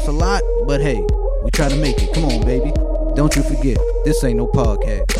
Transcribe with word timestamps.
It's 0.00 0.08
a 0.08 0.12
lot, 0.12 0.42
but 0.66 0.80
hey, 0.80 1.04
we 1.42 1.50
try 1.50 1.68
to 1.68 1.76
make 1.76 2.02
it. 2.02 2.14
Come 2.14 2.24
on, 2.24 2.40
baby. 2.46 2.72
Don't 3.16 3.36
you 3.36 3.42
forget, 3.42 3.76
this 4.06 4.24
ain't 4.24 4.38
no 4.38 4.46
podcast. 4.46 5.19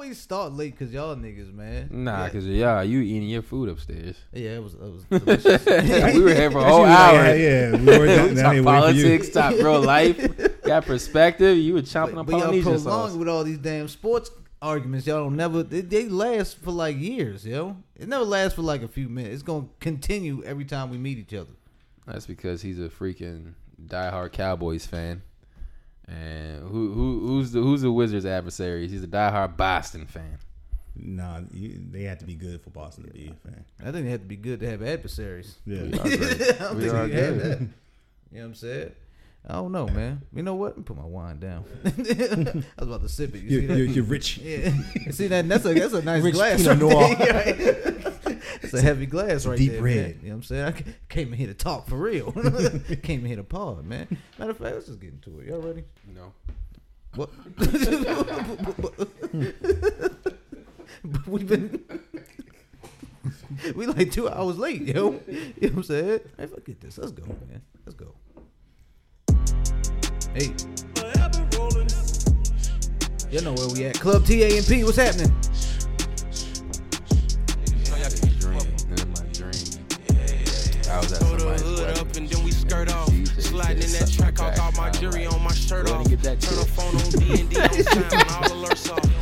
Always 0.00 0.18
start 0.18 0.54
late 0.54 0.72
because 0.72 0.94
y'all 0.94 1.14
niggas, 1.14 1.52
man. 1.52 1.86
Nah, 1.90 2.24
yeah, 2.24 2.30
cause 2.30 2.46
yeah, 2.46 2.80
you 2.80 3.00
eating 3.00 3.28
your 3.28 3.42
food 3.42 3.68
upstairs. 3.68 4.16
yeah, 4.32 4.56
it 4.56 4.62
was 4.62 4.72
it 4.72 4.80
was 4.80 5.04
delicious. 5.10 5.66
we 6.14 6.22
were 6.22 6.34
here 6.34 6.50
for 6.50 6.60
a 6.60 6.64
whole 6.70 6.80
was 6.80 6.88
like, 6.88 6.98
hour. 6.98 7.24
yeah, 7.26 7.34
yeah, 7.34 7.76
we 7.76 7.98
were 7.98 8.06
down, 8.06 8.34
down 8.34 8.36
Talk 8.36 8.52
here 8.54 8.62
waiting 8.62 8.64
for 8.64 8.90
you. 8.92 9.02
politics, 9.04 9.28
talk 9.28 9.54
real 9.56 9.80
life, 9.82 10.62
got 10.62 10.86
perspective. 10.86 11.58
You 11.58 11.74
were 11.74 11.82
chomping 11.82 12.16
on 12.16 12.24
but 12.24 12.32
y'all 12.32 12.40
Polynesian 12.40 12.62
prolong 12.80 13.08
sauce. 13.10 13.14
with 13.14 13.28
all 13.28 13.44
these 13.44 13.58
damn 13.58 13.88
sports 13.88 14.30
arguments. 14.62 15.06
Y'all 15.06 15.24
don't 15.24 15.36
never 15.36 15.62
they, 15.62 15.82
they 15.82 16.08
last 16.08 16.56
for 16.56 16.70
like 16.70 16.98
years, 16.98 17.44
yo. 17.46 17.76
It 17.94 18.08
never 18.08 18.24
lasts 18.24 18.54
for 18.56 18.62
like 18.62 18.82
a 18.82 18.88
few 18.88 19.10
minutes. 19.10 19.34
It's 19.34 19.42
gonna 19.42 19.66
continue 19.80 20.42
every 20.44 20.64
time 20.64 20.88
we 20.88 20.96
meet 20.96 21.18
each 21.18 21.34
other. 21.34 21.52
That's 22.06 22.24
because 22.24 22.62
he's 22.62 22.80
a 22.80 22.88
freaking 22.88 23.52
diehard 23.86 24.32
Cowboys 24.32 24.86
fan. 24.86 25.20
And 26.10 26.68
who 26.68 26.92
who 26.92 27.20
who's 27.26 27.52
the 27.52 27.60
who's 27.60 27.82
the 27.82 27.92
Wizards' 27.92 28.26
adversary? 28.26 28.88
He's 28.88 29.04
a 29.04 29.06
diehard 29.06 29.56
Boston 29.56 30.06
fan. 30.06 30.38
Nah, 30.96 31.40
they 31.52 32.02
have 32.02 32.18
to 32.18 32.24
be 32.26 32.34
good 32.34 32.60
for 32.62 32.70
Boston 32.70 33.04
to 33.04 33.10
be 33.10 33.28
a 33.28 33.48
fan. 33.48 33.64
I 33.80 33.92
think 33.92 34.04
they 34.06 34.10
have 34.10 34.20
to 34.20 34.26
be 34.26 34.36
good 34.36 34.58
to 34.60 34.68
have 34.68 34.82
adversaries. 34.82 35.56
Yeah. 35.64 35.82
We 35.82 35.92
are 35.98 36.02
great. 36.16 36.42
I 36.42 36.58
don't 36.58 36.76
We 36.76 36.82
think 36.82 36.94
are 36.94 37.04
we 37.06 37.12
had 37.12 37.34
good. 37.34 37.40
that. 37.42 37.60
You 37.60 37.66
know 37.66 38.40
what 38.40 38.44
I'm 38.44 38.54
saying? 38.54 38.92
I 39.46 39.54
don't 39.54 39.72
know, 39.72 39.86
man. 39.88 40.22
You 40.34 40.42
know 40.42 40.54
what? 40.54 40.70
Let 40.72 40.78
me 40.78 40.82
put 40.84 40.96
my 40.96 41.04
wine 41.04 41.38
down. 41.40 41.64
I 41.84 41.88
was 42.78 42.88
about 42.88 43.02
to 43.02 43.08
sip 43.08 43.34
it. 43.34 43.42
You 43.42 43.48
You're, 43.48 43.60
see 43.60 43.66
that? 43.66 43.78
you're, 43.78 43.86
you're 43.86 44.04
rich. 44.04 44.38
Yeah. 44.42 44.70
See 45.10 45.26
that? 45.28 45.48
That's 45.48 45.64
a 45.64 45.74
that's 45.74 45.94
a 45.94 46.02
nice 46.02 46.22
Rich 46.22 46.34
glass. 46.34 46.62
Pinot 46.62 46.82
right 46.82 46.92
Noir. 46.92 47.14
there. 47.16 47.74
it's 48.62 48.74
a 48.74 48.80
heavy 48.82 49.06
glass 49.06 49.46
right 49.46 49.58
Deep 49.58 49.72
there. 49.72 49.82
red. 49.82 49.96
Man. 49.96 50.08
You 50.22 50.28
know 50.28 50.28
what 50.28 50.36
I'm 50.36 50.42
saying? 50.42 50.64
I 50.64 50.84
came 51.08 51.32
in 51.32 51.38
here 51.38 51.46
to 51.48 51.54
talk 51.54 51.88
for 51.88 51.96
real. 51.96 52.32
came 53.02 53.20
in 53.20 53.26
here 53.26 53.36
to 53.36 53.44
pod, 53.44 53.84
man. 53.84 54.06
Matter 54.38 54.50
of 54.50 54.58
fact, 54.58 54.74
let's 54.74 54.86
just 54.86 55.00
get 55.00 55.12
into 55.12 55.40
it. 55.40 55.48
Y'all 55.48 55.60
ready? 55.60 55.84
No. 56.14 56.32
What? 57.16 57.30
We've 61.26 61.48
been 61.48 61.82
we 63.74 63.86
like 63.86 64.12
two 64.12 64.28
hours 64.28 64.58
late, 64.58 64.82
yo. 64.82 65.20
You 65.26 65.68
know 65.68 65.68
what 65.68 65.72
I'm 65.72 65.82
saying? 65.82 66.20
Hey, 66.38 66.46
forget 66.46 66.80
this. 66.80 66.98
Let's 66.98 67.12
go, 67.12 67.24
man. 67.26 67.62
Let's 67.84 67.94
go. 67.94 68.14
Hey. 70.32 70.54
Y'all 73.32 73.42
know 73.42 73.52
where 73.54 73.68
we 73.68 73.84
at. 73.84 73.98
Club 73.98 74.24
TAMP, 74.24 74.84
what's 74.84 74.96
happening? 74.96 75.32
Dream. 78.38 78.58
That's 78.90 79.06
my 79.06 79.26
dream. 79.32 79.54
I 80.88 80.98
was 80.98 81.12
at 81.12 81.18
somebody's 81.18 81.44
wedding. 81.44 82.16
and 82.16 82.28
then 82.28 82.44
we 82.44 82.52
skirt 82.52 82.92
off. 82.92 83.08
Sliding 83.40 83.82
in 83.82 83.90
that 83.90 84.10
track, 84.12 84.38
something 84.38 84.46
I 84.46 84.56
got 84.56 84.76
my 84.76 84.90
jury 84.90 85.26
on 85.26 85.42
my 85.42 85.52
shirt 85.52 85.90
off. 85.90 86.00
and 86.00 86.08
get 86.10 86.22
that 86.22 86.40
Turn 86.40 86.58
the 86.58 86.64
phone 86.64 86.94
on 86.94 87.10
D 87.10 87.40
and 87.40 87.50
D 87.50 87.60
on 87.60 87.72
sound, 87.82 88.14
all 88.30 88.64
alerts 88.64 88.92
off. 88.92 89.19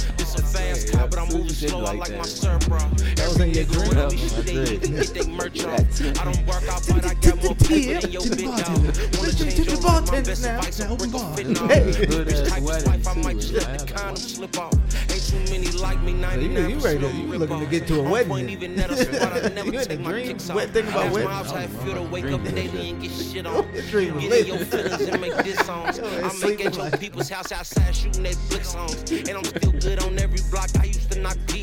This 0.53 0.61
a 0.85 0.87
fast 0.87 0.93
car, 0.93 1.09
but 1.09 1.19
I'm 1.19 1.29
moving 1.29 1.47
as 1.47 1.63
you 1.63 1.69
slow. 1.69 1.81
I 1.81 1.93
like 1.93 1.99
like 1.99 2.17
my 2.19 2.25
surf, 2.25 2.69
bro. 2.69 2.79
That 2.79 3.29
was 3.29 3.41
in 3.41 3.51
your 3.51 3.65
dream? 3.65 3.89
Whatever 3.89 4.15
Yeah, 4.15 4.29
shit 4.29 4.33
I 4.33 4.43
need 4.43 4.67
to 4.67 4.79
did. 4.79 4.97
get 4.97 5.15
they 5.15 5.27
merch 5.31 5.65
off. 5.65 6.01
I 6.21 6.25
don't 6.25 6.47
work 6.47 6.69
out, 6.69 6.83
but 6.89 7.07
I 7.07 7.15
got 7.15 7.43
more 7.45 7.55
paper 7.55 8.01
than 8.01 8.11
your 8.13 8.23
To 8.23 8.31
the 8.31 8.37
big 8.37 8.47
dog. 8.47 8.57
bartender. 8.57 8.93
Wanna 9.19 9.33
change 9.35 9.55
the 9.57 9.65
your 9.65 9.81
life, 9.81 10.07
my 10.11 10.21
best 10.21 10.43
now. 10.43 10.59
advice, 10.59 10.79
Now 10.79 10.87
a 10.89 10.93
open 10.93 11.11
brick 11.11 11.23
bar. 11.23 11.31
of 11.31 11.37
fitting 11.37 11.57
Hey. 11.57 11.63
off. 11.63 11.97
Bitch 11.99 12.49
type 12.49 12.59
of 12.59 12.65
wedding, 12.65 12.87
wife, 12.93 13.09
I 13.09 13.15
might 13.15 13.37
just 13.39 13.53
let 13.53 13.79
the 13.79 13.93
condom 13.93 14.17
slip 14.17 14.59
off. 14.59 14.75
Ain't 15.19 15.27
too 15.49 15.53
many 15.53 15.67
like 15.73 16.01
me, 16.03 16.13
So 16.13 16.17
you- 16.39 16.49
99 16.49 16.71
you 16.71 16.79
ready 16.79 16.99
to- 17.01 17.07
you 17.13 17.27
looking 17.39 17.59
to 17.61 17.67
get 17.67 17.87
to 17.89 18.01
a 18.01 18.03
wedding 18.09 18.29
Point 18.29 18.51
even 18.51 18.79
at 18.79 18.91
a 18.91 18.97
spot 18.97 19.33
I 19.45 19.49
never 19.55 19.67
You 19.73 19.79
in 19.81 19.85
take 19.85 19.99
the 19.99 20.05
my 20.05 20.11
dream? 20.13 20.27
kicks 20.29 20.49
What- 20.49 20.71
think 20.71 20.89
about 20.89 21.11
wedding? 21.13 21.29
moms 21.29 21.51
how 21.51 21.59
it 21.59 21.71
feel 21.71 21.95
to 21.95 22.03
wake 22.03 22.25
up 22.27 22.45
daily 22.45 22.91
and 22.91 23.03
get 23.03 23.11
shit 23.11 23.47
on. 23.53 23.67
Your 23.75 23.83
dream 23.91 24.15
was 24.15 24.25
Get 24.25 24.41
in 24.41 24.47
your 24.47 24.59
feelings 24.59 25.01
and 25.03 25.21
make 25.21 25.43
diss 25.43 25.59
songs. 25.67 25.99
I 25.99 26.29
sleeping 26.29 26.67
at 26.67 26.77
your 26.77 26.91
people's 26.93 27.29
house 27.31 27.51
outside 27.51 27.97
shooting 27.97 28.27
at 28.27 28.37
blick 28.49 28.65
songs. 28.65 28.95
And 29.11 29.31
I'm 29.31 29.45
still 29.45 29.73
good 29.73 29.99
on 30.05 30.19
every 30.21 30.39
block. 30.51 30.69
I 30.81 30.85
used 30.85 30.98
to 30.98 30.98
knock 30.98 30.98
these 30.98 30.98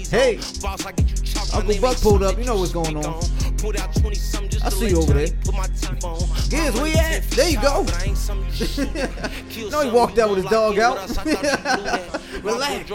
Hey. 0.09 0.37
Boss, 0.61 0.85
I 0.85 0.91
get 0.93 1.09
you 1.09 1.17
chalk. 1.25 1.53
Uncle 1.53 1.81
Buck 1.81 1.97
pulled 2.01 2.23
up. 2.23 2.37
You 2.37 2.45
know 2.45 2.57
what's 2.57 2.71
going 2.71 2.97
on. 2.97 3.21
Pulled 3.57 3.77
out 3.77 3.93
20 3.95 4.15
something 4.15 4.49
just 4.49 4.65
I 4.65 4.69
see 4.69 4.89
you 4.89 4.97
over 4.97 5.13
there. 5.13 5.27
Put 5.43 5.55
my 5.55 5.67
teeth 5.67 6.03
on. 6.03 6.19
Giz, 6.49 6.73
where 6.75 6.87
you 6.87 6.97
at? 6.97 7.23
There 7.31 7.49
you 7.49 7.61
go. 7.61 7.67
out, 7.67 7.85
but 7.85 8.01
I 8.01 8.05
ain't 8.05 8.17
something 8.17 8.45
you 8.53 8.65
shoot 8.65 8.95
at. 8.95 9.31
Kill 9.49 9.69
know 9.69 9.81
he 9.81 9.91
walked 9.91 10.17
out 10.19 10.29
with 10.29 10.43
his 10.43 10.51
dog 10.51 10.79
out. 10.79 10.95
with 10.95 11.11
us. 11.11 11.17
I 11.17 11.23
thought 11.23 11.43
you 11.43 11.77
knew 11.77 11.83
that. 11.83 12.21
My 12.43 12.51
Relax. 12.51 12.89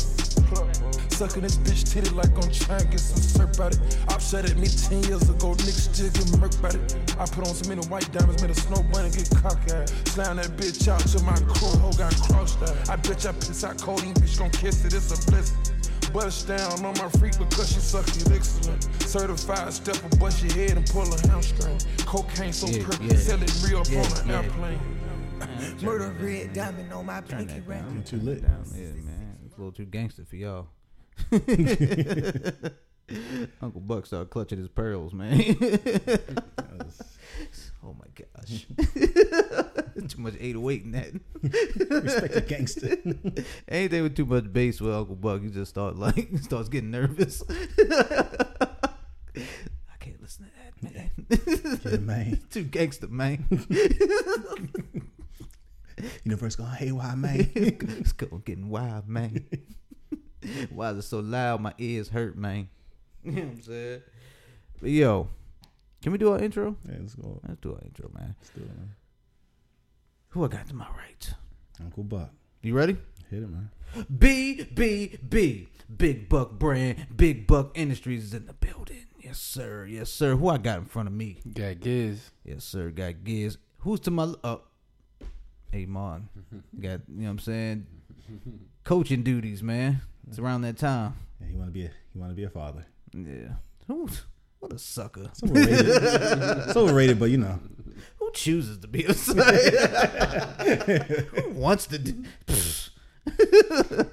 club. 0.49 0.69
Sucking 1.09 1.43
this 1.43 1.57
bitch 1.57 1.93
titty 1.93 2.09
like 2.15 2.33
I'm 2.33 2.51
trying 2.51 2.81
to 2.81 2.87
get 2.87 2.99
some 2.99 3.21
surf 3.21 3.59
out 3.59 3.73
it. 3.73 3.97
Upset 4.09 4.49
at 4.49 4.57
me 4.57 4.67
10 4.67 5.03
years 5.03 5.29
ago, 5.29 5.53
niggas 5.53 5.93
still 5.93 6.09
get 6.09 6.25
murked 6.39 6.59
about 6.59 6.75
it. 6.75 6.95
I 7.19 7.25
put 7.25 7.47
on 7.47 7.53
so 7.53 7.69
many 7.69 7.85
white 7.87 8.11
diamonds, 8.11 8.41
made 8.41 8.51
a 8.51 8.55
snow 8.55 8.83
bunny 8.91 9.11
get 9.11 9.29
cockeyed. 9.29 9.89
Slam 10.07 10.37
that 10.37 10.57
bitch 10.57 10.87
out 10.87 10.99
till 11.01 11.21
my 11.23 11.35
crew 11.53 11.77
hoe 11.79 11.91
got 11.93 12.15
crossed 12.21 12.61
out. 12.63 12.89
I 12.89 12.95
bet 12.95 13.23
you 13.23 13.33
piss 13.33 13.63
out 13.63 13.80
codeine, 13.81 14.13
bitch 14.15 14.37
gon' 14.37 14.49
kiss 14.51 14.85
it, 14.85 14.93
it's 14.93 15.11
a 15.11 15.31
blessing. 15.31 15.57
Bust 16.13 16.47
down 16.47 16.73
on 16.85 16.93
my 16.97 17.09
freak 17.19 17.37
because 17.39 17.69
she 17.73 17.79
suck 17.79 18.07
it 18.09 18.31
excellent. 18.31 18.83
Certified 19.03 19.71
stepper, 19.73 20.09
bust 20.17 20.43
your 20.43 20.53
head 20.53 20.77
and 20.77 20.85
pull 20.87 21.03
a 21.13 21.27
hamstring. 21.27 21.79
Cocaine 22.05 22.51
so 22.53 22.67
Yeah, 22.67 22.83
pretty, 22.83 23.05
yeah. 23.05 23.15
sell 23.15 23.41
it 23.41 23.63
real 23.65 23.79
up 23.79 23.89
Yeah, 23.89 23.99
on 24.01 24.05
an 24.19 24.27
yeah. 24.27 24.41
airplane. 24.41 24.79
Murder 25.81 26.13
red 26.19 26.53
diamond 26.53 26.91
on 26.93 27.05
my 27.05 27.21
Turn 27.21 27.39
pinky 27.47 27.53
that 27.61 27.67
ring. 27.67 27.79
down. 27.81 27.95
You 27.95 28.01
too 28.03 28.17
lit. 28.17 28.41
Down. 28.43 28.65
Yeah, 28.75 28.87
man. 29.03 29.37
It's 29.45 29.55
a 29.55 29.57
little 29.57 29.71
too 29.71 29.85
gangster 29.85 30.25
for 30.25 30.35
y'all. 30.35 30.67
Uncle 33.61 33.81
Buck 33.81 34.05
started 34.05 34.29
clutching 34.29 34.59
his 34.59 34.67
pearls, 34.69 35.13
man. 35.13 35.33
oh 37.83 37.93
my 37.93 38.07
gosh. 38.15 38.65
too 40.09 40.21
much 40.21 40.35
808 40.39 40.83
in 40.83 40.91
that. 40.91 41.11
Respect 42.03 42.33
the 42.33 42.41
gangster. 42.41 42.97
Anything 43.67 44.03
with 44.03 44.15
too 44.15 44.25
much 44.25 44.51
bass 44.51 44.81
with 44.81 44.93
Uncle 44.93 45.15
Buck, 45.15 45.41
he 45.41 45.49
just 45.49 45.71
start 45.71 45.95
like 45.97 46.29
starts 46.41 46.69
getting 46.69 46.91
nervous. 46.91 47.43
I 47.49 48.67
can't 49.99 50.21
listen 50.21 50.45
to 50.45 50.51
that, 50.57 50.81
man. 50.81 51.11
yeah, 51.85 51.97
man. 51.97 52.41
too 52.49 52.63
gangster, 52.63 53.07
man. 53.07 53.45
Universe 56.23 56.55
going, 56.55 56.71
hey, 56.71 56.91
why, 56.91 57.15
man? 57.15 57.51
it's 57.55 58.11
going 58.13 58.41
getting 58.45 58.69
wild, 58.69 59.07
man. 59.07 59.45
Why 60.71 60.89
is 60.91 60.97
it 60.97 61.03
so 61.03 61.19
loud? 61.19 61.61
My 61.61 61.73
ears 61.77 62.09
hurt, 62.09 62.35
man. 62.37 62.69
You 63.23 63.31
know 63.31 63.41
what 63.41 63.51
I'm 63.51 63.61
saying? 63.61 64.01
But 64.81 64.89
yo, 64.89 65.27
can 66.01 66.11
we 66.11 66.17
do 66.17 66.31
our 66.31 66.39
intro? 66.39 66.75
yeah, 66.89 66.95
let's 66.99 67.13
go. 67.13 67.39
Let's 67.47 67.59
do 67.61 67.73
our 67.73 67.81
intro, 67.85 68.09
man. 68.13 68.35
Let's 68.39 68.49
do 68.49 68.61
it, 68.61 68.67
man. 68.67 68.95
Who 70.31 70.45
I 70.45 70.47
got 70.47 70.67
to 70.67 70.75
my 70.75 70.87
right? 70.97 71.33
Uncle 71.81 72.03
Buck. 72.03 72.29
You 72.61 72.73
ready? 72.73 72.95
Hit 73.29 73.43
it, 73.43 73.49
man. 73.49 73.69
B 74.17 74.63
B 74.63 75.17
B 75.27 75.67
Big 75.97 76.29
Buck 76.29 76.53
Brand, 76.53 77.07
Big 77.13 77.47
Buck 77.47 77.71
Industries 77.77 78.23
is 78.23 78.33
in 78.33 78.45
the 78.45 78.53
building. 78.53 79.07
Yes, 79.19 79.39
sir. 79.39 79.85
Yes, 79.85 80.09
sir. 80.09 80.37
Who 80.37 80.47
I 80.47 80.57
got 80.57 80.79
in 80.79 80.85
front 80.85 81.09
of 81.09 81.13
me? 81.13 81.39
Got 81.53 81.81
Giz. 81.81 82.31
Yes, 82.45 82.63
sir. 82.63 82.91
Got 82.91 83.25
Giz. 83.25 83.57
Who's 83.79 83.99
to 84.01 84.11
my 84.11 84.33
up? 84.43 84.71
Hey, 85.69 85.85
Mon. 85.85 86.29
Got 86.79 87.01
you 87.09 87.17
know 87.17 87.25
what 87.25 87.29
I'm 87.31 87.39
saying? 87.39 87.87
Coaching 88.85 89.23
duties, 89.23 89.61
man. 89.61 90.01
It's 90.29 90.39
around 90.39 90.61
that 90.61 90.77
time. 90.77 91.15
Yeah, 91.41 91.47
he 91.47 91.55
want 91.55 91.67
to 91.67 91.73
be 91.73 91.85
a 91.85 91.91
he 92.13 92.19
want 92.19 92.31
to 92.31 92.35
be 92.35 92.45
a 92.45 92.49
father. 92.49 92.85
Yeah. 93.13 93.55
Who's 93.87 94.21
what 94.59 94.71
a 94.71 94.79
sucker. 94.79 95.23
It's 95.25 95.43
overrated. 95.43 95.85
it's 95.87 96.77
overrated, 96.77 97.19
but 97.19 97.31
you 97.31 97.37
know. 97.37 97.59
Who 98.31 98.37
chooses 98.37 98.77
to 98.79 98.87
be 98.87 99.05
a? 99.05 99.13
Who 101.41 101.49
wants 101.51 101.87
to? 101.87 101.97
Do? 101.97 102.23
I 103.27 103.31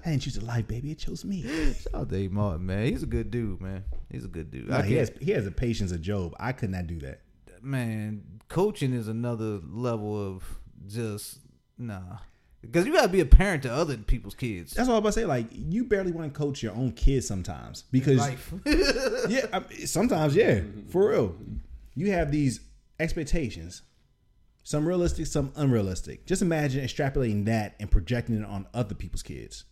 didn't 0.05 0.20
choose 0.20 0.37
a 0.37 0.44
life, 0.44 0.67
baby. 0.69 0.93
It 0.93 0.99
chose 0.99 1.25
me. 1.25 1.43
Shout 1.43 1.94
out 1.94 2.09
Dave 2.09 2.32
Martin, 2.32 2.67
man. 2.67 2.87
He's 2.87 3.03
a 3.03 3.06
good 3.06 3.31
dude, 3.31 3.61
man. 3.61 3.85
He's 4.11 4.25
a 4.25 4.29
good 4.29 4.50
dude. 4.50 4.70
I 4.70 4.82
he 4.82 4.94
has 4.97 5.11
he 5.20 5.32
has 5.32 5.44
the 5.44 5.50
patience 5.50 5.93
of 5.93 6.03
Job. 6.03 6.35
I 6.38 6.53
could 6.53 6.70
not 6.70 6.87
do 6.87 6.99
that. 7.00 7.20
man. 7.62 8.23
Coaching 8.49 8.94
is 8.94 9.09
another 9.09 9.61
level 9.70 10.35
of 10.35 10.43
just 10.87 11.41
nah. 11.76 12.19
Because 12.61 12.87
you 12.87 12.93
gotta 12.93 13.09
be 13.09 13.20
a 13.20 13.26
parent 13.26 13.62
to 13.65 13.73
other 13.73 13.97
people's 13.97 14.35
kids. 14.35 14.73
That's 14.73 14.88
all 14.88 14.97
I'm 14.97 15.00
about 15.00 15.11
to 15.11 15.20
say. 15.20 15.25
Like 15.26 15.47
you 15.53 15.85
barely 15.85 16.12
want 16.12 16.32
to 16.32 16.38
coach 16.38 16.62
your 16.62 16.75
own 16.75 16.93
kids 16.93 17.26
sometimes 17.26 17.85
because 17.93 18.19
Life. 18.19 18.53
yeah, 19.29 19.47
I, 19.53 19.62
sometimes 19.85 20.35
yeah, 20.35 20.61
for 20.91 21.11
real. 21.11 21.37
You 21.94 22.12
have 22.12 22.31
these 22.31 22.61
expectations, 23.00 23.82
some 24.69 24.87
realistic, 24.87 25.26
some 25.26 25.50
unrealistic. 25.56 26.26
Just 26.26 26.43
imagine 26.43 26.85
extrapolating 26.85 27.47
that 27.47 27.75
and 27.81 27.91
projecting 27.91 28.38
it 28.38 28.44
on 28.44 28.67
other 28.75 28.94
people's 28.94 29.23
kids 29.23 29.65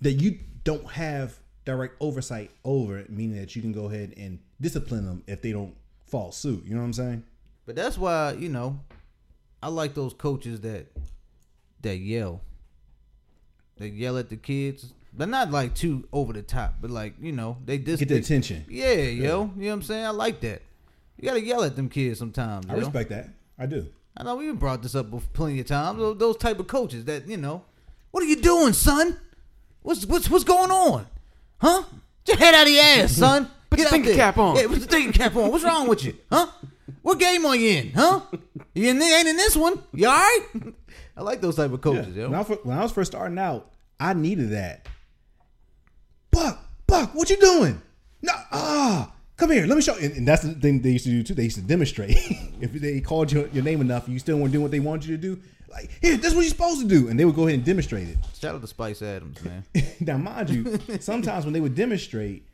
that 0.00 0.14
you 0.14 0.36
don't 0.64 0.84
have 0.90 1.38
direct 1.64 1.94
oversight 2.00 2.50
over, 2.64 3.04
meaning 3.08 3.36
that 3.36 3.54
you 3.54 3.62
can 3.62 3.70
go 3.70 3.84
ahead 3.84 4.14
and 4.16 4.40
discipline 4.60 5.06
them 5.06 5.22
if 5.28 5.42
they 5.42 5.52
don't 5.52 5.76
fall 6.06 6.32
suit. 6.32 6.64
You 6.64 6.74
know 6.74 6.80
what 6.80 6.86
I'm 6.86 6.92
saying? 6.92 7.22
But 7.66 7.76
that's 7.76 7.96
why 7.96 8.32
you 8.32 8.48
know, 8.48 8.80
I 9.62 9.68
like 9.68 9.94
those 9.94 10.12
coaches 10.12 10.60
that 10.62 10.88
that 11.82 11.98
yell. 11.98 12.40
They 13.76 13.90
yell 13.90 14.18
at 14.18 14.28
the 14.28 14.36
kids, 14.36 14.92
but 15.12 15.28
not 15.28 15.52
like 15.52 15.76
too 15.76 16.08
over 16.12 16.32
the 16.32 16.42
top. 16.42 16.78
But 16.80 16.90
like 16.90 17.14
you 17.20 17.30
know, 17.30 17.58
they 17.64 17.78
just 17.78 18.00
Get 18.00 18.08
the 18.08 18.16
attention. 18.16 18.64
Yeah, 18.68 18.94
yo, 18.94 19.04
you 19.04 19.22
know 19.22 19.50
what 19.68 19.72
I'm 19.72 19.82
saying? 19.82 20.04
I 20.04 20.10
like 20.10 20.40
that. 20.40 20.62
You 21.16 21.28
gotta 21.28 21.40
yell 21.40 21.62
at 21.62 21.76
them 21.76 21.88
kids 21.88 22.18
sometimes. 22.18 22.66
I 22.68 22.72
yo. 22.72 22.80
respect 22.80 23.10
that. 23.10 23.28
I 23.56 23.66
do. 23.66 23.86
I 24.16 24.24
know 24.24 24.36
we 24.36 24.44
even 24.44 24.56
brought 24.56 24.82
this 24.82 24.94
up 24.94 25.06
plenty 25.32 25.60
of 25.60 25.66
times. 25.66 25.98
Those, 25.98 26.18
those 26.18 26.36
type 26.36 26.58
of 26.58 26.66
coaches 26.66 27.04
that 27.06 27.28
you 27.28 27.36
know, 27.36 27.62
what 28.10 28.22
are 28.22 28.26
you 28.26 28.36
doing, 28.36 28.72
son? 28.72 29.16
What's 29.82 30.06
what's 30.06 30.28
what's 30.28 30.44
going 30.44 30.70
on? 30.70 31.06
Huh? 31.58 31.84
Get 32.24 32.38
your 32.38 32.46
head 32.46 32.54
out 32.54 32.66
of 32.66 32.72
your 32.72 32.84
ass, 32.84 33.12
son. 33.12 33.50
Put 33.70 33.78
your 33.78 33.86
Get 33.86 33.86
out 33.86 33.96
thinking 33.96 34.16
cap 34.16 34.36
on. 34.36 34.56
Yeah, 34.56 34.66
put 34.66 34.78
your 34.78 34.86
thinking 34.86 35.12
cap 35.12 35.34
on. 35.34 35.50
What's 35.50 35.64
wrong 35.64 35.88
with 35.88 36.04
you? 36.04 36.14
Huh? 36.30 36.46
What 37.00 37.18
game 37.18 37.46
are 37.46 37.56
you 37.56 37.70
in? 37.70 37.92
Huh? 37.92 38.20
You 38.74 38.90
in, 38.90 39.00
ain't 39.00 39.28
in 39.28 39.36
this 39.38 39.56
one? 39.56 39.82
You 39.94 40.08
all 40.08 40.12
right? 40.12 40.46
I 41.16 41.22
like 41.22 41.40
those 41.40 41.56
type 41.56 41.72
of 41.72 41.80
coaches, 41.80 42.14
When, 42.14 42.30
yo. 42.30 42.34
I, 42.34 42.42
when 42.42 42.76
I 42.76 42.82
was 42.82 42.92
first 42.92 43.12
starting 43.12 43.38
out, 43.38 43.70
I 43.98 44.12
needed 44.12 44.50
that. 44.50 44.86
Buck, 46.30 46.58
Buck, 46.86 47.14
what 47.14 47.30
you 47.30 47.38
doing? 47.38 47.80
No, 48.20 48.32
ah, 48.52 49.11
come 49.36 49.50
here. 49.50 49.66
Let 49.66 49.76
me 49.76 49.82
show 49.82 49.96
you. 49.96 50.06
And, 50.06 50.16
and 50.18 50.28
that's 50.28 50.42
the 50.42 50.54
thing 50.54 50.80
they 50.82 50.90
used 50.90 51.04
to 51.04 51.10
do 51.10 51.22
too. 51.22 51.34
They 51.34 51.44
used 51.44 51.56
to 51.56 51.62
demonstrate. 51.62 52.10
if 52.60 52.72
they 52.72 53.00
called 53.00 53.32
your, 53.32 53.48
your 53.48 53.64
name 53.64 53.80
enough, 53.80 54.08
you 54.08 54.18
still 54.18 54.38
weren't 54.38 54.52
doing 54.52 54.62
what 54.62 54.70
they 54.70 54.80
wanted 54.80 55.08
you 55.08 55.16
to 55.16 55.22
do. 55.22 55.42
Like, 55.70 55.90
here, 56.02 56.16
that's 56.18 56.34
what 56.34 56.42
you're 56.42 56.50
supposed 56.50 56.82
to 56.82 56.86
do, 56.86 57.08
and 57.08 57.18
they 57.18 57.24
would 57.24 57.34
go 57.34 57.46
ahead 57.46 57.54
and 57.54 57.64
demonstrate 57.64 58.06
it. 58.06 58.18
Shout 58.38 58.54
out 58.54 58.60
to 58.60 58.66
Spice 58.66 59.00
Adams, 59.00 59.42
man. 59.42 59.64
now, 60.00 60.18
mind 60.18 60.50
you, 60.50 60.78
sometimes 61.00 61.46
when 61.46 61.54
they 61.54 61.60
would 61.60 61.74
demonstrate, 61.74 62.46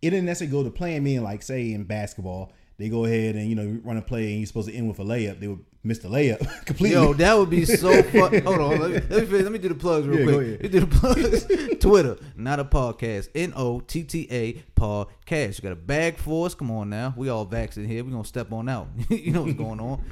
it 0.00 0.10
didn't 0.10 0.26
necessarily 0.26 0.52
go 0.52 0.62
to 0.62 0.70
playing 0.70 1.02
meaning 1.02 1.24
like 1.24 1.42
say 1.42 1.72
in 1.72 1.82
basketball, 1.82 2.52
they 2.78 2.88
go 2.88 3.04
ahead 3.04 3.34
and 3.34 3.48
you 3.48 3.56
know 3.56 3.80
run 3.82 3.96
a 3.96 4.02
play 4.02 4.30
and 4.30 4.38
you're 4.38 4.46
supposed 4.46 4.68
to 4.68 4.74
end 4.74 4.88
with 4.88 5.00
a 5.00 5.02
layup. 5.02 5.40
They 5.40 5.48
would 5.48 5.64
miss 5.88 5.98
the 5.98 6.08
layup 6.08 6.38
completely. 6.66 6.90
Yo, 6.96 7.12
that 7.14 7.36
would 7.36 7.50
be 7.50 7.64
so 7.64 8.02
fun. 8.04 8.40
Hold 8.42 8.60
on, 8.60 8.78
let 8.78 8.90
me, 8.90 8.94
let 8.94 9.10
me 9.10 9.26
finish. 9.26 9.42
let 9.42 9.52
me 9.52 9.58
do 9.58 9.68
the 9.68 9.74
plugs 9.74 10.06
real 10.06 10.20
Yeah, 10.20 10.34
quick. 10.36 10.62
You 10.62 10.68
do 10.68 10.80
the 10.80 10.86
plugs. 10.86 11.78
Twitter, 11.80 12.16
not 12.36 12.60
a 12.60 12.64
podcast. 12.64 13.28
N 13.34 13.52
O 13.56 13.80
T 13.80 14.04
T 14.04 14.28
A 14.30 14.54
podcast. 14.78 15.58
You 15.58 15.62
got 15.62 15.72
a 15.72 15.76
bag 15.76 16.18
for 16.18 16.46
us? 16.46 16.54
Come 16.54 16.70
on 16.70 16.90
now. 16.90 17.14
We 17.16 17.28
all 17.28 17.44
vaccinated 17.44 17.90
here. 17.92 18.04
We 18.04 18.12
gonna 18.12 18.24
step 18.24 18.52
on 18.52 18.68
out. 18.68 18.88
you 19.08 19.32
know 19.32 19.42
what's 19.42 19.54
going 19.54 19.80
on. 19.80 20.04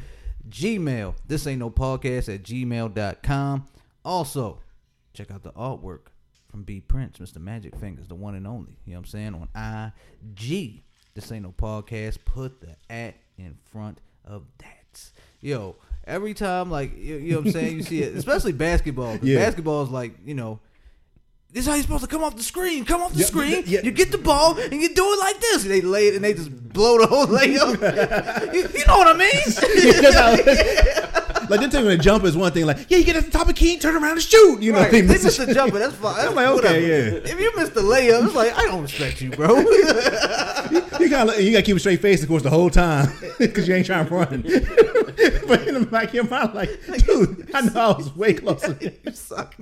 Gmail. 0.49 1.15
This 1.27 1.47
ain't 1.47 1.59
no 1.61 1.71
podcast 1.71 2.33
at 2.35 2.43
gmail.com. 2.43 3.67
Also, 4.05 4.61
check 5.13 5.31
out 5.31 5.43
the 5.43 5.53
artwork 5.53 6.07
from 6.49 6.63
B 6.63 6.81
Prince, 6.81 7.19
Mr. 7.19 7.39
Magic 7.39 7.75
Fingers, 7.77 8.07
the 8.07 8.15
one 8.15 8.35
and 8.37 8.47
only. 8.47 8.79
You 8.85 8.93
know 8.95 9.01
what 9.01 9.07
I'm 9.07 9.11
saying? 9.11 9.35
On 9.35 9.93
IG. 10.39 10.83
This 11.15 11.33
ain't 11.33 11.43
no 11.43 11.53
podcast. 11.53 12.19
Put 12.25 12.61
the 12.61 12.77
at 12.89 13.17
in 13.37 13.57
front 13.73 14.01
of 14.25 14.45
that. 14.59 14.76
Yo, 15.41 15.77
every 16.07 16.35
time, 16.35 16.71
like, 16.71 16.97
you, 16.97 17.17
you 17.17 17.33
know 17.33 17.39
what 17.39 17.47
I'm 17.47 17.53
saying? 17.53 17.77
You 17.77 17.83
see 17.83 18.03
it, 18.03 18.17
especially 18.19 18.53
basketball. 18.53 19.17
Yeah. 19.23 19.39
Basketball 19.39 19.83
is 19.83 19.91
like, 19.91 20.13
you 20.25 20.35
know, 20.35 20.61
this 21.53 21.63
is 21.65 21.69
how 21.69 21.75
you're 21.75 21.83
supposed 21.85 22.03
to 22.05 22.09
come 22.11 22.23
off 22.23 22.37
the 22.37 22.43
screen. 22.43 22.85
Come 22.85 23.01
off 23.01 23.13
the 23.13 23.21
Yeah, 23.21 23.25
screen. 23.27 23.63
yeah. 23.67 23.81
You 23.83 23.91
get 23.91 24.11
the 24.13 24.19
ball 24.19 24.59
and 24.59 24.75
you 24.75 24.95
do 24.95 25.05
it 25.13 25.19
like 25.21 25.41
this. 25.41 25.63
And 25.63 25.71
they 25.71 25.81
lay 25.81 26.09
it 26.09 26.15
and 26.15 26.23
they 26.25 26.35
just 26.35 26.51
blow 26.73 26.99
the 26.99 27.07
whole 27.07 27.27
layup. 27.27 28.53
you, 28.55 28.61
you 28.79 28.85
know 28.87 28.99
what 28.99 29.07
I 29.07 29.17
mean? 29.17 31.03
like 31.49 31.61
they're 31.61 31.69
taking 31.69 31.89
a 31.89 31.97
jump 31.97 32.25
is 32.25 32.37
one 32.37 32.53
thing. 32.53 32.67
Like, 32.67 32.87
yeah, 32.89 32.99
you 32.99 33.05
get 33.05 33.17
at 33.17 33.25
the 33.25 33.31
top 33.31 33.43
of 33.43 33.49
the 33.49 33.55
key, 33.55 33.79
turn 33.79 33.95
around 33.97 34.13
and 34.13 34.23
shoot. 34.23 34.61
You 34.63 34.73
know, 34.73 34.81
Right. 34.81 34.91
they 34.91 35.03
miss 35.03 35.37
the 35.37 35.53
jumper. 35.55 35.79
That's 35.79 35.95
fine. 35.95 36.17
That's 36.17 36.29
I'm 36.29 36.35
like, 36.35 36.47
okay, 36.49 36.55
whatever. 36.55 36.81
yeah. 36.81 37.33
If 37.33 37.41
you 37.41 37.57
miss 37.57 37.69
the 37.71 37.81
layup, 37.83 38.25
it's 38.27 38.35
like 38.35 38.53
I 38.59 38.67
don't 38.67 38.83
respect 38.83 39.21
you, 39.21 39.31
bro. 39.31 39.59
You 40.99 41.09
gotta 41.11 41.43
you 41.43 41.53
gotta 41.53 41.63
keep 41.63 41.77
a 41.77 41.81
straight 41.81 42.01
face, 42.01 42.23
of 42.23 42.29
course, 42.29 42.43
the 42.43 42.51
whole 42.51 42.71
time 42.71 43.09
because 43.39 43.69
you 43.69 43.75
ain't 43.75 43.87
trying 43.87 44.07
to 44.09 44.15
run. 44.15 44.43
but 45.47 45.67
in 45.69 45.75
the 45.75 45.87
back 45.91 46.09
of 46.09 46.15
your 46.15 46.25
mind, 46.29 46.55
like, 46.55 46.71
dude, 47.07 47.49
I 47.55 47.61
know 47.63 47.73
I 47.93 47.97
was 47.97 48.15
way 48.17 48.35
closer. 48.35 48.77
you 48.81 48.93
suck. 49.13 49.55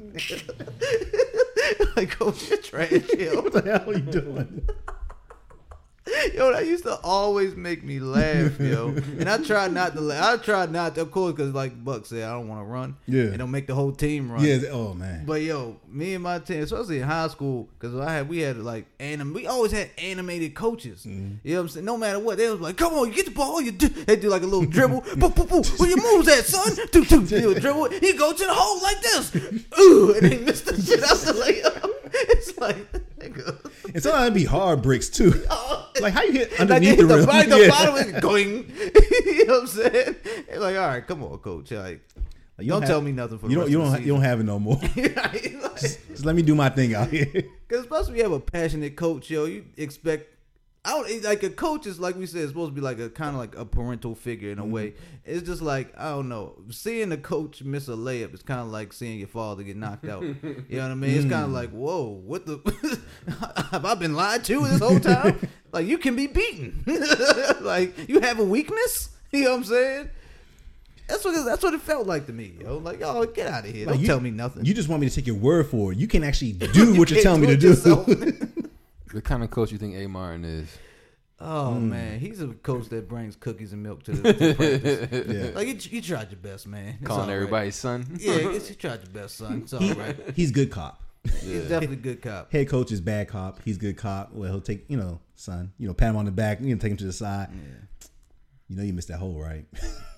like, 1.97 2.11
coach, 2.11 2.49
you're 2.49 2.59
trash. 2.59 2.91
What 2.93 3.53
the 3.53 3.63
hell 3.65 3.91
are 3.91 3.93
you 3.95 4.01
doing? 4.01 4.69
Yo, 6.35 6.53
that 6.53 6.67
used 6.67 6.85
to 6.85 6.97
always 7.03 7.57
make 7.57 7.83
me 7.83 7.99
laugh, 7.99 8.61
yo. 8.61 8.89
And 9.19 9.29
I 9.29 9.39
tried 9.39 9.73
not 9.73 9.95
to. 9.95 10.01
laugh. 10.01 10.23
I 10.23 10.43
tried 10.43 10.71
not 10.71 10.95
to, 10.97 11.03
of 11.03 11.11
course, 11.11 11.33
because 11.35 11.55
like 11.55 11.83
Buck 11.83 12.05
said, 12.05 12.25
I 12.25 12.33
don't 12.33 12.49
want 12.49 12.61
to 12.61 12.65
run. 12.65 12.97
Yeah. 13.07 13.23
And 13.25 13.39
don't 13.39 13.51
make 13.51 13.67
the 13.67 13.75
whole 13.75 13.93
team 13.93 14.31
run. 14.31 14.45
Yeah. 14.45 14.59
Oh 14.71 14.93
man. 14.93 15.25
But 15.25 15.41
yo, 15.43 15.77
me 15.89 16.15
and 16.15 16.23
my 16.23 16.41
team, 16.41 16.63
especially 16.63 16.99
in 16.99 17.05
high 17.05 17.29
school, 17.29 17.69
because 17.79 17.97
I 17.99 18.13
had 18.13 18.29
we 18.29 18.41
had 18.41 18.59
like 18.59 18.85
anim, 19.01 19.33
we 19.33 19.47
always 19.47 19.73
had 19.73 19.91
animated 19.97 20.55
coaches. 20.55 21.07
Mm-hmm. 21.07 21.37
You 21.43 21.55
know 21.55 21.61
what 21.61 21.63
I'm 21.63 21.69
saying? 21.71 21.87
No 21.87 21.97
matter 21.97 22.19
what, 22.19 22.37
they 22.37 22.51
was 22.51 22.61
like, 22.61 22.77
"Come 22.77 22.93
on, 22.95 23.09
you 23.09 23.15
get 23.15 23.27
the 23.27 23.31
ball." 23.33 23.63
You 23.63 23.73
do. 23.73 23.89
They 23.89 24.17
do 24.17 24.29
like 24.29 24.43
a 24.43 24.47
little 24.47 24.67
dribble. 24.67 25.05
Boo, 25.17 25.31
boo, 25.31 25.45
boo. 25.45 25.63
Where 25.79 25.89
your 25.89 26.03
moves 26.03 26.29
at, 26.29 26.45
son? 26.45 26.77
Do, 26.93 27.05
do. 27.05 27.27
do 27.27 27.55
dribble. 27.59 27.91
He 27.91 28.13
go 28.13 28.33
to 28.33 28.45
the 28.45 28.53
hole 28.55 28.83
like 28.83 29.01
this. 29.01 29.35
Ooh, 29.79 30.15
and 30.15 30.31
they 30.31 30.39
missed 30.39 30.67
the 30.67 30.81
shit 30.81 31.03
out 31.03 31.17
the 31.19 31.33
layup. 31.33 31.74
It's 32.31 32.57
like, 32.59 32.93
nigga. 33.19 33.59
And 33.95 34.03
sometimes 34.03 34.23
it'd 34.23 34.35
be 34.35 34.45
hard 34.45 34.83
bricks 34.83 35.09
too. 35.09 35.33
Like 36.01 36.13
how 36.13 36.23
you 36.25 36.33
hit 36.33 36.59
underneath 36.61 36.97
the 36.99 37.07
the, 37.07 37.17
rim? 37.19 37.27
right, 37.27 37.49
the 37.49 37.59
Yeah. 37.61 37.69
bottom 37.69 37.95
is 37.97 38.21
going. 38.21 38.49
you 39.27 39.47
know 39.47 39.53
what 39.55 39.61
I'm 39.61 39.67
saying? 39.69 40.17
It's 40.49 40.59
like, 40.59 40.77
all 40.77 40.89
right, 40.89 41.07
come 41.07 41.23
on, 41.23 41.39
coach. 41.39 41.71
Like, 41.71 42.01
Like, 42.59 42.67
you 42.67 42.67
don't 42.71 42.83
have- 42.83 42.89
tell 42.91 43.01
me 43.01 43.13
nothing 43.13 43.39
for 43.39 43.49
You 43.49 43.57
don't. 43.61 43.71
You 43.71 43.79
don't. 43.79 44.01
You 44.01 44.13
don't 44.15 44.23
have 44.23 44.41
it 44.41 44.43
no 44.45 44.59
more. 44.59 44.81
Like, 44.97 45.55
Just 45.79 46.25
let 46.25 46.35
me 46.35 46.43
do 46.43 46.55
my 46.57 46.69
thing 46.69 46.95
out 46.97 47.11
here. 47.11 47.27
Because 47.69 47.89
when 48.09 48.17
you 48.17 48.23
have 48.25 48.33
a 48.33 48.41
passionate 48.41 48.97
coach, 48.97 49.31
yo, 49.31 49.45
you 49.45 49.67
expect. 49.77 50.34
I 50.87 50.91
don't 50.91 51.25
like 51.25 51.43
a 51.43 51.49
coach 51.49 51.87
is 51.87 51.99
like 51.99 52.15
we 52.15 52.27
said, 52.27 52.47
supposed 52.47 52.71
to 52.71 52.75
be 52.75 52.83
like 52.83 52.99
a 52.99 53.09
kind 53.09 53.31
of 53.31 53.37
like 53.37 53.57
a 53.57 53.65
parental 53.65 54.15
figure 54.15 54.51
in 54.51 54.59
a 54.59 54.63
mm-hmm. 54.63 54.71
way. 54.71 54.95
It's 55.25 55.43
just 55.43 55.63
like 55.63 55.99
I 55.99 56.11
don't 56.11 56.29
know, 56.29 56.57
seeing 56.71 57.11
a 57.11 57.17
coach 57.17 57.63
miss 57.63 57.89
a 57.89 57.93
layup 57.93 58.35
is 58.35 58.43
kind 58.43 58.61
of 58.61 58.67
like 58.67 58.93
seeing 58.93 59.19
your 59.19 59.29
father 59.29 59.63
get 59.63 59.77
knocked 59.77 60.07
out. 60.07 60.23
you 60.43 60.65
know 60.69 60.83
what 60.83 60.91
I 60.91 60.95
mean? 60.95 61.11
It's 61.11 61.23
kind 61.23 61.45
of 61.45 61.51
mm. 61.51 61.55
like, 61.55 61.71
whoa, 61.71 62.21
what 62.25 62.45
the? 62.45 63.01
have 63.71 63.87
I 63.87 63.95
been 63.95 64.15
lied 64.15 64.45
to 64.45 64.61
this 64.67 64.81
whole 64.81 65.01
time? 65.01 65.49
like 65.73 65.87
you 65.87 65.97
can 65.97 66.17
be 66.17 66.27
beaten. 66.27 66.85
like 67.63 68.09
you 68.09 68.21
have 68.21 68.39
a 68.39 68.45
weakness. 68.45 69.09
You 69.33 69.45
know 69.45 69.51
what 69.53 69.57
I'm 69.57 69.65
saying? 69.65 70.11
That's 71.09 71.25
what 71.25 71.35
it, 71.35 71.45
that's 71.45 71.63
what 71.63 71.75
it 71.75 71.81
felt 71.81 72.07
like 72.07 72.27
to 72.27 72.33
me, 72.33 72.55
yo. 72.61 72.79
Like, 72.79 73.01
oh, 73.03 73.27
get 73.27 73.47
out 73.47 73.67
of 73.67 73.75
here! 73.75 73.87
Like, 73.87 73.95
Don't 73.95 74.01
you- 74.03 74.07
tell 74.07 74.21
me 74.21 74.31
nothing. 74.31 74.65
You 74.65 74.75
just 74.75 74.89
want 74.89 75.01
me 75.01 75.09
to 75.09 75.15
take 75.15 75.27
your 75.27 75.37
word 75.37 75.67
for 75.67 75.93
it. 75.93 75.99
You 75.99 76.07
can 76.07 76.25
actually 76.25 76.53
do 76.53 76.99
what 76.99 77.11
you're 77.11 77.23
telling 77.23 77.41
me 77.41 77.47
to 77.49 77.57
do 77.57 77.75
do. 79.15 79.19
The 79.19 79.23
kind 79.23 79.43
of 79.43 79.51
coach 79.51 79.73
you 79.73 79.79
think 79.79 79.95
A. 79.97 80.07
Martin 80.07 80.45
is? 80.45 80.69
Oh 81.41 81.75
Hmm. 81.75 81.91
man, 81.91 82.21
he's 82.21 82.41
a 82.41 82.49
coach 82.49 82.89
that 82.91 83.09
brings 83.09 83.35
cookies 83.37 83.73
and 83.73 83.83
milk 83.83 84.05
to 84.05 84.13
the 84.13 84.33
to 84.33 84.55
practice. 84.55 85.27
Yeah. 85.35 85.51
Like 85.55 85.67
you, 85.69 85.97
you 85.97 86.01
tried 86.03 86.31
your 86.31 86.39
best, 86.41 86.67
man. 86.69 86.95
It's 87.01 87.07
Calling 87.07 87.23
all 87.23 87.27
right. 87.29 87.35
everybody 87.35 87.71
son. 87.73 88.07
Yeah, 88.21 88.35
it's, 88.35 88.69
you 88.71 88.77
tried 88.77 89.01
your 89.03 89.13
best, 89.23 89.37
son. 89.39 89.63
It's 89.65 89.73
all 89.73 89.81
right. 89.81 90.17
He's 90.37 90.53
good 90.53 90.71
cop. 90.71 91.03
He's 91.41 91.63
definitely 91.69 91.97
a 91.97 92.01
good 92.01 92.23
cop. 92.23 92.53
Head 92.53 92.69
coach 92.69 92.93
is 92.93 93.01
bad 93.01 93.29
cop. 93.29 93.61
He's 93.65 93.79
good 93.79 93.97
cop. 93.97 94.33
Well, 94.33 94.51
he'll 94.51 94.61
take 94.61 94.85
you 94.89 94.97
know, 94.97 95.21
son. 95.35 95.73
You 95.79 95.89
know, 95.89 95.95
pat 95.95 96.11
him 96.11 96.17
on 96.17 96.25
the 96.27 96.31
back. 96.31 96.61
You 96.61 96.75
know, 96.75 96.81
take 96.81 96.93
him 96.93 96.97
to 96.99 97.05
the 97.07 97.13
side. 97.13 97.49
You 98.69 98.77
know, 98.77 98.83
you 98.83 98.93
missed 98.93 99.09
that 99.09 99.19
hole, 99.19 99.41
right? 99.41 99.67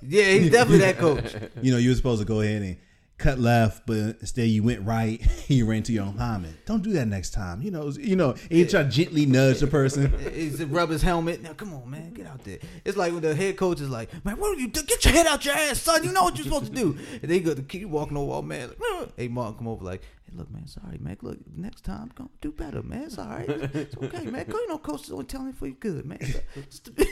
Yeah, 0.02 0.32
he's 0.32 0.50
definitely 0.52 0.78
that 0.84 0.98
coach. 0.98 1.34
you 1.62 1.72
know, 1.72 1.78
you 1.78 1.88
were 1.90 1.96
supposed 1.96 2.20
to 2.20 2.26
go 2.26 2.40
ahead 2.42 2.62
and 2.62 2.76
cut 3.18 3.38
left, 3.38 3.86
but 3.86 4.16
instead 4.20 4.48
you 4.48 4.62
went 4.62 4.84
right. 4.84 5.20
you 5.48 5.66
ran 5.66 5.82
to 5.84 5.92
your 5.92 6.04
own 6.04 6.16
lineman. 6.16 6.56
Don't 6.66 6.82
do 6.82 6.92
that 6.92 7.06
next 7.06 7.30
time. 7.30 7.62
You 7.62 7.70
know, 7.70 7.90
you 7.90 8.16
know, 8.16 8.30
and 8.30 8.58
you 8.58 8.66
try 8.66 8.82
to 8.82 8.88
gently 8.88 9.26
nudge 9.26 9.60
the 9.60 9.66
person. 9.66 10.12
He's 10.32 10.62
rub 10.64 10.90
his 10.90 11.02
helmet. 11.02 11.42
Now, 11.42 11.54
come 11.54 11.74
on, 11.74 11.90
man, 11.90 12.12
get 12.12 12.26
out 12.26 12.44
there. 12.44 12.58
It's 12.84 12.96
like 12.96 13.12
when 13.12 13.22
the 13.22 13.34
head 13.34 13.56
coach 13.56 13.80
is 13.80 13.90
like, 13.90 14.12
"Man, 14.24 14.36
what 14.38 14.56
are 14.56 14.60
you? 14.60 14.68
do? 14.68 14.82
Get 14.82 15.04
your 15.04 15.14
head 15.14 15.26
out 15.26 15.44
your 15.44 15.54
ass, 15.54 15.80
son. 15.80 16.04
You 16.04 16.12
know 16.12 16.24
what 16.24 16.36
you're 16.36 16.44
supposed 16.44 16.66
to 16.66 16.72
do." 16.72 16.96
And 17.22 17.30
they 17.30 17.40
go, 17.40 17.54
the 17.54 17.62
kid 17.62 17.86
walking 17.86 18.16
over, 18.16 18.34
oh, 18.34 18.42
man. 18.42 18.68
Like, 18.68 19.08
hey, 19.16 19.28
Martin, 19.28 19.58
come 19.58 19.68
over, 19.68 19.84
like, 19.84 20.02
Hey, 20.26 20.36
look, 20.36 20.50
man, 20.50 20.66
sorry, 20.66 20.98
man. 20.98 21.16
Look, 21.22 21.38
next 21.56 21.82
time, 21.84 22.10
gonna 22.14 22.30
do 22.40 22.50
better, 22.52 22.82
man. 22.82 23.04
It's 23.04 23.18
all 23.18 23.26
right. 23.28 23.48
It's 23.48 23.96
okay, 23.96 24.24
man. 24.26 24.46
You 24.48 24.68
know, 24.68 24.78
coach 24.78 25.04
is 25.04 25.12
only 25.12 25.24
telling 25.26 25.48
you 25.48 25.52
for 25.52 25.66
your 25.66 25.76
good, 25.76 26.04
man. 26.04 26.18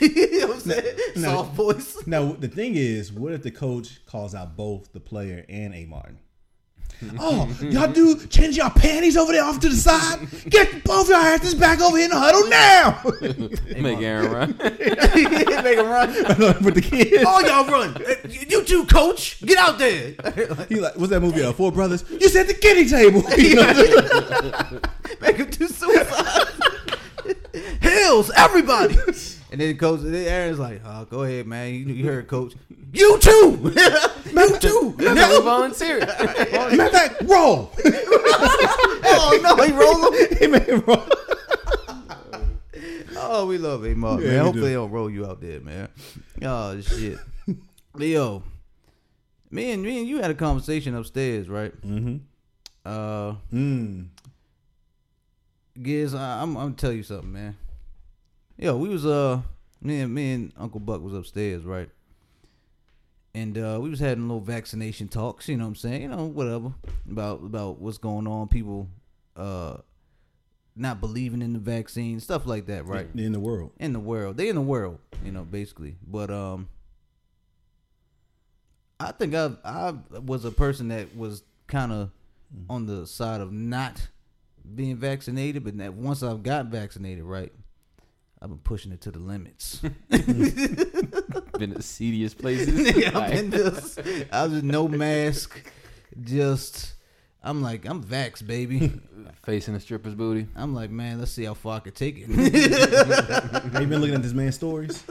You 0.01 0.41
know 0.41 0.47
what 0.47 0.55
I'm 0.55 0.61
saying? 0.61 0.97
no. 1.15 1.21
Soft 1.29 1.53
voice. 1.53 2.07
Now 2.07 2.33
the 2.33 2.47
thing 2.47 2.75
is, 2.75 3.11
what 3.11 3.33
if 3.33 3.43
the 3.43 3.51
coach 3.51 4.05
calls 4.05 4.35
out 4.35 4.55
both 4.57 4.91
the 4.93 4.99
player 4.99 5.45
and 5.49 5.73
A 5.73 5.85
Martin? 5.85 6.19
oh, 7.19 7.49
y'all 7.61 7.91
do 7.91 8.25
change 8.27 8.57
your 8.57 8.69
panties 8.69 9.17
over 9.17 9.31
there 9.31 9.43
off 9.43 9.59
to 9.59 9.69
the 9.69 9.75
side. 9.75 10.19
Get 10.49 10.83
both 10.83 11.09
your 11.09 11.17
asses 11.17 11.55
back 11.55 11.81
over 11.81 11.97
here 11.97 12.05
in 12.05 12.11
the 12.11 12.19
huddle 12.19 12.47
now. 12.47 13.01
Make 13.81 13.99
Aaron 13.99 14.31
run. 14.31 14.57
Make 14.57 15.77
him 15.77 15.87
run. 15.87 16.09
With 16.63 16.75
the 16.75 16.81
kids. 16.81 17.23
All 17.25 17.41
y'all 17.41 17.65
run. 17.65 17.95
You 18.29 18.63
too, 18.63 18.85
coach. 18.85 19.41
Get 19.41 19.57
out 19.57 19.77
there. 19.77 20.15
He 20.69 20.79
like, 20.79 20.95
what's 20.95 21.09
that 21.09 21.21
movie? 21.21 21.43
Uh, 21.43 21.53
Four 21.53 21.71
Brothers. 21.71 22.05
You 22.09 22.29
said 22.29 22.47
the 22.47 22.53
kiddie 22.53 22.89
table. 22.89 23.23
You 23.37 23.55
know? 23.55 24.81
Make 25.21 25.37
him 25.37 25.49
do 25.49 25.67
suicide. 25.67 26.47
Hills, 27.81 28.31
everybody. 28.35 28.97
And 29.55 29.61
then 29.61 29.77
coach, 29.77 30.01
then 30.01 30.13
Aaron's 30.27 30.59
like, 30.59 30.81
oh, 30.83 31.05
go 31.05 31.23
ahead, 31.23 31.47
man. 31.47 31.73
You, 31.73 31.85
you 31.85 32.05
heard 32.05 32.27
coach. 32.27 32.55
You 32.91 33.17
too. 33.19 33.73
you 34.33 34.59
too. 34.59 34.95
Never 34.99 35.15
No. 35.15 35.41
volunteer. 35.43 35.99
Matter 36.05 36.83
of 36.83 36.91
fact, 36.91 37.21
roll. 37.23 37.71
Oh 39.07 39.39
no, 39.41 39.55
he 39.63 39.71
roll 39.71 40.11
him. 40.11 40.37
he 40.39 40.47
made 40.47 40.63
him 40.63 40.83
roll. 40.85 41.05
Oh, 43.17 43.45
we 43.47 43.57
love 43.57 43.85
A 43.85 43.95
Mark, 43.95 44.19
Yeah, 44.21 44.27
man. 44.31 44.39
Hopefully 44.43 44.61
do. 44.61 44.67
they 44.67 44.73
don't 44.73 44.91
roll 44.91 45.09
you 45.09 45.25
out 45.25 45.39
there, 45.39 45.61
man. 45.61 45.87
Oh 46.41 46.81
shit. 46.81 47.17
Leo. 47.93 48.43
Me 49.51 49.71
and 49.71 49.81
me 49.83 49.99
and 49.99 50.07
you 50.09 50.17
had 50.21 50.31
a 50.31 50.35
conversation 50.35 50.95
upstairs, 50.95 51.47
right? 51.47 51.71
Mm-hmm. 51.81 52.17
Uh 52.85 53.35
Mm. 53.53 54.07
Giz, 55.81 56.13
I, 56.13 56.41
I'm 56.41 56.57
I'm 56.57 56.63
gonna 56.65 56.73
tell 56.75 56.91
you 56.91 57.03
something, 57.03 57.31
man. 57.31 57.55
Yo, 58.57 58.77
we 58.77 58.87
was 58.87 59.05
uh 59.05 59.41
me 59.81 59.99
and 59.99 60.13
me 60.13 60.33
and 60.33 60.53
Uncle 60.57 60.79
Buck 60.79 61.01
was 61.01 61.13
upstairs, 61.13 61.63
right? 61.63 61.89
And 63.33 63.57
uh 63.57 63.79
we 63.81 63.89
was 63.89 63.99
having 63.99 64.27
little 64.27 64.39
vaccination 64.39 65.07
talks, 65.09 65.49
you 65.49 65.57
know 65.57 65.65
what 65.65 65.69
I'm 65.69 65.75
saying? 65.75 66.01
You 66.03 66.07
know, 66.07 66.25
whatever. 66.25 66.73
About 67.09 67.41
about 67.43 67.79
what's 67.79 67.97
going 67.97 68.27
on, 68.27 68.47
people 68.47 68.87
uh 69.35 69.77
not 70.77 70.99
believing 71.01 71.41
in 71.41 71.53
the 71.53 71.59
vaccine, 71.59 72.19
stuff 72.19 72.45
like 72.45 72.65
that, 72.67 72.85
right? 72.85 73.07
In 73.13 73.31
the 73.33 73.39
world. 73.39 73.71
in 73.77 73.93
the 73.93 73.99
world. 73.99 74.37
They 74.37 74.49
in 74.49 74.55
the 74.55 74.61
world, 74.61 74.99
you 75.23 75.31
know, 75.31 75.43
basically. 75.43 75.97
But 76.05 76.31
um 76.31 76.69
I 79.01 79.11
think 79.11 79.35
I 79.35 79.51
I 79.65 79.95
was 80.25 80.45
a 80.45 80.51
person 80.51 80.87
that 80.87 81.15
was 81.15 81.43
kind 81.67 81.91
of 81.91 82.11
on 82.69 82.85
the 82.85 83.05
side 83.05 83.41
of 83.41 83.51
not 83.51 84.07
being 84.75 84.95
vaccinated, 84.95 85.65
but 85.65 85.77
that 85.77 85.93
once 85.93 86.23
I've 86.23 86.41
got 86.41 86.67
vaccinated, 86.67 87.25
right, 87.25 87.51
I've 88.45 88.49
been 88.51 88.59
pushing 88.59 88.91
it 88.91 89.01
to 89.01 89.09
the 89.11 89.17
limits. 89.17 89.79
Been 91.57 91.73
the 91.73 91.81
seediest 91.81 92.37
places. 92.37 92.79
Nigga, 92.87 93.07
I've 93.07 93.13
Like, 93.15 93.31
been 93.31 93.49
just 93.51 93.99
I 94.31 94.43
was 94.43 94.51
just 94.51 94.63
no 94.63 94.87
mask, 94.87 95.71
just 96.21 96.93
I'm 97.43 97.63
like 97.63 97.85
I'm 97.87 98.03
vax, 98.03 98.45
baby. 98.45 98.91
facing 99.43 99.73
the 99.73 99.79
stripper's 99.79 100.13
booty. 100.13 100.45
I'm 100.55 100.75
like, 100.75 100.91
man, 100.91 101.17
let's 101.17 101.31
see 101.31 101.45
how 101.45 101.55
far 101.55 101.77
I 101.77 101.79
can 101.79 101.93
take 101.93 102.17
it. 102.19 102.29
Have 102.29 103.81
you 103.81 103.87
been 103.87 103.99
looking 103.99 104.13
at 104.15 104.21
this 104.21 104.33
man's 104.33 104.53
stories? 104.55 105.03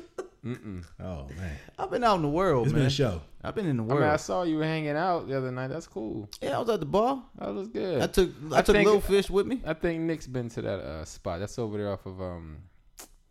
Mm-mm. 0.44 0.84
Oh 1.00 1.26
man, 1.36 1.56
I've 1.76 1.90
been 1.90 2.04
out 2.04 2.16
in 2.16 2.22
the 2.22 2.28
world, 2.28 2.66
it's 2.66 2.72
man. 2.72 2.82
been 2.82 2.86
a 2.86 2.90
show. 2.90 3.20
I've 3.42 3.56
been 3.56 3.66
in 3.66 3.78
the 3.78 3.82
I 3.82 3.86
world. 3.86 4.00
mean, 4.02 4.10
I 4.10 4.16
saw 4.16 4.44
you 4.44 4.58
hanging 4.60 4.90
out 4.96 5.26
the 5.26 5.36
other 5.38 5.50
night. 5.50 5.68
That's 5.68 5.86
cool. 5.88 6.28
yeah, 6.40 6.56
I 6.56 6.60
was 6.60 6.68
at 6.68 6.78
the 6.78 6.86
bar. 6.86 7.20
That 7.38 7.52
was 7.52 7.66
good. 7.68 8.00
I 8.00 8.06
took 8.06 8.30
I, 8.52 8.58
I 8.58 8.62
took 8.62 8.76
think- 8.76 8.86
little 8.86 9.00
fish 9.00 9.28
with 9.28 9.46
me. 9.46 9.60
I 9.66 9.72
think 9.74 10.02
Nick's 10.02 10.28
been 10.28 10.48
to 10.50 10.62
that 10.62 10.78
uh, 10.80 11.04
spot. 11.04 11.40
That's 11.40 11.58
over 11.58 11.78
there 11.78 11.90
off 11.90 12.04
of 12.06 12.20
um 12.20 12.58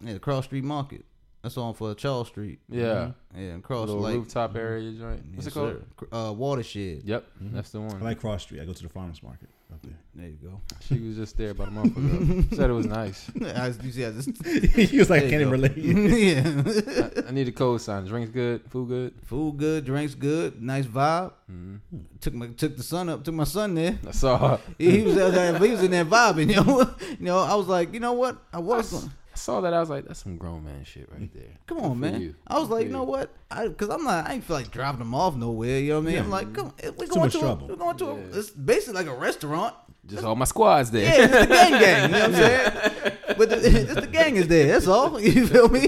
Yeah, 0.03 0.13
the 0.13 0.19
Cross 0.19 0.45
Street 0.45 0.63
Market. 0.63 1.05
That's 1.43 1.57
on 1.57 1.73
for 1.73 1.93
Charles 1.93 2.29
Street. 2.29 2.59
Yeah. 2.69 3.11
yeah, 3.35 3.41
and 3.41 3.63
cross 3.63 3.87
little 3.87 4.01
like 4.01 4.15
rooftop 4.15 4.55
area 4.55 4.93
joint. 4.93 5.23
What's 5.33 5.45
yes, 5.45 5.47
it 5.47 5.53
called? 5.53 5.83
sir. 5.99 6.17
Uh, 6.17 6.31
watershed. 6.31 7.01
Yep, 7.03 7.25
that's 7.41 7.69
the 7.71 7.81
one. 7.81 7.97
I 7.97 8.05
like 8.05 8.21
Cross 8.21 8.43
Street. 8.43 8.61
I 8.61 8.65
go 8.65 8.71
to 8.71 8.83
the 8.83 8.87
farmers 8.87 9.21
market 9.21 9.49
up 9.73 9.81
there. 9.81 9.97
There 10.15 10.27
you 10.27 10.37
go. 10.41 10.61
she 10.87 10.99
was 11.05 11.17
just 11.17 11.35
there 11.35 11.49
about 11.49 11.67
a 11.67 11.71
month 11.71 11.97
ago. 11.97 12.43
Said 12.55 12.69
it 12.69 12.73
was 12.73 12.85
nice. 12.85 13.29
I, 13.41 13.73
you 13.83 13.91
see, 13.91 14.05
I 14.05 14.11
just 14.11 14.45
he 14.45 14.97
was 14.97 15.09
like, 15.09 15.23
I 15.23 15.29
can't 15.29 15.41
you 15.41 15.47
even 15.47 15.51
relate. 15.51 15.75
yeah, 15.75 17.21
I, 17.25 17.27
I 17.27 17.31
need 17.31 17.49
a 17.49 17.51
code 17.51 17.81
sign. 17.81 18.05
Drinks 18.05 18.31
good, 18.31 18.61
food 18.69 18.87
good. 18.87 19.13
food 19.25 19.57
good, 19.57 19.83
drinks 19.83 20.15
good, 20.15 20.61
nice 20.61 20.85
vibe. 20.85 21.33
Mhm. 21.51 21.79
Took 22.21 22.33
my 22.35 22.47
took 22.47 22.77
the 22.77 22.83
son 22.83 23.09
up, 23.09 23.21
took 23.21 23.35
my 23.35 23.43
son 23.43 23.75
there. 23.75 23.99
I 24.07 24.11
saw. 24.11 24.59
He, 24.77 24.99
he 24.99 25.01
was 25.01 25.17
out 25.17 25.61
he 25.61 25.71
was 25.71 25.83
in 25.83 25.91
that 25.91 26.07
vibing, 26.07 26.49
you 26.49 26.63
know. 26.63 26.89
you 27.09 27.25
know, 27.25 27.39
I 27.39 27.55
was 27.55 27.67
like, 27.67 27.93
you 27.93 27.99
know 27.99 28.13
what? 28.13 28.37
I 28.53 28.59
was 28.59 28.91
going. 28.91 29.03
I 29.05 29.09
saw 29.43 29.61
that. 29.61 29.73
I 29.73 29.79
was 29.79 29.89
like, 29.89 30.05
that's 30.05 30.23
some 30.23 30.37
grown 30.37 30.63
man 30.63 30.83
shit 30.83 31.09
right 31.11 31.31
there. 31.33 31.57
Come 31.67 31.79
on, 31.79 31.99
man. 31.99 32.21
you. 32.21 32.35
I 32.47 32.57
was 32.59 32.67
Good 32.69 32.73
like, 32.75 32.85
you 32.87 32.93
know 32.93 33.03
what? 33.03 33.29
I 33.51 33.67
because 33.67 33.89
I'm 33.89 34.03
not. 34.03 34.27
I 34.27 34.33
ain't 34.33 34.43
feel 34.43 34.55
like 34.55 34.71
dropping 34.71 34.99
them 34.99 35.13
off 35.13 35.35
nowhere. 35.35 35.79
You 35.79 35.89
know 35.89 35.99
what 35.99 36.07
I 36.09 36.11
mean? 36.11 36.19
I'm 36.19 36.29
like, 36.29 36.53
come. 36.53 36.73
Eh, 36.79 36.91
we 36.97 37.05
Too 37.07 37.13
going 37.13 37.29
to. 37.29 37.39
A, 37.39 37.55
we're 37.55 37.75
going 37.75 37.97
to. 37.97 38.05
A, 38.05 38.15
it's 38.39 38.49
basically 38.49 39.03
like 39.03 39.07
a 39.07 39.15
restaurant. 39.15 39.75
Just 40.05 40.23
all 40.25 40.35
my 40.35 40.45
squads 40.45 40.91
there. 40.91 41.03
Yeah, 41.03 41.25
it's 41.25 41.39
the 41.39 41.45
gang 41.47 41.71
gang. 41.71 42.01
You 42.03 42.15
know 42.15 42.19
what 42.19 42.29
I'm 42.29 42.35
saying? 42.35 43.17
But 43.37 43.49
the, 43.49 43.55
it's 43.63 43.95
the 43.95 44.07
gang 44.07 44.35
is 44.35 44.47
there. 44.47 44.67
That's 44.67 44.87
all. 44.87 45.19
You 45.21 45.47
feel 45.47 45.69
me? 45.69 45.87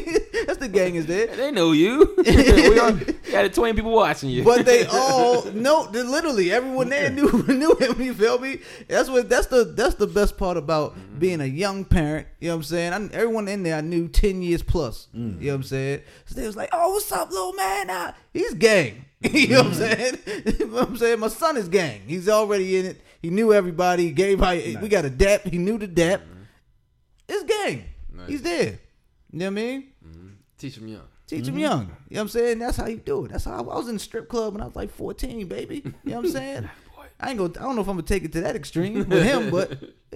The 0.65 0.71
gang 0.71 0.95
is 0.95 1.05
there. 1.05 1.27
They 1.27 1.51
know 1.51 1.73
you. 1.73 2.15
we 2.25 2.79
all, 2.79 2.97
you 2.97 3.13
got 3.31 3.53
20 3.53 3.73
people 3.73 3.91
watching 3.91 4.31
you. 4.31 4.43
But 4.43 4.65
they 4.65 4.83
all 4.91 5.43
know. 5.51 5.87
Literally, 5.91 6.51
everyone 6.51 6.89
there 6.89 7.11
knew 7.11 7.29
knew 7.47 7.75
him. 7.75 8.01
You 8.01 8.15
feel 8.15 8.39
me? 8.39 8.61
That's 8.87 9.07
what. 9.07 9.29
That's 9.29 9.45
the. 9.45 9.65
That's 9.65 9.93
the 9.93 10.07
best 10.07 10.37
part 10.37 10.57
about 10.57 10.93
mm-hmm. 10.97 11.19
being 11.19 11.41
a 11.41 11.45
young 11.45 11.85
parent. 11.85 12.25
You 12.39 12.47
know 12.47 12.55
what 12.55 12.59
I'm 12.61 12.63
saying? 12.63 12.93
I, 12.93 13.15
everyone 13.15 13.47
in 13.47 13.61
there 13.61 13.75
I 13.75 13.81
knew 13.81 14.07
ten 14.07 14.41
years 14.41 14.63
plus. 14.63 15.07
You 15.13 15.19
mm-hmm. 15.19 15.39
know 15.39 15.51
what 15.51 15.55
I'm 15.57 15.63
saying? 15.63 16.01
So 16.25 16.41
they 16.41 16.47
was 16.47 16.55
like, 16.55 16.69
"Oh, 16.73 16.93
what's 16.93 17.11
up, 17.11 17.29
little 17.29 17.53
man? 17.53 17.91
Uh, 17.91 18.13
he's 18.33 18.55
gang." 18.55 19.05
you 19.21 19.49
know 19.49 19.57
what 19.57 19.67
I'm 19.67 19.71
mm-hmm. 19.71 20.33
saying? 20.33 20.55
you 20.59 20.65
know 20.65 20.73
what 20.73 20.89
I'm 20.89 20.97
saying? 20.97 21.19
My 21.19 21.27
son 21.27 21.57
is 21.57 21.67
gang. 21.69 22.01
He's 22.07 22.27
already 22.27 22.77
in 22.77 22.87
it. 22.87 23.01
He 23.21 23.29
knew 23.29 23.53
everybody. 23.53 24.05
He 24.05 24.11
gave. 24.13 24.39
We 24.39 24.89
got 24.89 25.05
a 25.05 25.11
dap. 25.11 25.43
He 25.43 25.59
knew 25.59 25.77
the 25.77 25.87
dap. 25.87 26.21
It's 27.29 27.43
gang. 27.43 27.83
Nice. 28.11 28.29
He's 28.29 28.41
there. 28.41 28.79
You 29.31 29.39
know 29.39 29.45
what 29.45 29.51
I 29.51 29.55
mean? 29.55 29.91
Teach 30.57 30.75
them 30.75 30.87
young. 30.87 31.07
Teach 31.27 31.45
them 31.45 31.55
mm-hmm. 31.55 31.61
young. 31.61 31.81
You 31.81 31.87
know 31.87 31.95
what 32.09 32.21
I'm 32.21 32.27
saying? 32.29 32.59
That's 32.59 32.77
how 32.77 32.87
you 32.87 32.97
do 32.97 33.25
it. 33.25 33.31
That's 33.31 33.45
how 33.45 33.55
I, 33.55 33.57
I 33.59 33.77
was 33.77 33.87
in 33.87 33.95
the 33.95 33.99
strip 33.99 34.29
club 34.29 34.53
when 34.53 34.61
I 34.61 34.65
was 34.65 34.75
like 34.75 34.91
14, 34.91 35.47
baby. 35.47 35.81
You 35.85 35.93
know 36.05 36.17
what 36.17 36.25
I'm 36.25 36.31
saying? 36.31 36.69
I 37.19 37.29
ain't 37.29 37.37
gonna. 37.37 37.53
I 37.59 37.63
don't 37.63 37.75
know 37.75 37.81
if 37.81 37.87
I'm 37.87 37.95
gonna 37.95 38.03
take 38.03 38.25
it 38.25 38.33
to 38.33 38.41
that 38.41 38.55
extreme 38.55 39.07
with 39.07 39.23
him, 39.23 39.49
but 39.49 39.71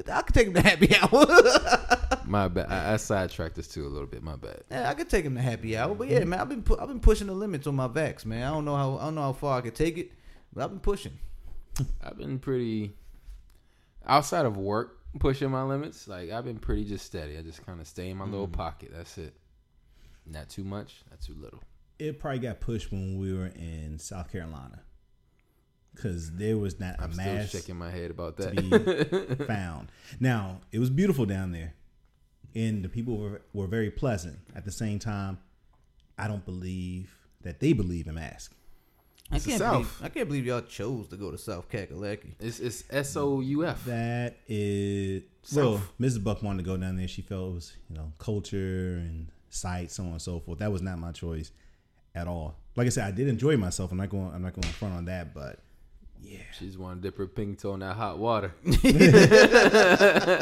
I 0.11 0.21
could 0.21 0.35
take 0.35 0.47
him 0.47 0.53
to 0.55 0.61
happy 0.61 0.93
hour. 0.95 2.19
My 2.25 2.49
bad. 2.49 2.67
I, 2.69 2.93
I 2.93 2.97
sidetracked 2.97 3.55
this 3.55 3.69
too 3.69 3.87
a 3.87 3.89
little 3.89 4.07
bit. 4.07 4.21
My 4.21 4.35
bad. 4.35 4.63
yeah, 4.69 4.89
I 4.89 4.93
could 4.93 5.09
take 5.09 5.23
him 5.23 5.35
to 5.35 5.41
happy 5.41 5.77
hour. 5.77 5.95
But 5.95 6.09
yeah, 6.09 6.19
mm-hmm. 6.19 6.29
man, 6.29 6.39
I've 6.41 6.49
been 6.49 6.61
pu- 6.61 6.77
I've 6.77 6.89
been 6.89 6.99
pushing 6.99 7.27
the 7.27 7.33
limits 7.33 7.67
on 7.67 7.75
my 7.75 7.87
vax, 7.87 8.25
man. 8.25 8.43
I 8.43 8.51
don't 8.51 8.65
know 8.65 8.75
how 8.75 8.97
I 8.97 9.05
don't 9.05 9.15
know 9.15 9.21
how 9.21 9.33
far 9.33 9.57
I 9.57 9.61
could 9.61 9.75
take 9.75 9.97
it, 9.97 10.11
but 10.53 10.63
I've 10.63 10.71
been 10.71 10.81
pushing. 10.81 11.17
I've 12.03 12.17
been 12.17 12.37
pretty 12.37 12.95
outside 14.05 14.45
of 14.45 14.57
work 14.57 14.99
pushing 15.19 15.49
my 15.49 15.63
limits. 15.63 16.05
Like 16.07 16.31
I've 16.31 16.45
been 16.45 16.59
pretty 16.59 16.83
just 16.83 17.05
steady. 17.05 17.37
I 17.37 17.41
just 17.41 17.65
kind 17.65 17.79
of 17.79 17.87
stay 17.87 18.09
in 18.09 18.17
my 18.17 18.25
mm-hmm. 18.25 18.33
little 18.33 18.47
pocket. 18.49 18.91
That's 18.93 19.17
it. 19.17 19.33
Not 20.29 20.49
too 20.49 20.63
much. 20.63 21.01
Not 21.09 21.21
too 21.21 21.35
little. 21.39 21.61
it 21.97 22.19
probably 22.19 22.39
got 22.39 22.59
pushed 22.59 22.91
when 22.91 23.17
we 23.17 23.33
were 23.33 23.47
in 23.47 23.97
South 23.99 24.31
Carolina 24.31 24.81
because 25.95 26.31
there 26.35 26.57
was 26.57 26.79
not 26.79 26.99
a 26.99 27.03
I'm 27.03 27.13
still 27.13 27.25
mask 27.25 27.51
shaking 27.51 27.75
my 27.77 27.89
head 27.89 28.11
about 28.11 28.37
to 28.37 28.43
that. 28.43 29.37
be 29.37 29.45
found. 29.45 29.89
Now 30.19 30.61
it 30.71 30.79
was 30.79 30.89
beautiful 30.89 31.25
down 31.25 31.51
there, 31.51 31.73
and 32.55 32.83
the 32.83 32.89
people 32.89 33.17
were 33.17 33.41
were 33.53 33.67
very 33.67 33.91
pleasant. 33.91 34.39
At 34.55 34.65
the 34.65 34.71
same 34.71 34.99
time, 34.99 35.39
I 36.17 36.27
don't 36.27 36.45
believe 36.45 37.13
that 37.41 37.59
they 37.59 37.73
believe 37.73 38.07
in 38.07 38.15
masks. 38.15 38.53
I 39.31 39.35
It's 39.35 39.45
the 39.45 39.51
can't 39.51 39.59
South. 39.59 39.73
believe 39.73 39.95
I 40.03 40.09
can't 40.09 40.27
believe 40.27 40.45
y'all 40.45 40.61
chose 40.61 41.07
to 41.09 41.17
go 41.17 41.31
to 41.31 41.37
South 41.37 41.69
Kakalaki. 41.69 42.33
it's 42.39 42.59
it's 42.59 42.83
S 42.89 43.15
O 43.17 43.41
U 43.41 43.65
F. 43.65 43.83
That 43.85 44.37
is 44.47 45.23
well, 45.53 45.81
Mrs. 45.99 46.23
Buck 46.23 46.41
wanted 46.43 46.63
to 46.63 46.69
go 46.69 46.77
down 46.77 46.95
there. 46.97 47.07
She 47.07 47.21
felt 47.21 47.51
it 47.51 47.53
was 47.55 47.73
you 47.89 47.95
know 47.97 48.13
culture 48.19 48.95
and 48.97 49.27
sight, 49.49 49.91
so 49.91 50.03
on 50.03 50.11
and 50.11 50.21
so 50.21 50.39
forth. 50.39 50.59
That 50.59 50.71
was 50.71 50.81
not 50.81 50.97
my 50.99 51.11
choice 51.11 51.51
at 52.15 52.27
all. 52.27 52.55
Like 52.75 52.87
I 52.87 52.89
said, 52.89 53.05
I 53.05 53.11
did 53.11 53.27
enjoy 53.27 53.57
myself. 53.57 53.91
I'm 53.91 53.97
not 53.97 54.09
going. 54.09 54.31
I'm 54.33 54.41
not 54.41 54.53
going 54.53 54.63
to 54.63 54.69
front 54.73 54.93
on 54.95 55.05
that, 55.05 55.33
but 55.33 55.59
She 56.57 56.65
just 56.65 56.77
want 56.79 57.01
to 57.01 57.07
dip 57.07 57.17
her 57.17 57.27
pink 57.27 57.59
toe 57.59 57.73
in 57.73 57.79
that 57.81 57.95
hot 57.95 58.17
water. 58.19 58.53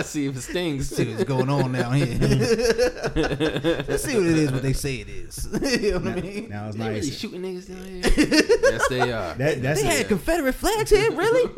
See 0.03 0.25
if 0.25 0.35
it 0.37 0.41
stings. 0.41 0.89
see 0.89 1.09
what's 1.11 1.23
going 1.23 1.49
on 1.49 1.71
down 1.71 1.93
here. 1.95 2.17
Let's 3.87 4.03
see 4.03 4.15
what 4.15 4.25
it 4.25 4.37
is. 4.37 4.51
What 4.51 4.61
they 4.61 4.73
say 4.73 4.97
it 4.97 5.09
is. 5.09 5.47
you 5.81 5.91
know 5.93 5.99
what 5.99 6.17
I 6.17 6.21
mean? 6.21 6.49
now 6.49 6.67
it's 6.67 6.77
They 6.77 6.83
really 6.87 6.99
nice. 7.01 7.17
shooting 7.17 7.41
niggas 7.41 7.67
down 7.67 7.85
here. 7.85 8.01
yes, 8.71 8.87
they 8.89 9.01
are. 9.11 9.33
That, 9.35 9.61
that's 9.61 9.81
They 9.81 9.87
it. 9.89 9.97
had 9.97 10.07
Confederate 10.07 10.53
flags 10.53 10.89
here, 10.89 11.11
really? 11.11 11.49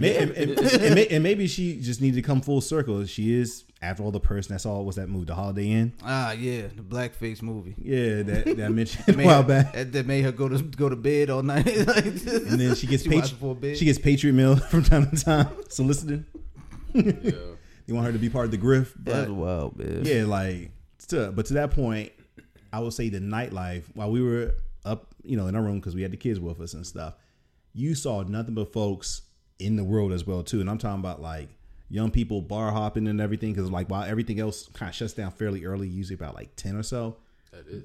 May- 0.00 0.16
and, 0.18 0.30
and- 0.32 0.50
and 0.58 0.98
and 0.98 1.22
maybe 1.22 1.46
she 1.46 1.80
just 1.80 2.00
needed 2.00 2.16
to 2.16 2.22
come 2.22 2.40
full 2.40 2.60
circle. 2.60 3.04
She 3.06 3.32
is 3.34 3.64
after 3.82 4.02
all 4.02 4.10
the 4.10 4.20
person 4.20 4.52
that 4.54 4.58
saw 4.60 4.80
was 4.82 4.96
that 4.96 5.08
movie, 5.08 5.24
The 5.24 5.34
Holiday 5.34 5.70
Inn. 5.70 5.92
Ah, 6.04 6.32
yeah, 6.32 6.62
the 6.74 6.82
blackface 6.82 7.40
movie. 7.42 7.74
Yeah, 7.78 8.22
that 8.22 8.44
that 8.56 8.60
I 8.66 8.68
mentioned 8.80 9.04
That 9.06 9.14
a 9.14 9.16
made, 9.18 9.26
while 9.26 9.42
her, 9.42 9.48
back. 9.48 9.72
that, 9.72 9.92
that 9.92 10.06
made 10.06 10.22
her 10.22 10.32
go 10.32 10.48
to 10.48 10.62
go 10.62 10.88
to 10.88 10.96
bed 10.96 11.30
all 11.30 11.42
night. 11.42 11.66
and 11.76 11.86
And 11.96 12.60
then 12.60 12.74
she 12.74 12.86
gets 12.86 13.04
she 13.04 13.08
patri- 13.08 13.36
for 13.38 13.56
a 13.62 13.74
she 13.74 13.84
gets 13.86 13.98
Patriot 13.98 14.34
Mail 14.34 14.56
from 14.70 14.82
time 14.82 15.10
to 15.10 15.16
time, 15.24 15.48
soliciting. 15.68 16.26
Yeah. 16.94 17.12
They 17.86 17.92
want 17.94 18.06
her 18.06 18.12
to 18.12 18.18
be 18.18 18.28
part 18.28 18.44
of 18.44 18.50
the 18.50 18.58
grift, 18.58 18.92
That's 18.98 19.28
wild, 19.30 19.76
man. 19.78 20.02
yeah, 20.04 20.24
like 20.24 20.70
to 21.08 21.32
but 21.32 21.46
to 21.46 21.54
that 21.54 21.70
point, 21.72 22.12
I 22.72 22.80
would 22.80 22.92
say 22.92 23.08
the 23.08 23.18
nightlife 23.20 23.84
while 23.94 24.10
we 24.10 24.22
were 24.22 24.54
up, 24.84 25.14
you 25.24 25.36
know, 25.36 25.46
in 25.48 25.56
our 25.56 25.62
room 25.62 25.80
because 25.80 25.94
we 25.94 26.02
had 26.02 26.12
the 26.12 26.16
kids 26.16 26.38
with 26.38 26.60
us 26.60 26.74
and 26.74 26.86
stuff. 26.86 27.14
You 27.72 27.94
saw 27.94 28.22
nothing 28.22 28.54
but 28.54 28.72
folks 28.72 29.22
in 29.58 29.76
the 29.76 29.84
world 29.84 30.12
as 30.12 30.26
well 30.26 30.42
too, 30.42 30.60
and 30.60 30.68
I'm 30.70 30.78
talking 30.78 31.00
about 31.00 31.20
like 31.22 31.48
young 31.90 32.10
people 32.10 32.40
bar 32.40 32.70
hopping 32.70 33.08
and 33.08 33.20
everything 33.20 33.52
because 33.52 33.70
like 33.70 33.90
while 33.90 34.04
everything 34.04 34.38
else 34.40 34.68
kind 34.72 34.88
of 34.88 34.94
shuts 34.94 35.12
down 35.12 35.30
fairly 35.32 35.64
early, 35.64 35.88
usually 35.88 36.14
about 36.14 36.34
like 36.34 36.54
ten 36.56 36.76
or 36.76 36.82
so, 36.82 37.16
That 37.52 37.66
is. 37.66 37.82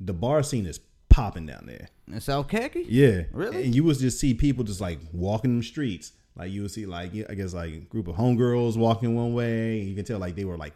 the 0.00 0.12
bar 0.12 0.42
scene 0.42 0.66
is 0.66 0.78
popping 1.08 1.46
down 1.46 1.64
there. 1.66 1.88
In 2.12 2.20
South 2.20 2.48
Khaki? 2.48 2.84
Yeah, 2.88 3.22
Really? 3.32 3.64
And 3.64 3.74
you 3.74 3.82
would 3.84 3.98
just 3.98 4.20
see 4.20 4.34
people 4.34 4.62
just 4.64 4.80
like 4.80 4.98
walking 5.12 5.58
the 5.58 5.64
streets. 5.64 6.12
Like 6.36 6.50
you 6.52 6.62
would 6.62 6.70
see 6.70 6.84
like 6.84 7.12
I 7.30 7.34
guess 7.34 7.54
like 7.54 7.72
a 7.72 7.78
group 7.78 8.08
of 8.08 8.16
homegirls 8.16 8.76
walking 8.76 9.16
one 9.16 9.32
way. 9.32 9.78
You 9.78 9.94
can 9.94 10.04
tell 10.04 10.18
like 10.18 10.36
they 10.36 10.44
were 10.44 10.58
like, 10.58 10.74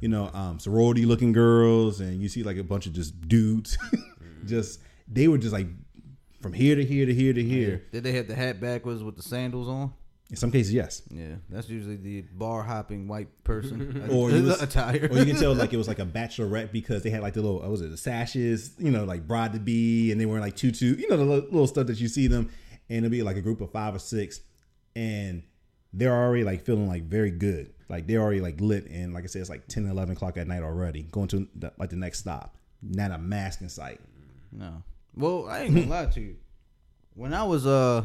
you 0.00 0.08
know, 0.08 0.30
um, 0.32 0.58
sorority 0.58 1.04
looking 1.04 1.32
girls, 1.32 2.00
and 2.00 2.20
you 2.22 2.28
see 2.30 2.42
like 2.42 2.56
a 2.56 2.64
bunch 2.64 2.86
of 2.86 2.94
just 2.94 3.28
dudes. 3.28 3.76
just 4.46 4.80
they 5.06 5.28
were 5.28 5.36
just 5.36 5.52
like 5.52 5.66
from 6.40 6.54
here 6.54 6.74
to 6.76 6.84
here 6.84 7.04
to 7.04 7.12
here 7.12 7.34
to 7.34 7.42
here. 7.44 7.82
Did 7.92 8.04
they 8.04 8.12
have 8.12 8.26
the 8.26 8.34
hat 8.34 8.58
backwards 8.58 9.02
with 9.04 9.16
the 9.16 9.22
sandals 9.22 9.68
on? 9.68 9.92
In 10.28 10.34
some 10.36 10.50
cases, 10.50 10.72
yes. 10.72 11.02
Yeah, 11.10 11.36
that's 11.48 11.68
usually 11.68 11.94
the 11.96 12.22
bar 12.22 12.62
hopping 12.64 13.06
white 13.06 13.28
person 13.44 14.08
Or 14.10 14.30
you 14.30 14.42
was- 14.46 14.60
attire. 14.60 15.08
or 15.10 15.18
you 15.18 15.24
can 15.24 15.36
tell 15.36 15.54
like 15.54 15.72
it 15.72 15.76
was 15.76 15.86
like 15.88 16.00
a 16.00 16.04
bachelorette 16.18 16.72
because 16.72 17.02
they 17.04 17.10
had 17.10 17.22
like 17.22 17.34
the 17.34 17.42
little 17.42 17.60
what 17.60 17.70
was 17.70 17.80
it 17.80 17.90
the 17.90 17.96
sashes, 17.96 18.72
you 18.78 18.90
know, 18.90 19.04
like 19.04 19.26
bride 19.28 19.52
to 19.52 19.60
be, 19.60 20.10
and 20.10 20.20
they 20.20 20.26
were 20.26 20.40
like 20.40 20.56
tutu, 20.56 20.96
you 20.96 21.08
know, 21.08 21.16
the 21.16 21.24
li- 21.24 21.40
little 21.52 21.66
stuff 21.68 21.86
that 21.86 22.00
you 22.00 22.08
see 22.08 22.26
them, 22.26 22.50
and 22.88 23.04
it'll 23.04 23.10
be 23.10 23.22
like 23.22 23.36
a 23.36 23.40
group 23.42 23.60
of 23.60 23.70
five 23.70 23.94
or 23.94 24.00
six, 24.00 24.40
and 24.96 25.42
they're 25.92 26.12
already 26.12 26.42
like 26.44 26.64
feeling 26.64 26.88
like 26.88 27.04
very 27.04 27.30
good, 27.30 27.72
like 27.88 28.06
they're 28.08 28.20
already 28.20 28.40
like 28.40 28.60
lit, 28.60 28.86
and 28.90 29.14
like 29.14 29.22
I 29.22 29.28
said, 29.28 29.40
it's 29.40 29.48
like 29.50 29.68
10, 29.68 29.86
11 29.86 30.16
o'clock 30.16 30.36
at 30.38 30.48
night 30.48 30.62
already, 30.64 31.02
going 31.04 31.28
to 31.28 31.46
the, 31.54 31.72
like 31.78 31.90
the 31.90 31.96
next 31.96 32.18
stop, 32.18 32.56
not 32.82 33.12
a 33.12 33.18
mask 33.18 33.60
in 33.60 33.68
sight. 33.68 34.00
No. 34.50 34.82
Well, 35.14 35.46
I 35.48 35.60
ain't 35.60 35.74
gonna 35.74 35.86
lie 35.86 36.06
to 36.06 36.20
you. 36.20 36.36
When 37.14 37.32
I 37.32 37.44
was 37.44 37.64
uh 37.64 38.02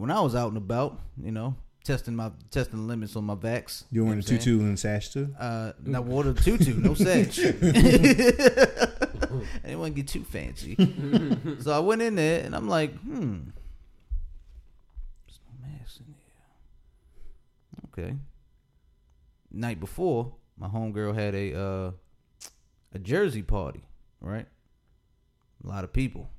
when 0.00 0.10
I 0.10 0.18
was 0.22 0.34
out 0.34 0.48
and 0.48 0.56
about, 0.56 0.98
you 1.22 1.30
know, 1.30 1.54
testing 1.84 2.16
my 2.16 2.30
testing 2.50 2.80
the 2.80 2.86
limits 2.86 3.16
on 3.16 3.24
my 3.24 3.34
vax. 3.34 3.84
You 3.92 4.02
wearing 4.04 4.20
know 4.20 4.20
a 4.20 4.22
what 4.22 4.28
saying? 4.28 4.40
tutu 4.40 4.60
and 4.60 4.78
sash 4.78 5.10
too? 5.10 5.34
Uh 5.38 5.72
not 5.84 6.04
water 6.04 6.32
tutu, 6.32 6.72
no 6.80 6.94
sex. 6.94 7.38
I 7.38 7.42
didn't 9.62 9.78
want 9.78 9.94
to 9.94 10.02
get 10.02 10.08
too 10.08 10.24
fancy. 10.24 10.74
so 11.60 11.70
I 11.70 11.80
went 11.80 12.00
in 12.00 12.14
there 12.14 12.42
and 12.42 12.56
I'm 12.56 12.66
like, 12.66 12.94
hmm. 13.00 13.40
There's 15.26 15.38
no 15.44 15.68
mask 15.68 16.00
in 16.00 16.14
here. 17.98 18.06
Okay. 18.06 18.16
Night 19.52 19.80
before, 19.80 20.32
my 20.56 20.68
homegirl 20.68 21.14
had 21.14 21.34
a 21.34 21.54
uh 21.54 21.90
a 22.94 22.98
Jersey 22.98 23.42
party, 23.42 23.82
right? 24.22 24.46
A 25.62 25.68
lot 25.68 25.84
of 25.84 25.92
people. 25.92 26.30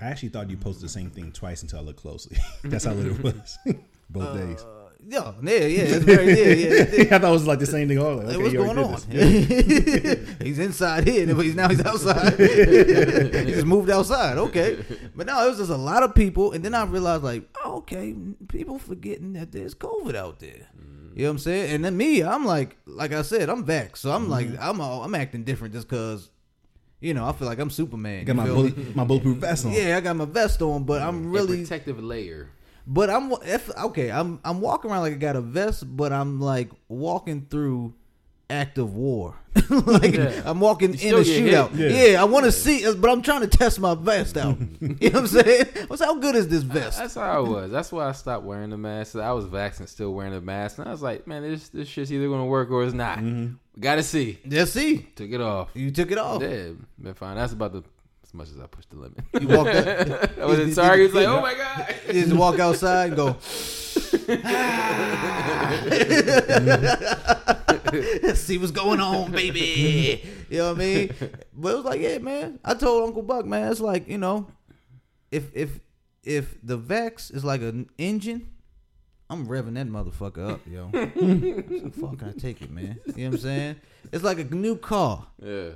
I 0.00 0.06
actually 0.06 0.28
thought 0.28 0.48
you 0.48 0.56
posted 0.56 0.84
the 0.84 0.88
same 0.88 1.10
thing 1.10 1.32
twice 1.32 1.62
until 1.62 1.80
I 1.80 1.82
looked 1.82 2.00
closely. 2.00 2.38
That's 2.64 2.84
how 2.84 2.92
lit 2.92 3.06
it 3.06 3.22
was, 3.22 3.58
both 4.10 4.36
days. 4.36 4.62
Uh, 4.62 4.74
yeah, 5.06 5.32
yeah, 5.42 5.52
yeah. 5.52 5.82
It's 5.82 6.04
very, 6.04 6.26
yeah, 6.26 6.96
yeah. 6.96 7.02
I 7.16 7.18
thought 7.18 7.28
it 7.28 7.32
was 7.32 7.46
like 7.46 7.58
the 7.60 7.66
same 7.66 7.88
thing. 7.88 7.98
all 7.98 8.16
like, 8.16 8.26
Hey, 8.26 8.34
okay, 8.34 8.42
what's 8.42 8.54
going 8.54 8.78
on? 8.78 10.36
he's 10.44 10.58
inside 10.58 11.06
here, 11.06 11.34
but 11.34 11.44
he's 11.44 11.54
now 11.54 11.68
he's 11.68 11.84
outside. 11.84 12.34
he 12.38 13.52
just 13.52 13.66
moved 13.66 13.90
outside. 13.90 14.38
Okay, 14.38 14.84
but 15.14 15.26
no, 15.26 15.44
it 15.44 15.48
was 15.48 15.58
just 15.58 15.70
a 15.70 15.76
lot 15.76 16.02
of 16.02 16.14
people, 16.14 16.52
and 16.52 16.64
then 16.64 16.74
I 16.74 16.84
realized 16.84 17.22
like, 17.22 17.44
oh, 17.64 17.76
okay, 17.78 18.14
people 18.48 18.78
forgetting 18.78 19.32
that 19.34 19.52
there's 19.52 19.74
COVID 19.74 20.14
out 20.14 20.40
there. 20.40 20.68
You 21.14 21.24
know 21.24 21.30
what 21.30 21.34
I'm 21.34 21.38
saying? 21.38 21.74
And 21.74 21.84
then 21.84 21.96
me, 21.96 22.22
I'm 22.22 22.44
like, 22.44 22.76
like 22.86 23.12
I 23.12 23.22
said, 23.22 23.48
I'm 23.50 23.64
vaxxed, 23.66 23.98
so 23.98 24.12
I'm 24.12 24.28
like, 24.28 24.48
I'm 24.60 24.80
all, 24.80 25.02
I'm 25.02 25.14
acting 25.16 25.42
different 25.42 25.74
just 25.74 25.88
cause, 25.88 26.30
you 27.00 27.14
know, 27.14 27.26
I 27.26 27.32
feel 27.32 27.46
like 27.48 27.58
I'm 27.58 27.70
Superman. 27.70 28.24
Got 28.24 28.36
my 28.36 28.46
bullet, 28.46 28.96
my 28.96 29.04
bulletproof 29.04 29.38
vest 29.38 29.66
on. 29.66 29.72
Yeah, 29.72 29.96
I 29.96 30.00
got 30.00 30.16
my 30.16 30.24
vest 30.24 30.60
on, 30.62 30.84
but 30.84 31.00
I'm 31.02 31.26
mm, 31.26 31.32
Really 31.32 31.46
really 31.46 31.62
protective 31.62 32.02
layer. 32.02 32.50
but 32.86 33.10
I'm 33.10 33.32
if 33.42 33.70
okay, 33.76 34.10
I'm 34.10 34.40
I'm 34.44 34.60
walking 34.60 34.90
around 34.90 35.02
like 35.02 35.12
I 35.12 35.16
got 35.16 35.36
a 35.36 35.40
vest, 35.40 35.84
but 35.96 36.12
I'm 36.12 36.40
like 36.40 36.70
walking 36.88 37.46
through 37.50 37.94
active 38.50 38.94
war. 38.94 39.36
like 39.70 40.14
Yeah. 40.14 40.42
I'm 40.46 40.58
walking 40.60 40.94
in 40.94 41.14
a 41.14 41.18
shootout. 41.18 41.76
Yeah, 41.76 41.88
Yeah. 42.12 42.20
I 42.20 42.24
want 42.24 42.46
to 42.46 42.52
see, 42.52 42.90
but 42.94 43.10
I'm 43.10 43.20
trying 43.20 43.42
to 43.42 43.46
test 43.46 43.78
my 43.78 43.94
vest 43.94 44.36
out. 44.38 44.56
you 44.80 44.88
know 44.88 44.94
what 45.00 45.14
I'm 45.16 45.26
saying? 45.26 45.66
What's 45.88 46.02
how 46.02 46.14
good 46.14 46.34
is 46.34 46.48
this 46.48 46.62
vest? 46.62 46.98
That's 46.98 47.14
how 47.14 47.22
I 47.22 47.38
was. 47.40 47.70
That's 47.70 47.92
why 47.92 48.08
I 48.08 48.12
stopped 48.12 48.44
wearing 48.44 48.70
the 48.70 48.78
mask. 48.78 49.16
I 49.16 49.32
was 49.32 49.44
vaccinated, 49.44 49.90
still 49.92 50.14
wearing 50.14 50.32
the 50.32 50.40
mask, 50.40 50.78
and 50.78 50.88
I 50.88 50.92
was 50.92 51.02
like, 51.02 51.26
man, 51.26 51.42
this 51.42 51.68
this 51.68 51.88
shit's 51.88 52.10
either 52.10 52.28
gonna 52.28 52.46
work 52.46 52.70
or 52.70 52.82
it's 52.84 52.94
not. 52.94 53.18
Mm-hmm. 53.18 53.54
Gotta 53.78 54.02
see. 54.02 54.38
Just 54.46 54.72
see, 54.74 54.98
Took 55.14 55.30
it 55.30 55.40
off. 55.40 55.70
you 55.74 55.90
took 55.90 56.10
it 56.10 56.18
off. 56.18 56.42
Yeah, 56.42 56.70
been 56.98 57.14
fine. 57.14 57.36
That's 57.36 57.52
about 57.52 57.72
the 57.72 57.82
as 58.24 58.34
much 58.34 58.48
as 58.48 58.58
I 58.58 58.66
pushed 58.66 58.90
the 58.90 58.96
limit. 58.96 59.20
You 59.40 59.48
walked 59.48 59.70
out. 59.70 60.38
I 60.40 60.44
was 60.44 60.58
in 60.58 60.74
Target. 60.74 61.06
It's 61.06 61.14
like, 61.14 61.26
oh 61.28 61.40
my 61.40 61.54
god. 61.54 61.94
Just 62.10 62.32
walk 62.34 62.58
outside 62.58 63.08
and 63.08 63.16
go. 63.16 63.36
Ah. 64.44 65.74
See 68.34 68.58
what's 68.58 68.70
going 68.72 69.00
on, 69.00 69.32
baby. 69.32 70.22
You 70.50 70.58
know 70.58 70.72
what 70.72 70.76
I 70.76 70.84
mean? 70.84 71.10
But 71.54 71.68
it 71.72 71.76
was 71.76 71.84
like, 71.84 72.00
yeah, 72.00 72.18
man. 72.18 72.58
I 72.64 72.74
told 72.74 73.04
Uncle 73.08 73.22
Buck, 73.22 73.46
man, 73.46 73.70
it's 73.70 73.80
like 73.80 74.08
you 74.08 74.18
know, 74.18 74.46
if 75.30 75.50
if 75.54 75.80
if 76.24 76.56
the 76.62 76.78
vax 76.78 77.34
is 77.34 77.44
like 77.44 77.62
an 77.62 77.88
engine, 77.98 78.48
I'm 79.30 79.46
revving 79.46 79.74
that 79.74 79.86
motherfucker 79.86 80.52
up, 80.52 80.60
yo. 80.66 80.90
so 81.92 82.00
fuck, 82.00 82.22
I 82.22 82.32
take 82.38 82.62
it, 82.62 82.70
man. 82.70 82.98
You 83.06 83.24
know 83.24 83.30
what 83.30 83.34
I'm 83.34 83.38
saying? 83.38 83.76
It's 84.10 84.24
like 84.24 84.38
a 84.38 84.44
new 84.44 84.76
car. 84.76 85.26
Yeah. 85.42 85.70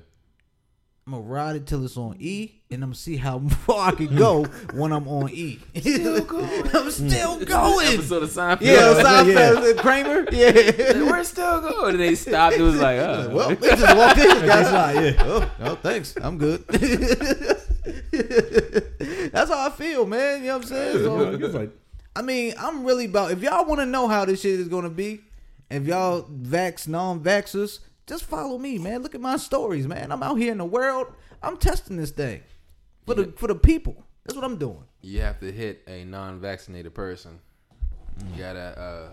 I'm 1.07 1.15
gonna 1.15 1.25
ride 1.25 1.57
it 1.57 1.67
till 1.67 1.85
it's 1.85 1.97
on 1.97 2.17
E, 2.21 2.63
and 2.71 2.83
I'm 2.83 2.91
gonna 2.91 2.95
see 2.95 3.17
how 3.17 3.41
far 3.41 3.89
I 3.89 3.91
can 3.93 4.15
go 4.17 4.45
when 4.73 4.93
I'm 4.93 5.09
on 5.09 5.31
E. 5.31 5.59
Still 5.77 6.21
going. 6.21 6.69
I'm 6.75 6.91
still 6.93 7.45
going. 7.45 7.89
Episode 7.89 8.23
of 8.23 8.31
Seinfeld. 8.31 8.61
Yeah, 8.61 8.73
Yeah, 8.97 9.03
Seinfeld 9.03 9.71
and 9.71 9.81
Kramer. 9.81 10.27
Yeah. 10.31 11.11
We're 11.11 11.25
still 11.25 11.61
going. 11.61 11.95
And 11.95 12.01
they 12.01 12.15
stopped. 12.15 12.57
It 12.57 12.63
was 12.63 12.81
like, 12.81 12.99
oh. 12.99 13.31
well, 13.35 13.49
they 13.49 13.69
just 13.69 13.97
walked 13.97 14.19
in. 14.19 14.47
That's 14.47 14.71
Guys. 14.71 14.95
right. 14.95 15.15
Yeah. 15.15 15.25
Oh, 15.27 15.51
oh, 15.61 15.75
thanks. 15.75 16.15
I'm 16.23 16.39
good. 16.39 16.65
That's 19.33 19.51
how 19.51 19.67
I 19.67 19.71
feel, 19.77 20.07
man. 20.07 20.43
You 20.43 20.49
know 20.49 20.59
what 20.59 20.63
I'm 20.63 20.69
saying? 20.69 20.99
So, 20.99 21.33
It's 21.35 21.55
like, 21.55 21.71
I 22.15 22.23
mean, 22.23 22.55
I'm 22.59 22.85
really 22.85 23.07
about. 23.07 23.31
If 23.31 23.43
y'all 23.43 23.65
want 23.65 23.81
to 23.81 23.87
know 23.87 24.09
how 24.09 24.25
this 24.25 24.43
shit 24.43 24.61
is 24.61 24.69
gonna 24.69 24.91
be, 24.91 25.23
if 25.71 25.87
y'all 25.87 26.23
vax 26.25 26.87
non-vaxxers, 26.87 27.81
just 28.07 28.25
follow 28.25 28.59
me, 28.59 28.79
man. 28.79 29.03
Look 29.03 29.15
at 29.15 29.21
my 29.21 29.37
stories, 29.37 29.87
man. 29.87 30.13
I'm 30.13 30.23
out 30.23 30.37
here 30.37 30.53
in 30.53 30.59
the 30.59 30.65
world. 30.65 31.07
I'm 31.43 31.57
testing 31.57 31.97
this 31.97 32.11
thing 32.11 32.43
for 33.07 33.15
the 33.15 33.33
for 33.37 33.47
the 33.47 33.55
people. 33.55 34.05
That's 34.25 34.37
what 34.37 34.45
I'm 34.45 34.57
doing. 34.59 34.85
you 35.01 35.21
have 35.21 35.41
to 35.41 35.51
hit 35.51 35.83
a 35.89 36.05
non-vaccinated 36.05 36.95
person. 36.95 37.41
You 38.33 38.43
gotta 38.43 38.79
uh, 38.79 39.09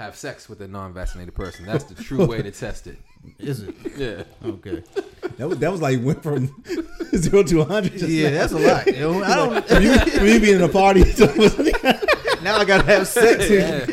have 0.00 0.16
sex 0.16 0.48
with 0.48 0.62
a 0.62 0.68
non-vaccinated 0.68 1.34
person. 1.34 1.66
That's 1.66 1.84
the 1.84 1.94
true 1.94 2.24
way 2.24 2.40
to 2.40 2.50
test 2.50 2.86
it. 2.86 2.96
Is 3.38 3.60
it? 3.60 3.74
Yeah. 3.98 4.24
Okay. 4.48 4.82
that 5.36 5.46
was 5.46 5.58
that 5.58 5.70
was 5.70 5.82
like 5.82 6.02
went 6.02 6.22
from 6.22 6.64
zero 7.14 7.42
to 7.42 7.64
hundred. 7.64 7.92
Just 7.92 8.08
Yeah, 8.08 8.30
that's 8.30 8.52
a 8.52 8.58
lot. 8.58 8.86
You 8.86 9.00
know, 9.00 9.22
I 9.22 9.36
don't. 9.36 9.70
when 9.70 9.82
you, 9.82 9.90
when 9.90 10.26
you 10.26 10.40
be 10.40 10.52
in 10.52 10.62
a 10.62 10.68
party. 10.70 11.00
now 12.42 12.56
I 12.56 12.64
gotta 12.64 12.86
have 12.86 13.06
sex. 13.06 13.50
Yeah. 13.50 13.84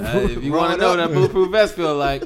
Uh, 0.00 0.20
if 0.20 0.44
you 0.44 0.52
want 0.52 0.74
to 0.74 0.78
know 0.80 0.90
what 0.90 0.96
that 0.96 1.12
bulletproof 1.12 1.50
vest 1.50 1.74
feel 1.74 1.96
like, 1.96 2.22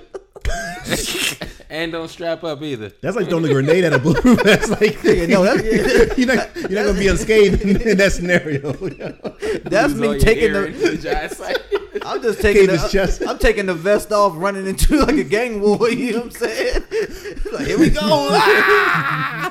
and 1.71 1.91
don't 1.91 2.09
strap 2.09 2.45
up 2.45 2.61
either. 2.61 2.93
That's 3.01 3.17
like 3.17 3.31
throwing 3.31 3.47
a 3.47 3.49
grenade 3.49 3.85
at 3.85 3.95
a 3.95 3.99
bulletproof 3.99 4.43
vest. 4.43 4.69
Like 4.73 5.03
Yeah, 5.03 5.25
no, 5.25 5.43
that's, 5.43 6.19
you're 6.19 6.27
not 6.27 6.55
you're 6.55 6.71
not 6.71 6.85
gonna 6.85 6.99
be 6.99 7.09
unscathed 7.09 7.63
in, 7.63 7.81
in 7.81 7.97
that 7.97 8.13
scenario. 8.13 8.73
that's 8.73 9.95
Lose 9.95 10.03
all 10.03 10.13
me 10.13 10.19
taking 10.21 10.53
hair 10.53 10.71
the. 10.71 11.82
In 11.95 12.01
your 12.01 12.09
eye 12.09 12.13
sight. 12.13 12.17
I'm 12.17 12.23
just 12.23 12.41
taking 12.41 12.63
Cave 12.63 12.71
his 12.71 12.83
the, 12.83 12.89
chest. 12.89 13.23
I'm 13.27 13.39
taking 13.39 13.67
the 13.67 13.75
vest 13.75 14.13
off, 14.13 14.35
running 14.37 14.67
into 14.67 14.97
like 15.05 15.17
a 15.17 15.25
gang 15.25 15.61
war. 15.61 15.89
You 15.91 16.13
know 16.13 16.19
what 16.19 16.25
I'm 16.27 16.31
saying? 16.33 16.85
Like, 17.53 17.67
here 17.67 17.79
we 17.79 17.91
go. 17.91 18.01
Ah! 18.35 19.51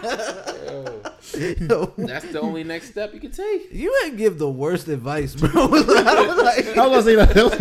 Yo, 1.34 1.94
That's 1.98 2.26
the 2.32 2.42
only 2.42 2.64
next 2.64 2.90
step 2.90 3.14
you 3.14 3.20
can 3.20 3.32
take. 3.32 3.72
you 3.72 3.96
ain't 4.04 4.18
give 4.18 4.38
the 4.38 4.50
worst 4.50 4.88
advice, 4.88 5.34
bro. 5.36 5.50
I 5.54 5.66
was 5.68 5.88
like, 5.88 6.78
I 6.78 6.88
was 6.88 7.04
gonna 7.04 7.04
say 7.04 7.16
that, 7.16 7.34
that 7.34 7.44
was 7.46 7.56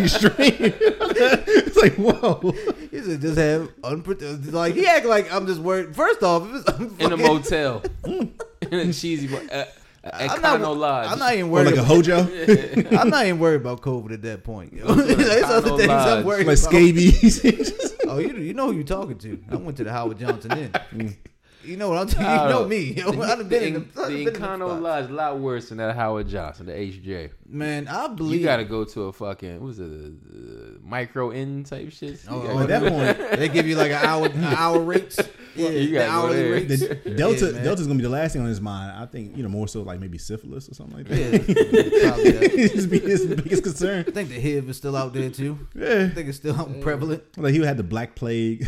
it's 1.62 1.76
like 1.76 1.94
whoa. 1.94 2.52
he 2.90 3.00
said 3.00 3.20
just 3.20 3.38
have 3.38 3.70
unprotected. 3.84 4.52
Like 4.52 4.74
he 4.74 4.86
act 4.86 5.06
like 5.06 5.32
I'm 5.32 5.46
just 5.46 5.60
worried. 5.60 5.94
First 5.94 6.22
off, 6.22 6.48
if 6.48 6.66
it's, 6.66 6.78
I'm 6.78 6.96
In 7.00 7.12
a 7.12 7.16
motel. 7.16 7.82
in 8.04 8.32
a 8.72 8.92
cheesy. 8.92 9.34
Uh, 9.34 9.40
At 9.50 9.74
I'm 10.02 10.40
not, 10.40 10.60
Econo 10.60 10.76
Lodge. 10.78 11.08
I'm 11.10 11.18
not 11.18 11.34
even 11.34 11.46
Or 11.46 11.50
worried. 11.52 11.66
like 11.66 11.76
a 11.76 11.84
Hojo, 11.84 12.20
I'm 12.98 13.10
not 13.10 13.26
even 13.26 13.38
worried 13.38 13.60
about 13.60 13.82
COVID 13.82 14.12
at 14.14 14.22
that 14.22 14.44
point. 14.44 14.72
Yo. 14.72 14.86
There's 14.94 15.44
other 15.44 15.70
Econo 15.72 15.76
things 15.76 15.90
I'm 15.90 16.24
worried 16.24 16.46
like 16.46 16.58
about. 16.58 16.70
scabies. 16.70 17.90
Oh, 18.10 18.18
you 18.18 18.34
you 18.38 18.54
know 18.54 18.66
who 18.68 18.72
you're 18.72 18.82
talking 18.82 19.18
to? 19.18 19.38
I 19.52 19.54
went 19.54 19.76
to 19.76 19.84
the 19.84 19.92
Howard 19.92 20.18
Johnson 20.18 20.50
Inn. 20.58 20.72
Mm. 20.72 21.16
You 21.64 21.76
know 21.76 21.90
what 21.90 21.98
I'm 21.98 22.08
saying? 22.08 22.26
I 22.26 22.34
You 22.44 22.48
know 22.50 22.58
don't 22.60 22.68
me. 22.68 22.92
The, 22.94 23.06
I've 23.22 23.38
the, 23.38 23.44
been 23.44 23.62
in 23.62 23.72
the, 23.94 24.02
I've 24.02 24.08
the 24.10 24.24
the 24.24 24.30
Econo 24.30 24.66
spots. 24.68 24.82
Lodge 24.82 25.10
a 25.10 25.12
lot 25.12 25.38
worse 25.38 25.68
than 25.68 25.78
that 25.78 25.94
Howard 25.94 26.28
Johnson, 26.28 26.66
the 26.66 26.72
HJ. 26.72 27.30
Man, 27.48 27.88
I 27.88 28.08
believe 28.08 28.40
You 28.40 28.46
got 28.46 28.58
to 28.58 28.64
go 28.64 28.84
to 28.84 29.02
a 29.04 29.12
fucking 29.12 29.54
what 29.60 29.66
was 29.66 29.78
it, 29.80 29.90
uh, 29.90 30.78
micro 30.82 31.30
in 31.30 31.64
type 31.64 31.90
shit. 31.92 32.20
Oh, 32.28 32.42
oh, 32.48 32.58
at 32.60 32.68
that 32.68 32.80
to- 32.80 32.90
point, 32.90 33.18
They 33.38 33.48
give 33.48 33.66
you 33.66 33.76
like 33.76 33.90
an 33.90 34.04
hour 34.04 34.26
an 34.26 34.44
hour 34.44 34.80
rates. 34.80 35.18
Yeah, 35.56 35.68
you 35.70 35.88
the 35.88 35.94
gotta 35.94 36.10
hourly 36.10 36.50
rates. 36.50 36.78
the 36.80 36.94
Delta 37.16 37.52
Yeah. 37.54 37.62
Delta's 37.64 37.86
gonna 37.88 37.96
be 37.98 38.04
the 38.04 38.08
last 38.08 38.32
thing 38.34 38.42
on 38.42 38.48
his 38.48 38.60
mind. 38.60 38.92
I 38.96 39.04
think 39.06 39.36
you 39.36 39.42
know 39.42 39.48
more 39.48 39.66
so 39.68 39.82
like 39.82 39.98
maybe 40.00 40.16
syphilis 40.16 40.68
or 40.68 40.74
something 40.74 40.96
like 40.96 41.08
that. 41.08 41.18
Yeah, 41.18 42.08
probably 42.08 42.30
that. 42.30 42.50
his, 42.52 42.72
his 42.72 42.86
biggest 42.86 43.62
concern. 43.64 44.04
I 44.06 44.10
think 44.12 44.28
the 44.28 44.40
HIV 44.40 44.70
is 44.70 44.76
still 44.76 44.94
out 44.96 45.12
there 45.12 45.28
too. 45.30 45.58
Yeah, 45.74 46.04
I 46.10 46.14
think 46.14 46.28
it's 46.28 46.38
still 46.38 46.54
prevalent. 46.80 47.24
like 47.36 47.52
he 47.52 47.60
had 47.64 47.76
the 47.76 47.82
black 47.82 48.14
plague. 48.14 48.66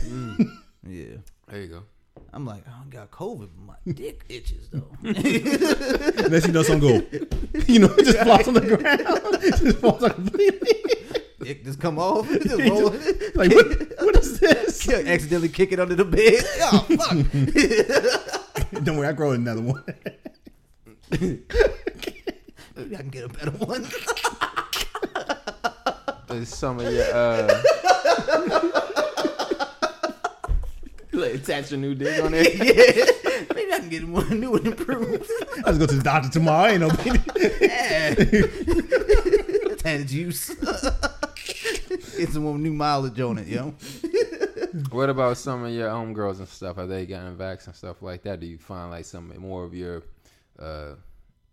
Yeah. 0.85 1.17
There 1.49 1.61
you 1.61 1.69
go. 1.69 1.83
I'm 2.35 2.47
like, 2.47 2.67
I 2.67 2.71
don't 2.79 2.89
got 2.89 3.11
COVID, 3.11 3.51
but 3.57 3.67
my 3.67 3.75
dick 3.93 4.25
itches 4.29 4.69
though. 4.71 4.89
Unless 5.03 6.47
you 6.47 6.53
know 6.53 6.63
some 6.63 6.81
go, 6.81 6.89
you 7.67 7.79
know, 7.79 7.93
it 7.99 8.07
just 8.07 8.19
falls 8.21 8.49
on 8.49 8.55
the 8.55 8.61
ground. 8.63 9.45
It 9.45 9.57
just 9.57 9.79
falls 9.79 10.03
out 10.03 10.15
completely. 10.15 10.73
dick 11.43 11.63
just 11.65 11.79
come 11.79 11.99
off. 11.99 12.27
Just 12.31 12.59
roll 12.71 12.91
it. 12.95 13.37
Like 13.37 13.53
what? 13.53 13.67
What 14.01 14.17
is 14.17 14.41
this? 14.41 14.89
accidentally 14.89 15.51
kick 15.51 15.73
it 15.73 15.81
under 15.81 15.95
the 15.95 16.07
bed. 16.07 16.43
Oh 16.63 16.87
fuck. 18.73 18.83
Don't 18.85 18.97
worry, 18.97 19.09
I 19.09 19.13
grow 19.13 19.33
another 19.33 19.61
one. 19.61 19.85
Maybe 21.11 21.43
I 22.97 22.99
can 22.99 23.11
get 23.11 23.25
a 23.25 23.29
better 23.29 23.51
one. 23.51 23.87
There's 26.29 26.49
some 26.49 26.81
of 26.81 26.91
your 26.91 27.05
uh 27.15 28.89
like 31.19 31.35
attach 31.35 31.73
a 31.73 31.77
new 31.77 31.95
dick 31.95 32.23
on 32.23 32.33
there. 32.33 32.43
yeah. 32.43 33.05
Maybe 33.55 33.73
I 33.73 33.79
can 33.79 33.89
get 33.89 34.07
one 34.09 34.41
new 34.41 34.55
and 34.55 34.67
improved. 34.69 35.31
I 35.59 35.71
just 35.73 35.79
go 35.81 35.87
to 35.87 35.95
the 35.97 36.03
doctor 36.03 36.29
tomorrow. 36.31 36.71
Ain't 36.71 36.81
no. 36.81 36.89
Yeah. 37.61 38.15
Had 39.85 40.07
juice. 40.09 40.55
Get 42.17 42.31
some 42.31 42.63
new 42.63 42.73
mileage 42.73 43.21
on 43.21 43.39
it, 43.39 43.49
yo. 43.49 43.75
What 44.91 45.11
about 45.11 45.37
some 45.37 45.65
of 45.65 45.73
your 45.73 45.91
homegirls 45.91 46.39
and 46.39 46.49
stuff? 46.49 46.77
Have 46.77 46.89
they 46.89 47.05
gotten 47.05 47.37
vax 47.37 47.67
and 47.67 47.75
stuff 47.75 48.01
like 48.01 48.23
that? 48.23 48.41
Do 48.41 48.47
you 48.47 48.59
find 48.59 48.91
like 48.91 49.05
some 49.05 49.33
more 49.39 49.65
of 49.65 49.75
your 49.75 50.03
uh 50.59 50.95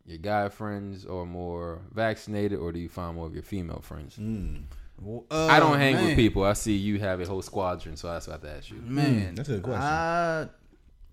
your 0.06 0.18
guy 0.20 0.48
friends 0.50 1.06
or 1.06 1.26
more 1.26 1.82
vaccinated, 1.94 2.60
or 2.60 2.72
do 2.72 2.80
you 2.80 2.90
find 2.90 3.16
more 3.16 3.26
of 3.28 3.34
your 3.34 3.44
female 3.44 3.82
friends? 3.82 4.18
I 5.32 5.60
don't 5.60 5.76
oh, 5.76 5.78
hang 5.78 5.96
with 6.06 6.16
people. 6.16 6.44
I 6.44 6.54
see 6.54 6.76
you 6.76 7.00
have 7.00 7.22
a 7.22 7.26
whole 7.26 7.42
squadron, 7.42 7.96
so 7.96 8.12
that's 8.12 8.28
what 8.28 8.34
I 8.34 8.36
have 8.36 8.42
to 8.42 8.58
ask 8.58 8.70
you. 8.70 8.82
Man, 8.82 9.34
mm, 9.34 9.36
that's 9.36 9.50
a 9.50 9.54
good 9.54 9.64
question. 9.64 9.82
I 9.82 10.48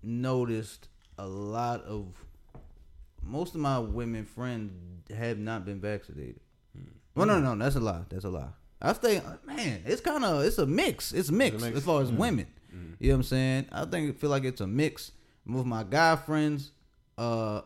noticed 0.03 0.89
a 1.17 1.25
lot 1.27 1.83
of 1.83 2.07
most 3.23 3.55
of 3.55 3.61
my 3.61 3.79
women 3.79 4.25
friends 4.25 4.71
have 5.15 5.37
not 5.37 5.65
been 5.65 5.79
vaccinated. 5.79 6.39
Well, 7.15 7.25
no, 7.25 7.39
no, 7.39 7.55
no, 7.55 7.63
that's 7.63 7.75
a 7.75 7.79
lie. 7.79 8.03
That's 8.09 8.25
a 8.25 8.29
lie. 8.29 8.49
I 8.81 8.93
stay, 8.93 9.21
man. 9.45 9.81
It's 9.85 10.01
kind 10.01 10.23
of 10.23 10.43
it's 10.43 10.59
a 10.59 10.65
mix. 10.65 11.11
It's 11.11 11.29
a 11.29 11.33
mix, 11.33 11.61
mix. 11.61 11.77
as 11.77 11.83
far 11.83 12.01
as 12.01 12.11
mm. 12.11 12.17
women. 12.17 12.47
Mm. 12.73 12.95
You 12.99 13.07
know 13.09 13.15
what 13.15 13.17
I'm 13.17 13.23
saying? 13.23 13.65
I 13.71 13.85
think 13.85 14.09
I 14.09 14.19
feel 14.19 14.29
like 14.29 14.43
it's 14.43 14.61
a 14.61 14.67
mix. 14.67 15.11
With 15.45 15.65
my 15.65 15.83
guy 15.83 16.15
friends, 16.17 16.71
uh, 17.17 17.61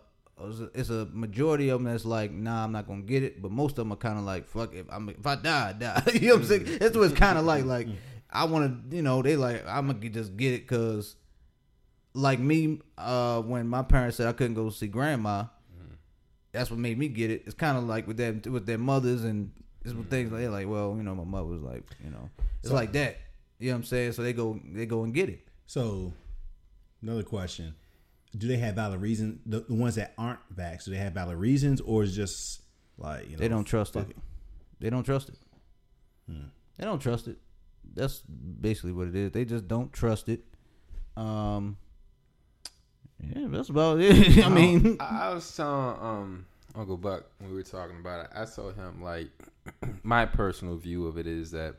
it's 0.73 0.89
a- 0.89 1.07
majority 1.11 1.69
of 1.69 1.81
them 1.83 1.91
that's 1.91 2.05
like, 2.05 2.31
nah, 2.31 2.63
I'm 2.63 2.71
not 2.71 2.87
gonna 2.87 3.01
get 3.01 3.23
it. 3.23 3.41
But 3.41 3.51
most 3.51 3.71
of 3.71 3.75
them 3.77 3.91
are 3.93 3.97
kind 3.97 4.17
of 4.17 4.23
like, 4.25 4.47
fuck, 4.47 4.73
if 4.73 4.85
I'm 4.89 5.09
if 5.09 5.25
I 5.25 5.35
die, 5.35 5.69
I 5.69 5.73
die. 5.73 6.03
you 6.13 6.27
know 6.29 6.33
what 6.35 6.41
I'm 6.41 6.47
saying? 6.47 6.77
That's 6.79 6.95
what 6.95 7.09
it's 7.09 7.19
kind 7.19 7.37
of 7.37 7.45
like. 7.45 7.65
Like 7.65 7.87
I 8.29 8.45
want 8.45 8.89
to, 8.91 8.95
you 8.95 9.01
know, 9.01 9.21
they 9.21 9.35
like 9.35 9.63
I'm 9.67 9.87
gonna 9.87 10.09
just 10.09 10.37
get 10.37 10.53
it 10.53 10.61
because 10.67 11.15
like 12.13 12.39
me, 12.39 12.81
uh, 12.97 13.41
when 13.41 13.67
my 13.67 13.81
parents 13.83 14.17
said 14.17 14.27
I 14.27 14.33
couldn't 14.33 14.55
go 14.55 14.69
see 14.69 14.87
grandma, 14.87 15.45
that's 16.51 16.69
what 16.69 16.79
made 16.79 16.97
me 16.97 17.07
get 17.07 17.31
it. 17.31 17.43
It's 17.45 17.55
kind 17.55 17.77
of 17.77 17.85
like 17.85 18.07
with 18.07 18.17
them 18.17 18.41
with 18.51 18.65
their 18.65 18.77
mothers 18.77 19.23
and 19.23 19.51
it's 19.83 19.93
with 19.93 20.09
things 20.09 20.31
like 20.31 20.41
they're 20.41 20.49
like, 20.49 20.67
well, 20.67 20.93
you 20.97 21.03
know, 21.03 21.15
my 21.15 21.23
mother 21.23 21.45
was 21.47 21.61
like, 21.61 21.83
you 22.03 22.09
know, 22.11 22.29
it's 22.59 22.69
So- 22.69 22.75
like 22.75 22.91
that. 22.93 23.17
You 23.59 23.67
know 23.69 23.73
what 23.75 23.77
I'm 23.79 23.83
saying? 23.85 24.11
So 24.13 24.23
they 24.23 24.33
go 24.33 24.59
they 24.73 24.85
go 24.87 25.03
and 25.03 25.13
get 25.13 25.29
it. 25.29 25.47
So, 25.67 26.11
another 27.03 27.21
question: 27.21 27.75
Do 28.37 28.47
they 28.47 28.57
have 28.57 28.75
valid 28.75 29.01
reason? 29.01 29.39
The, 29.45 29.61
the 29.61 29.73
ones 29.73 29.95
that 29.95 30.13
aren't 30.17 30.39
vaxxed, 30.55 30.85
do 30.85 30.91
they 30.91 30.97
have 30.97 31.13
valid 31.13 31.37
reasons, 31.37 31.81
or 31.81 32.03
is 32.03 32.15
just 32.15 32.61
like 32.97 33.25
you 33.25 33.31
know 33.31 33.37
They 33.37 33.47
don't 33.47 33.65
trust 33.65 33.95
it. 33.95 34.15
They 34.79 34.89
don't 34.89 35.03
trust 35.03 35.29
it. 35.29 35.35
They 36.77 36.85
don't 36.85 36.99
trust 36.99 37.27
it. 37.27 37.37
That's 37.93 38.21
basically 38.21 38.93
what 38.93 39.07
it 39.07 39.15
is. 39.15 39.31
They 39.31 39.45
just 39.45 39.67
don't 39.67 39.91
trust 39.91 40.29
it. 40.29 40.43
Um. 41.15 41.77
Yeah, 43.19 43.47
that's 43.49 43.69
about 43.69 43.99
it. 43.99 44.43
I 44.43 44.49
mean, 44.49 44.97
I, 44.99 45.29
I 45.29 45.33
was 45.33 45.55
telling 45.55 45.97
um 46.01 46.45
Uncle 46.73 46.97
Buck 46.97 47.25
when 47.37 47.51
we 47.51 47.57
were 47.57 47.63
talking 47.63 47.99
about 47.99 48.25
it. 48.25 48.31
I 48.35 48.45
told 48.45 48.75
him 48.75 49.03
like 49.03 49.29
my 50.03 50.25
personal 50.25 50.75
view 50.77 51.05
of 51.05 51.17
it 51.17 51.27
is 51.27 51.51
that 51.51 51.75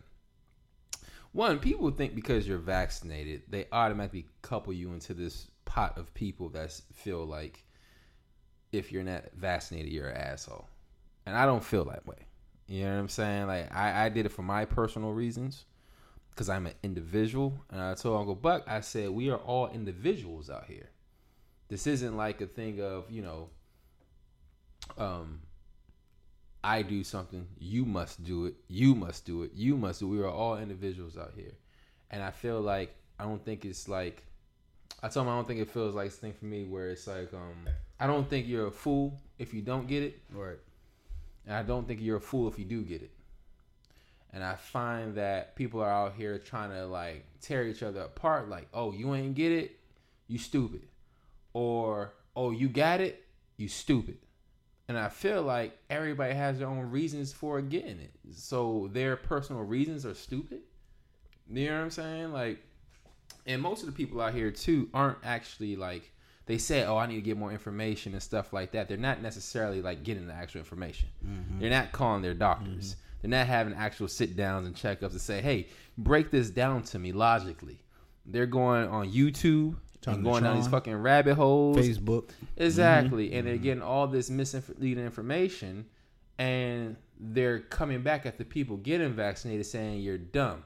one, 1.33 1.59
people 1.59 1.91
think 1.91 2.15
because 2.15 2.47
you're 2.47 2.59
vaccinated, 2.59 3.43
they 3.49 3.67
automatically 3.73 4.27
couple 4.43 4.73
you 4.73 4.93
into 4.93 5.15
this 5.15 5.49
pot 5.73 5.97
of 5.97 6.13
people 6.13 6.51
that 6.51 6.71
feel 6.93 7.25
like 7.25 7.65
if 8.73 8.93
you're 8.93 9.03
not 9.03 9.25
vaccinated, 9.35 9.91
you're 9.91 10.11
an 10.11 10.19
asshole. 10.19 10.69
And 11.25 11.35
I 11.35 11.47
don't 11.47 11.65
feel 11.65 11.87
that 11.87 12.07
way. 12.07 12.27
You 12.67 12.85
know 12.85 12.93
what 12.93 13.01
I'm 13.01 13.09
saying? 13.09 13.47
Like 13.47 13.75
I, 13.75 14.05
I 14.05 14.09
did 14.11 14.27
it 14.27 14.33
for 14.33 14.43
my 14.43 14.67
personal 14.67 15.13
reasons 15.13 15.65
because 16.29 16.51
I'm 16.51 16.67
an 16.67 16.75
individual. 16.83 17.59
And 17.71 17.81
I 17.81 17.95
told 17.95 18.19
Uncle 18.19 18.35
Buck, 18.35 18.65
I 18.67 18.81
said 18.81 19.09
we 19.11 19.31
are 19.31 19.39
all 19.39 19.69
individuals 19.69 20.51
out 20.51 20.67
here. 20.67 20.91
This 21.69 21.87
isn't 21.87 22.19
like 22.19 22.43
a 22.43 22.47
thing 22.47 22.83
of 22.83 23.11
you 23.11 23.23
know, 23.23 23.49
um, 24.99 25.41
I 26.63 26.83
do 26.83 27.03
something, 27.03 27.47
you 27.59 27.87
must 27.87 28.23
do 28.23 28.45
it, 28.45 28.57
you 28.69 28.95
must 28.95 29.25
do 29.25 29.43
it, 29.45 29.53
you 29.55 29.79
must 29.79 30.01
do. 30.01 30.13
it. 30.13 30.19
We 30.19 30.23
are 30.23 30.29
all 30.29 30.59
individuals 30.59 31.17
out 31.17 31.33
here, 31.35 31.55
and 32.11 32.23
I 32.23 32.31
feel 32.31 32.61
like 32.61 32.95
I 33.19 33.25
don't 33.25 33.43
think 33.43 33.65
it's 33.65 33.89
like 33.89 34.23
I 35.03 35.09
told 35.09 35.27
him 35.27 35.33
I 35.33 35.37
don't 35.37 35.49
think 35.49 35.61
it 35.61 35.71
feels 35.71 35.95
like 35.95 36.09
this 36.11 36.17
thing 36.17 36.33
for 36.33 36.45
me 36.45 36.65
where 36.65 36.91
it's 36.91 37.07
like 37.07 37.33
um 37.35 37.69
I 37.99 38.07
don't 38.07 38.29
think 38.29 38.47
you're 38.47 38.69
a 38.69 38.73
fool 38.73 39.21
if 39.39 39.53
you 39.53 39.63
don't 39.63 39.87
get 39.87 40.03
it, 40.03 40.21
right. 40.33 40.59
and 41.47 41.55
I 41.55 41.63
don't 41.63 41.87
think 41.87 42.01
you're 42.01 42.19
a 42.19 42.21
fool 42.21 42.49
if 42.49 42.59
you 42.59 42.65
do 42.65 42.83
get 42.83 43.03
it. 43.03 43.11
And 44.33 44.43
I 44.43 44.55
find 44.55 45.17
that 45.17 45.57
people 45.57 45.83
are 45.83 45.91
out 45.91 46.15
here 46.15 46.39
trying 46.39 46.71
to 46.71 46.87
like 46.87 47.25
tear 47.41 47.65
each 47.67 47.83
other 47.83 48.01
apart. 48.01 48.49
Like, 48.49 48.69
oh, 48.73 48.93
you 48.93 49.15
ain't 49.15 49.35
get 49.35 49.53
it, 49.53 49.79
you 50.27 50.39
stupid, 50.39 50.83
or 51.53 52.15
oh, 52.35 52.51
you 52.51 52.69
got 52.69 53.01
it, 53.01 53.25
you 53.57 53.69
stupid. 53.69 54.19
And 54.89 54.99
I 54.99 55.09
feel 55.09 55.43
like 55.43 55.79
everybody 55.91 56.35
has 56.35 56.59
their 56.59 56.69
own 56.69 56.91
reasons 56.91 57.33
for 57.33 57.61
getting 57.61 58.01
it. 58.01 58.13
So 58.33 58.91
their 58.93 59.17
personal 59.17 59.63
reasons 59.63 60.05
are 60.05 60.15
stupid. 60.15 60.61
You 61.49 61.69
know 61.69 61.77
what 61.77 61.85
I'm 61.85 61.91
saying? 61.91 62.33
Like, 62.33 62.65
and 63.47 63.61
most 63.61 63.83
of 63.83 63.87
the 63.87 63.93
people 63.93 64.21
out 64.21 64.35
here 64.35 64.51
too 64.51 64.89
aren't 64.93 65.19
actually 65.25 65.77
like 65.77 66.13
they 66.47 66.59
say, 66.59 66.85
"Oh, 66.85 66.97
I 66.97 67.07
need 67.07 67.17
to 67.17 67.21
get 67.23 67.37
more 67.37 67.53
information 67.53 68.13
and 68.13 68.23
stuff 68.23 68.53
like 68.53 68.73
that." 68.73 68.89
They're 68.89 68.97
not 68.97 69.23
necessarily 69.23 69.83
like 69.83 70.03
getting 70.03 70.27
the 70.27 70.35
actual 70.35 70.59
information. 70.59 71.09
Mm-hmm. 71.25 71.61
They're 71.61 71.71
not 71.71 71.93
calling 71.93 72.23
their 72.23 72.35
doctors. 72.35 72.95
Mm-hmm. 72.95 72.99
They're 73.23 73.39
not 73.39 73.47
having 73.47 73.75
actual 73.75 74.09
sit 74.09 74.37
downs 74.37 74.67
and 74.67 74.75
checkups 74.75 75.13
to 75.13 75.19
say, 75.19 75.41
"Hey, 75.41 75.69
break 75.97 76.31
this 76.31 76.51
down 76.51 76.83
to 76.85 76.99
me 76.99 77.13
logically." 77.13 77.79
They're 78.25 78.47
going 78.47 78.89
on 78.89 79.11
YouTube 79.11 79.77
Talking 80.01 80.19
and 80.19 80.25
going 80.25 80.43
down 80.43 80.57
these 80.57 80.69
fucking 80.69 80.95
rabbit 80.97 81.35
holes. 81.35 81.77
Facebook. 81.77 82.31
Exactly. 82.57 83.29
Mm-hmm. 83.29 83.37
And 83.39 83.47
they're 83.47 83.57
getting 83.57 83.83
all 83.83 84.07
this 84.07 84.31
misleading 84.31 85.05
information 85.05 85.87
and 86.39 86.97
they're 87.19 87.61
coming 87.61 88.03
back 88.03 88.27
at 88.27 88.39
the 88.39 88.45
people 88.45 88.77
getting 88.77 89.13
vaccinated 89.13 89.67
saying 89.67 90.01
you're 90.01 90.19
dumb. 90.19 90.65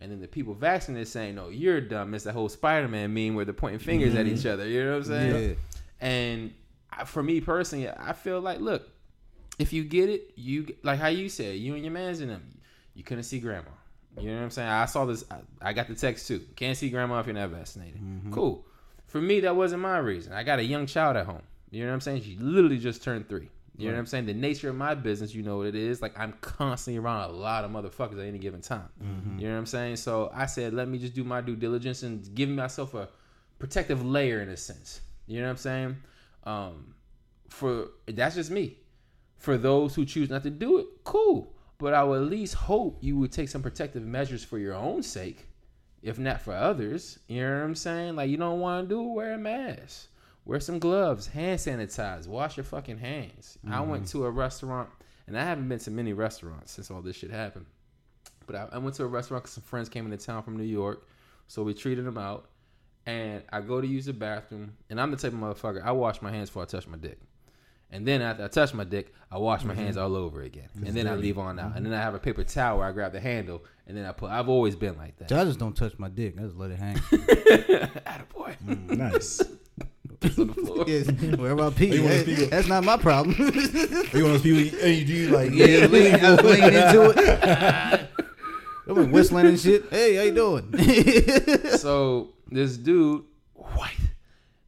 And 0.00 0.10
then 0.10 0.20
the 0.20 0.28
people 0.28 0.54
vaccinated 0.54 1.08
saying, 1.08 1.36
no, 1.36 1.48
you're 1.48 1.80
dumb. 1.80 2.14
It's 2.14 2.24
the 2.24 2.32
whole 2.32 2.48
Spider 2.48 2.88
Man 2.88 3.14
meme 3.14 3.34
where 3.34 3.44
they're 3.44 3.54
pointing 3.54 3.78
fingers 3.78 4.14
at 4.14 4.26
mm-hmm. 4.26 4.34
each 4.34 4.46
other. 4.46 4.66
You 4.66 4.84
know 4.84 4.90
what 4.90 4.96
I'm 4.96 5.04
saying? 5.04 5.48
Yeah. 5.50 5.54
And 6.00 6.54
I- 6.92 7.04
for 7.04 7.22
me 7.22 7.40
personally, 7.40 7.88
I 7.88 8.12
feel 8.12 8.40
like, 8.40 8.60
look, 8.60 8.88
if 9.58 9.72
you 9.72 9.84
get 9.84 10.10
it, 10.10 10.32
you 10.34 10.74
like 10.82 10.98
how 10.98 11.08
you 11.08 11.28
said, 11.28 11.56
you 11.56 11.74
and 11.74 11.84
your 11.84 11.92
man's 11.92 12.20
in 12.20 12.28
them, 12.28 12.58
you 12.94 13.04
couldn't 13.04 13.24
see 13.24 13.38
grandma. 13.38 13.70
You 14.18 14.30
know 14.30 14.36
what 14.36 14.42
I'm 14.44 14.50
saying? 14.50 14.68
I 14.68 14.84
saw 14.86 15.04
this. 15.06 15.24
I, 15.30 15.38
I 15.60 15.72
got 15.72 15.88
the 15.88 15.94
text 15.94 16.28
too. 16.28 16.40
Can't 16.56 16.76
see 16.76 16.88
grandma 16.90 17.20
if 17.20 17.26
you're 17.26 17.34
not 17.34 17.50
vaccinated. 17.50 18.00
Mm-hmm. 18.00 18.32
Cool. 18.32 18.64
For 19.06 19.20
me, 19.20 19.40
that 19.40 19.56
wasn't 19.56 19.82
my 19.82 19.98
reason. 19.98 20.32
I 20.32 20.42
got 20.42 20.58
a 20.58 20.64
young 20.64 20.86
child 20.86 21.16
at 21.16 21.26
home. 21.26 21.42
You 21.70 21.82
know 21.82 21.88
what 21.88 21.94
I'm 21.94 22.00
saying? 22.00 22.22
She 22.22 22.36
literally 22.38 22.78
just 22.78 23.02
turned 23.02 23.28
three. 23.28 23.48
You 23.76 23.88
know 23.88 23.94
what 23.94 24.00
I'm 24.00 24.06
saying? 24.06 24.26
The 24.26 24.34
nature 24.34 24.68
of 24.70 24.76
my 24.76 24.94
business, 24.94 25.34
you 25.34 25.42
know 25.42 25.56
what 25.58 25.66
it 25.66 25.74
is. 25.74 26.00
Like 26.00 26.18
I'm 26.18 26.32
constantly 26.40 26.98
around 26.98 27.30
a 27.30 27.32
lot 27.32 27.64
of 27.64 27.70
motherfuckers 27.72 28.18
at 28.20 28.26
any 28.26 28.38
given 28.38 28.60
time. 28.60 28.88
You 29.38 29.48
know 29.48 29.54
what 29.54 29.58
I'm 29.58 29.66
saying? 29.66 29.96
So 29.96 30.30
I 30.32 30.46
said, 30.46 30.74
let 30.74 30.86
me 30.88 30.98
just 30.98 31.14
do 31.14 31.24
my 31.24 31.40
due 31.40 31.56
diligence 31.56 32.02
and 32.04 32.32
give 32.34 32.48
myself 32.48 32.94
a 32.94 33.08
protective 33.58 34.04
layer 34.04 34.40
in 34.42 34.48
a 34.48 34.56
sense. 34.56 35.00
You 35.26 35.40
know 35.40 35.46
what 35.46 35.50
I'm 35.52 35.56
saying? 35.56 35.96
Um, 36.44 36.94
for 37.48 37.88
that's 38.06 38.34
just 38.36 38.50
me. 38.50 38.78
For 39.38 39.58
those 39.58 39.94
who 39.94 40.04
choose 40.04 40.30
not 40.30 40.42
to 40.44 40.50
do 40.50 40.78
it, 40.78 40.86
cool. 41.04 41.52
But 41.78 41.92
I 41.94 42.04
would 42.04 42.22
at 42.22 42.28
least 42.28 42.54
hope 42.54 42.98
you 43.02 43.18
would 43.18 43.32
take 43.32 43.48
some 43.48 43.62
protective 43.62 44.02
measures 44.04 44.44
for 44.44 44.58
your 44.58 44.74
own 44.74 45.02
sake, 45.02 45.48
if 46.02 46.18
not 46.18 46.40
for 46.40 46.54
others. 46.54 47.18
You 47.26 47.42
know 47.42 47.58
what 47.58 47.64
I'm 47.64 47.74
saying? 47.74 48.16
Like 48.16 48.30
you 48.30 48.36
don't 48.36 48.60
want 48.60 48.88
to 48.88 48.94
do 48.94 49.00
it, 49.02 49.12
wear 49.12 49.32
a 49.34 49.38
mask, 49.38 50.06
wear 50.44 50.60
some 50.60 50.78
gloves, 50.78 51.26
hand 51.26 51.58
sanitize, 51.58 52.26
wash 52.26 52.56
your 52.56 52.64
fucking 52.64 52.98
hands. 52.98 53.58
I 53.68 53.80
went 53.80 54.04
mm. 54.04 54.10
to 54.10 54.24
a 54.24 54.30
restaurant, 54.30 54.88
and 55.26 55.38
I 55.38 55.44
haven't 55.44 55.68
been 55.68 55.78
to 55.80 55.90
many 55.90 56.12
restaurants 56.12 56.72
since 56.72 56.90
all 56.90 57.02
this 57.02 57.16
shit 57.16 57.30
happened. 57.30 57.66
But 58.46 58.56
I, 58.56 58.68
I 58.72 58.78
went 58.78 58.96
to 58.96 59.04
a 59.04 59.06
restaurant 59.06 59.44
because 59.44 59.54
some 59.54 59.64
friends 59.64 59.88
came 59.88 60.04
into 60.04 60.24
town 60.24 60.42
from 60.42 60.56
New 60.56 60.64
York, 60.64 61.06
so 61.46 61.62
we 61.62 61.74
treated 61.74 62.04
them 62.04 62.18
out. 62.18 62.46
And 63.06 63.42
I 63.52 63.60
go 63.60 63.82
to 63.82 63.86
use 63.86 64.06
the 64.06 64.14
bathroom, 64.14 64.76
and 64.88 64.98
I'm 64.98 65.10
the 65.10 65.18
type 65.18 65.32
of 65.32 65.38
motherfucker. 65.38 65.84
I 65.84 65.92
wash 65.92 66.22
my 66.22 66.30
hands 66.30 66.48
before 66.48 66.62
I 66.62 66.66
touch 66.66 66.86
my 66.86 66.96
dick, 66.96 67.18
and 67.90 68.08
then 68.08 68.22
after 68.22 68.44
I 68.44 68.48
touch 68.48 68.72
my 68.72 68.84
dick, 68.84 69.12
I 69.30 69.36
wash 69.36 69.62
my 69.62 69.74
hands 69.74 69.96
mm-hmm. 69.96 70.06
all 70.06 70.16
over 70.16 70.40
again, 70.40 70.68
and 70.74 70.96
then 70.96 71.06
I 71.06 71.14
leave 71.14 71.36
on 71.36 71.58
out, 71.58 71.66
and 71.66 71.74
mm-hmm. 71.74 71.90
then 71.90 72.00
I 72.00 72.02
have 72.02 72.14
a 72.14 72.18
paper 72.18 72.44
towel 72.44 72.78
where 72.78 72.86
I 72.86 72.92
grab 72.92 73.12
the 73.12 73.20
handle, 73.20 73.62
and 73.86 73.94
then 73.94 74.06
I 74.06 74.12
put. 74.12 74.30
I've 74.30 74.48
always 74.48 74.74
been 74.74 74.96
like 74.96 75.18
that. 75.18 75.32
I 75.32 75.44
just 75.44 75.58
don't 75.58 75.76
touch 75.76 75.98
my 75.98 76.08
dick. 76.08 76.34
I 76.38 76.44
just 76.44 76.56
let 76.56 76.70
it 76.70 76.78
hang. 76.78 76.96
Attaboy. 78.06 78.56
Mm, 78.66 78.96
nice. 78.96 79.42
On 80.24 80.46
the 80.48 80.54
floor. 80.54 80.84
yes, 80.88 81.06
wherever 81.36 81.62
I 81.62 81.70
pee, 81.70 81.94
you 81.94 82.02
that- 82.08 82.22
speak 82.22 82.50
that's 82.50 82.68
not 82.68 82.84
my 82.84 82.96
problem. 82.96 83.34
You 83.38 84.24
want 84.24 84.36
of 84.36 84.42
those 84.42 84.42
people? 84.42 84.78
Hey, 84.78 85.04
do 85.04 85.12
you 85.12 85.28
like? 85.28 85.50
yeah, 85.52 85.86
lean, 85.86 86.14
I 86.14 86.30
was 86.32 86.42
leaning 86.42 86.74
into 86.74 87.14
it. 87.16 88.10
I 88.88 88.92
was 88.92 89.06
whistling 89.06 89.46
and 89.46 89.58
shit. 89.58 89.88
Hey, 89.90 90.16
how 90.16 90.22
you 90.22 90.34
doing? 90.34 90.78
so 91.78 92.34
this 92.50 92.76
dude, 92.76 93.24
white, 93.54 93.96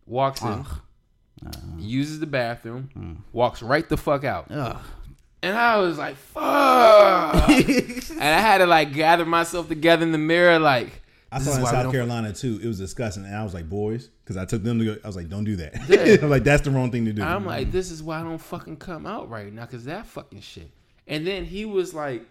walks 0.07 0.42
in, 0.42 0.49
Ugh. 0.49 0.66
uses 1.79 2.19
the 2.21 2.27
bathroom, 2.27 2.90
hmm. 2.95 3.14
walks 3.33 3.62
right 3.62 3.87
the 3.88 3.97
fuck 3.97 4.25
out. 4.25 4.47
Ugh. 4.51 4.79
And 5.42 5.57
I 5.57 5.77
was 5.77 5.99
like, 5.99 6.16
fuck. 6.16 7.49
and 7.51 8.23
I 8.23 8.40
had 8.40 8.59
to 8.59 8.66
like 8.66 8.95
gather 8.95 9.27
myself 9.27 9.69
together 9.69 10.03
in 10.03 10.12
the 10.12 10.19
mirror, 10.19 10.59
like, 10.59 11.03
I 11.37 11.38
this 11.38 11.49
saw 11.49 11.55
it 11.57 11.61
in 11.61 11.66
South 11.66 11.92
Carolina 11.92 12.33
too. 12.33 12.61
It 12.62 12.66
was 12.66 12.79
disgusting, 12.79 13.25
and 13.25 13.35
I 13.37 13.44
was 13.44 13.55
like, 13.55 13.68
"Boys," 13.68 14.09
because 14.25 14.37
I 14.37 14.44
took 14.44 14.62
them 14.62 14.79
to 14.81 14.85
go. 14.85 14.96
I 15.05 15.07
was 15.07 15.16
like, 15.16 15.29
"Don't 15.29 15.44
do 15.44 15.57
that." 15.57 15.75
I 15.90 16.22
was 16.22 16.31
like, 16.31 16.44
"That's 16.44 16.62
the 16.62 16.70
wrong 16.70 16.90
thing 16.90 17.05
to 17.05 17.12
do." 17.12 17.22
I'm 17.22 17.44
like, 17.46 17.70
this 17.72 17.90
is 17.90 18.03
why 18.03 18.20
I 18.20 18.22
don't 18.22 18.38
fucking 18.38 18.77
come 18.79 19.07
out 19.07 19.29
right 19.31 19.53
now, 19.53 19.66
cause 19.66 19.85
that 19.85 20.07
fucking 20.07 20.40
shit. 20.40 20.70
And 21.07 21.27
then 21.27 21.44
he 21.44 21.64
was 21.64 21.94
like 21.94 22.25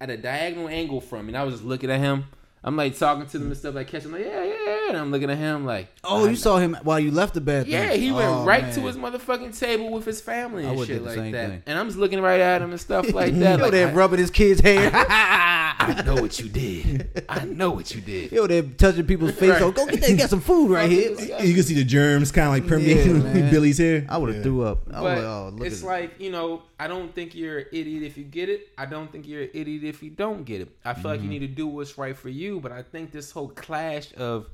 at 0.00 0.10
a 0.10 0.16
diagonal 0.16 0.68
angle 0.68 1.00
from 1.00 1.26
me, 1.26 1.30
and 1.30 1.36
I 1.38 1.44
was 1.44 1.54
just 1.54 1.64
looking 1.64 1.90
at 1.90 2.00
him. 2.00 2.24
I'm 2.64 2.76
like 2.76 2.98
talking 2.98 3.24
to 3.24 3.38
them 3.38 3.46
and 3.46 3.56
stuff 3.56 3.76
like 3.76 3.86
catching 3.86 4.10
like 4.10 4.24
yeah 4.24 4.42
yeah 4.42 4.54
yeah, 4.66 4.88
and 4.88 4.96
I'm 4.96 5.12
looking 5.12 5.30
at 5.30 5.38
him 5.38 5.64
like 5.64 5.86
Oh, 6.02 6.26
you 6.26 6.34
saw 6.34 6.58
him 6.58 6.76
while 6.82 6.98
you 6.98 7.12
left 7.12 7.34
the 7.34 7.40
bathroom. 7.40 7.72
yeah 7.72 7.92
he 7.92 8.10
went 8.10 8.26
Oh, 8.28 8.44
right 8.44 8.64
man. 8.64 8.74
to 8.74 8.80
his 8.80 8.96
motherfucking 8.96 9.56
table 9.58 9.92
with 9.92 10.04
his 10.04 10.20
family 10.20 10.64
and 10.64 10.76
shit 10.84 11.02
like 11.04 11.14
that, 11.32 11.50
thing. 11.50 11.62
and 11.66 11.78
I'm 11.78 11.86
just 11.86 11.98
looking 11.98 12.20
right 12.20 12.40
at 12.40 12.60
him 12.60 12.72
and 12.72 12.80
stuff 12.80 13.12
like 13.14 13.32
that. 13.38 13.58
Yo, 13.60 13.62
like, 13.66 13.70
there 13.72 13.86
I, 13.88 13.92
rubbing 13.92 14.18
his 14.18 14.32
kid's 14.32 14.60
hair. 14.60 14.90
I 15.88 16.02
know 16.02 16.14
what 16.16 16.38
you 16.38 16.48
did. 16.48 17.24
I 17.28 17.44
know 17.44 17.70
what 17.70 17.94
you 17.94 18.00
did. 18.00 18.32
Yo, 18.32 18.46
they're 18.46 18.62
touching 18.62 19.06
people's 19.06 19.32
face. 19.32 19.50
Right. 19.50 19.62
Oh, 19.62 19.70
go 19.72 19.86
get 19.86 20.00
that. 20.02 20.18
Got 20.18 20.30
some 20.30 20.40
food 20.40 20.70
right 20.70 20.90
here. 20.90 21.10
you 21.40 21.54
can 21.54 21.62
see 21.62 21.74
the 21.74 21.84
germs 21.84 22.30
kind 22.32 22.46
of 22.48 22.52
like 22.54 22.66
permeating 22.66 23.22
Yeah. 23.22 23.50
Billy's 23.50 23.78
hair. 23.78 24.06
I 24.08 24.18
would 24.18 24.28
have 24.28 24.36
Yeah. 24.38 24.42
threw 24.42 24.62
up. 24.62 24.82
I 24.92 25.00
But 25.00 25.18
oh, 25.24 25.50
look 25.54 25.66
it's 25.66 25.82
at 25.82 25.86
like 25.86 26.20
you 26.20 26.30
know, 26.30 26.62
I 26.78 26.86
don't 26.88 27.14
think 27.14 27.34
you're 27.34 27.58
an 27.58 27.66
idiot 27.72 28.02
if 28.02 28.16
you 28.18 28.24
get 28.24 28.48
it. 28.48 28.68
I 28.76 28.86
don't 28.86 29.10
think 29.10 29.26
you're 29.26 29.42
an 29.42 29.50
idiot 29.54 29.84
if 29.84 30.02
you 30.02 30.10
don't 30.10 30.44
get 30.44 30.60
it. 30.60 30.68
I 30.84 30.94
feel 30.94 31.10
like 31.10 31.20
Mm-hmm. 31.20 31.32
you 31.32 31.40
need 31.40 31.46
to 31.48 31.54
do 31.54 31.66
what's 31.66 31.98
right 31.98 32.16
for 32.16 32.28
you. 32.28 32.60
But 32.60 32.72
I 32.72 32.82
think 32.82 33.10
this 33.12 33.30
whole 33.30 33.48
clash 33.48 34.12
of 34.16 34.46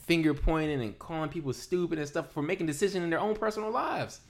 finger 0.00 0.34
pointing 0.34 0.80
and 0.80 0.98
calling 0.98 1.28
people 1.30 1.52
stupid 1.52 1.98
and 1.98 2.08
stuff 2.08 2.32
for 2.32 2.42
making 2.42 2.66
decisions 2.66 3.04
in 3.04 3.10
their 3.10 3.20
own 3.20 3.34
personal 3.34 3.70
lives. 3.70 4.20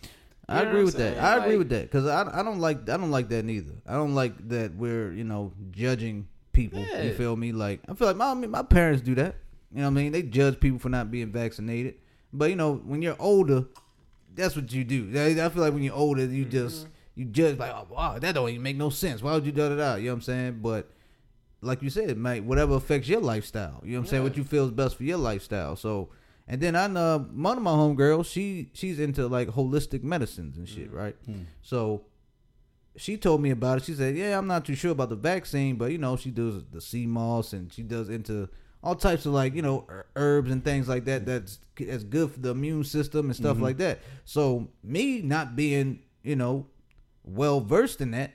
I 0.51 0.63
agree 0.63 0.85
with 0.85 0.97
that. 0.97 1.19
I 1.19 1.37
agree 1.37 1.57
with 1.57 1.69
that 1.71 1.83
because 1.83 2.07
I, 2.07 2.41
I 2.41 2.43
don't 2.43 2.59
like 2.61 2.89
I 2.89 2.97
don't 2.97 3.11
like 3.11 3.29
that 3.29 3.45
neither. 3.45 3.73
I 3.87 3.95
don't 3.95 4.15
like 4.15 4.49
that 4.49 4.75
we're 4.75 5.13
you 5.13 5.25
know 5.25 5.53
judging 5.71 6.29
people. 6.53 6.81
Yeah. 6.81 7.03
You 7.03 7.15
feel 7.15 7.37
me? 7.37 7.53
Like 7.53 7.81
I 7.89 7.95
feel 7.95 8.09
like 8.09 8.17
my 8.17 8.35
my 8.35 8.63
parents 8.63 9.03
do 9.03 9.15
that. 9.17 9.37
You 9.73 9.79
know 9.79 9.85
what 9.85 9.91
I 9.91 10.03
mean? 10.03 10.13
They 10.13 10.23
judge 10.23 10.59
people 10.59 10.79
for 10.79 10.89
not 10.89 11.11
being 11.11 11.31
vaccinated. 11.31 11.95
But 12.33 12.51
you 12.51 12.57
know 12.57 12.75
when 12.75 13.03
you're 13.03 13.17
older, 13.19 13.65
that's 14.35 14.57
what 14.57 14.73
you 14.73 14.85
do. 14.85 15.11
I 15.15 15.45
I 15.45 15.49
feel 15.49 15.63
like 15.63 15.73
when 15.73 15.83
you're 15.83 15.95
older, 15.95 16.25
you 16.25 16.45
just 16.45 16.87
you 17.15 17.25
judge 17.27 17.59
like 17.59 17.73
oh 17.73 17.87
wow 17.91 18.19
that 18.19 18.35
don't 18.35 18.49
even 18.49 18.63
make 18.63 18.77
no 18.77 18.91
sense. 18.91 19.23
Why 19.23 19.35
would 19.35 19.47
you 19.47 19.53
do 19.53 19.77
that? 19.77 20.01
You 20.01 20.07
know 20.07 20.13
what 20.13 20.17
I'm 20.17 20.23
saying? 20.23 20.59
But 20.63 20.91
like 21.63 21.83
you 21.83 21.91
said, 21.91 22.17
mate, 22.17 22.45
whatever 22.45 22.75
affects 22.75 23.09
your 23.09 23.21
lifestyle. 23.21 23.81
You 23.85 23.93
know 23.93 24.01
what 24.01 24.05
I'm 24.05 24.11
saying? 24.11 24.23
What 24.23 24.37
you 24.37 24.45
feel 24.45 24.65
is 24.65 24.71
best 24.71 24.97
for 24.97 25.05
your 25.05 25.19
lifestyle. 25.19 25.77
So, 25.77 26.09
and 26.51 26.61
then 26.61 26.75
I 26.75 26.89
know 26.89 27.29
one 27.33 27.57
of 27.57 27.63
my 27.63 27.71
homegirls, 27.71 28.27
she 28.27 28.71
she's 28.73 28.99
into 28.99 29.29
like 29.29 29.47
holistic 29.51 30.03
medicines 30.03 30.57
and 30.57 30.69
shit, 30.69 30.91
mm. 30.93 30.97
right? 30.97 31.17
Hmm. 31.25 31.43
So 31.63 32.03
she 32.97 33.17
told 33.17 33.41
me 33.41 33.51
about 33.51 33.79
it. 33.79 33.85
She 33.85 33.95
said, 33.95 34.17
"Yeah, 34.17 34.37
I'm 34.37 34.49
not 34.49 34.65
too 34.65 34.75
sure 34.75 34.91
about 34.91 35.11
the 35.11 35.17
vaccine, 35.17 35.77
but 35.77 35.93
you 35.93 35.99
know, 35.99 36.17
she 36.17 36.33
does 36.33 36.65
the 36.73 36.81
sea 36.81 37.07
moss 37.07 37.53
and 37.53 37.73
she 37.73 37.85
does 37.85 38.09
into 38.09 38.49
all 38.83 38.97
types 38.97 39.27
of 39.27 39.33
like 39.33 39.55
you 39.55 39.63
know 39.63 39.87
er, 39.89 40.07
herbs 40.17 40.51
and 40.51 40.65
things 40.65 40.89
like 40.89 41.05
that. 41.05 41.25
That's 41.25 41.61
that's 41.79 42.03
good 42.03 42.33
for 42.33 42.41
the 42.41 42.51
immune 42.51 42.83
system 42.83 43.27
and 43.27 43.37
stuff 43.37 43.55
mm-hmm. 43.55 43.63
like 43.67 43.77
that. 43.77 44.01
So 44.25 44.67
me 44.83 45.23
not 45.23 45.55
being 45.55 46.01
you 46.25 46.35
know 46.35 46.67
well 47.23 47.61
versed 47.61 48.01
in 48.01 48.11
that, 48.11 48.33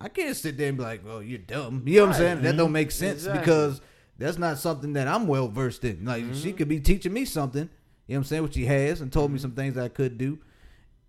I 0.00 0.08
can't 0.08 0.34
sit 0.34 0.56
there 0.56 0.70
and 0.70 0.78
be 0.78 0.84
like, 0.84 1.04
"Well, 1.06 1.22
you're 1.22 1.36
dumb." 1.36 1.82
You 1.84 1.96
know 1.96 2.06
what 2.06 2.14
I'm 2.14 2.18
saying? 2.18 2.42
That 2.44 2.56
don't 2.56 2.72
make 2.72 2.92
sense 2.92 3.26
Exactly. 3.26 3.40
because 3.40 3.82
that's 4.18 4.38
not 4.38 4.58
something 4.58 4.92
that 4.94 5.08
I'm 5.08 5.26
well 5.26 5.48
versed 5.48 5.84
in. 5.84 6.04
Like 6.04 6.24
she 6.34 6.52
could 6.52 6.68
be 6.68 6.80
teaching 6.80 7.12
me 7.12 7.24
something. 7.24 7.68
You 8.06 8.14
know 8.14 8.18
what 8.18 8.18
I'm 8.18 8.24
saying? 8.24 8.42
Which 8.44 8.54
she 8.54 8.64
has 8.66 9.00
and 9.00 9.12
told 9.12 9.30
me 9.30 9.38
some 9.38 9.52
things 9.52 9.76
I 9.76 9.88
could 9.88 10.16
do. 10.18 10.38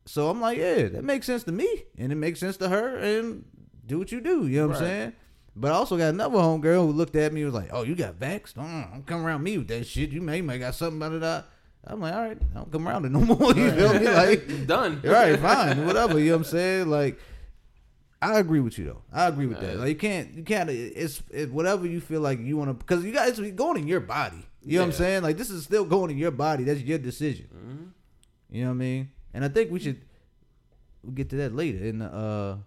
So 0.06 0.30
I'm 0.30 0.42
like, 0.42 0.58
yeah, 0.58 0.88
that 0.90 1.04
makes 1.04 1.26
sense 1.28 1.44
to 1.44 1.52
me, 1.52 1.68
and 1.98 2.12
it 2.12 2.16
makes 2.16 2.40
sense 2.40 2.58
to 2.58 2.70
her, 2.70 2.98
and 2.98 3.46
do 3.86 4.00
what 4.00 4.12
you 4.12 4.22
do. 4.22 4.48
You 4.48 4.62
know 4.62 4.68
what 4.70 4.78
I'm 4.78 4.82
saying? 4.84 5.14
But 5.56 5.72
I 5.72 5.76
also 5.76 5.98
got 5.98 6.10
another 6.10 6.38
homegirl 6.38 6.86
who 6.88 6.92
looked 6.94 7.16
at 7.16 7.32
me 7.34 7.42
and 7.44 7.52
was 7.52 7.62
like, 7.62 7.70
"Oh, 7.74 7.84
you 7.84 7.96
got 7.96 8.16
vaxxed? 8.20 8.54
Mm, 8.56 8.92
don't 8.92 9.06
come 9.06 9.26
around 9.26 9.44
me 9.44 9.58
with 9.58 9.68
that 9.70 9.86
shit. 9.86 10.10
You 10.12 10.22
may, 10.22 10.38
you 10.38 10.44
may 10.44 10.58
got 10.58 10.76
something 10.76 10.98
about 10.98 11.14
it." 11.14 11.24
I- 11.24 11.44
I'm 11.88 12.02
like, 12.02 12.14
all 12.14 12.22
right, 12.22 12.38
I 12.52 12.58
don't 12.58 12.72
come 12.72 12.88
around 12.88 13.06
it 13.06 13.12
no 13.12 13.20
more. 13.36 13.54
You 13.54 13.72
feel 13.72 13.94
me? 13.94 14.08
Like, 14.10 14.68
Done. 14.68 15.02
all 15.06 15.12
right, 15.12 15.40
fine, 15.40 15.86
whatever. 15.86 16.20
You 16.20 16.26
know 16.26 16.32
what 16.34 16.38
I'm 16.40 16.44
saying? 16.52 16.90
Like, 16.90 17.20
I 18.22 18.40
agree 18.40 18.60
with 18.60 18.78
you 18.78 18.86
though. 18.86 19.02
I 19.14 19.28
agree 19.28 19.46
with 19.46 19.60
that. 19.62 19.78
Like, 19.78 19.90
you 19.90 19.96
can't, 19.96 20.34
you 20.34 20.44
can't. 20.44 20.70
It's, 20.70 21.24
it's 21.30 21.52
whatever 21.52 21.86
you 21.88 22.02
feel 22.02 22.20
like 22.22 22.40
you 22.40 22.58
want 22.58 22.70
to, 22.70 22.74
because 22.74 23.04
you 23.06 23.14
guys 23.14 23.40
going 23.56 23.78
in 23.82 23.88
your 23.88 24.02
body. 24.02 24.46
You 24.62 24.76
know 24.80 24.82
what 24.82 24.88
I'm 24.88 24.92
saying? 24.98 25.24
Like, 25.24 25.38
this 25.38 25.50
is 25.50 25.64
still 25.64 25.86
going 25.86 26.12
in 26.12 26.18
your 26.18 26.32
body. 26.32 26.66
That's 26.66 26.82
your 26.82 26.98
decision. 26.98 27.94
You 28.52 28.64
know 28.64 28.70
what 28.70 28.74
I 28.76 28.78
mean? 28.78 29.12
And 29.34 29.46
I 29.46 29.48
think 29.48 29.72
we 29.72 29.80
should 29.80 30.02
we'll 31.04 31.14
get 31.14 31.30
to 31.30 31.38
that 31.38 31.56
later 31.56 31.78
in 31.86 32.00
the 32.00 32.06
uh, 32.08 32.58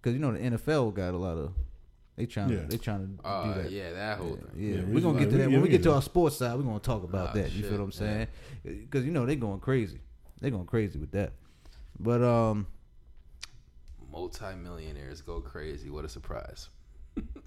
because 0.00 0.12
you 0.14 0.20
know 0.20 0.32
the 0.32 0.38
NFL 0.38 0.94
got 0.94 1.12
a 1.14 1.16
lot 1.16 1.38
of 1.38 1.52
they 2.16 2.26
trying 2.26 2.50
Yeah. 2.50 2.60
to 2.60 2.66
they 2.68 2.76
trying 2.76 3.18
to 3.18 3.26
Uh, 3.26 3.54
do 3.54 3.62
that. 3.62 3.70
yeah, 3.72 3.92
that 3.94 4.18
whole 4.18 4.36
thing. 4.36 4.46
Yeah, 4.56 4.76
Yeah, 4.76 4.82
we're 4.84 4.94
we 4.94 5.00
gonna 5.00 5.18
just- 5.18 5.24
get 5.24 5.30
to 5.30 5.36
that 5.38 5.50
yeah, 5.50 5.56
when 5.56 5.56
we 5.56 5.60
we 5.62 5.68
get 5.70 5.78
get 5.78 5.82
to 5.84 5.88
to- 5.88 5.94
our 5.94 6.02
sports 6.02 6.36
side. 6.36 6.54
We're 6.56 6.62
gonna 6.62 6.78
talk 6.78 7.02
about 7.02 7.30
Ah, 7.30 7.32
that. 7.32 7.50
You 7.52 7.62
shit, 7.62 7.70
feel 7.70 7.78
what 7.78 7.84
I'm 7.84 7.92
saying? 7.92 8.26
Because 8.62 9.04
you 9.04 9.10
know 9.12 9.26
they 9.26 9.34
going 9.34 9.58
crazy. 9.60 9.98
They 10.40 10.50
going 10.50 10.66
crazy 10.66 10.98
with 11.00 11.10
that. 11.12 11.32
But 11.98 12.22
um, 12.22 12.66
Multi-millionaires 14.14 15.22
go 15.22 15.40
crazy. 15.40 15.90
What 15.90 16.04
a 16.04 16.08
surprise. 16.08 16.68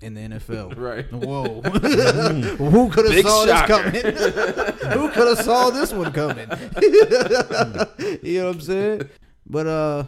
in 0.01 0.15
the 0.15 0.19
NFL, 0.19 0.77
Right. 0.77 1.09
Whoa, 1.13 1.61
who 2.57 2.89
could 2.89 3.09
have 3.09 3.23
saw 3.25 3.45
shocker. 3.45 3.89
this 3.89 4.31
coming? 4.81 4.91
who 4.91 5.09
could 5.11 5.27
have 5.29 5.45
saw 5.45 5.69
this 5.69 5.93
one 5.93 6.11
coming? 6.11 6.49
you 8.21 8.39
know 8.41 8.47
what 8.47 8.55
I'm 8.55 8.61
saying? 8.61 9.09
But 9.45 9.67
uh, 9.67 10.03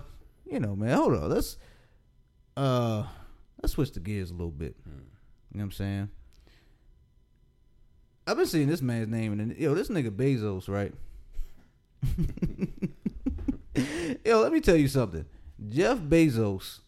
you 0.46 0.60
know, 0.60 0.76
man, 0.76 0.98
hold 0.98 1.14
on. 1.14 1.30
Let's 1.30 1.56
uh, 2.58 3.06
let's 3.64 3.76
switch 3.76 3.94
the 3.94 4.02
gears 4.02 4.30
a 4.30 4.34
little 4.34 4.52
bit. 4.52 4.76
You 4.86 4.92
know 4.92 5.00
what 5.52 5.64
I'm 5.64 5.72
saying? 5.72 6.10
I've 8.28 8.36
been 8.36 8.48
seeing 8.48 8.68
this 8.68 8.82
man's 8.82 9.08
name 9.08 9.40
and 9.40 9.56
yo, 9.56 9.74
this 9.74 9.88
nigga 9.88 10.12
Bezos, 10.12 10.68
right? 10.68 10.94
yo, 14.26 14.42
let 14.42 14.52
me 14.52 14.60
tell 14.60 14.76
you 14.76 14.90
something. 14.90 15.26
Jeff 15.68 15.98
Bezos 16.00 16.80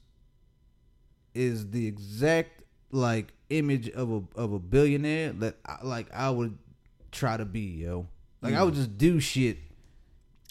is 1.34 1.70
the 1.72 1.86
exact 1.88 2.64
like 2.92 3.34
image 3.50 3.90
of 3.90 4.12
a 4.12 4.22
of 4.40 4.54
a 4.54 4.60
billionaire 4.60 5.34
that 5.34 5.58
I, 5.66 5.78
like 5.84 6.08
I 6.14 6.30
would 6.30 6.58
try 7.12 7.38
to 7.38 7.46
be, 7.46 7.62
yo. 7.84 8.08
Like 8.42 8.54
I 8.56 8.64
would 8.64 8.74
just 8.74 8.98
do 8.98 9.20
shit 9.20 9.58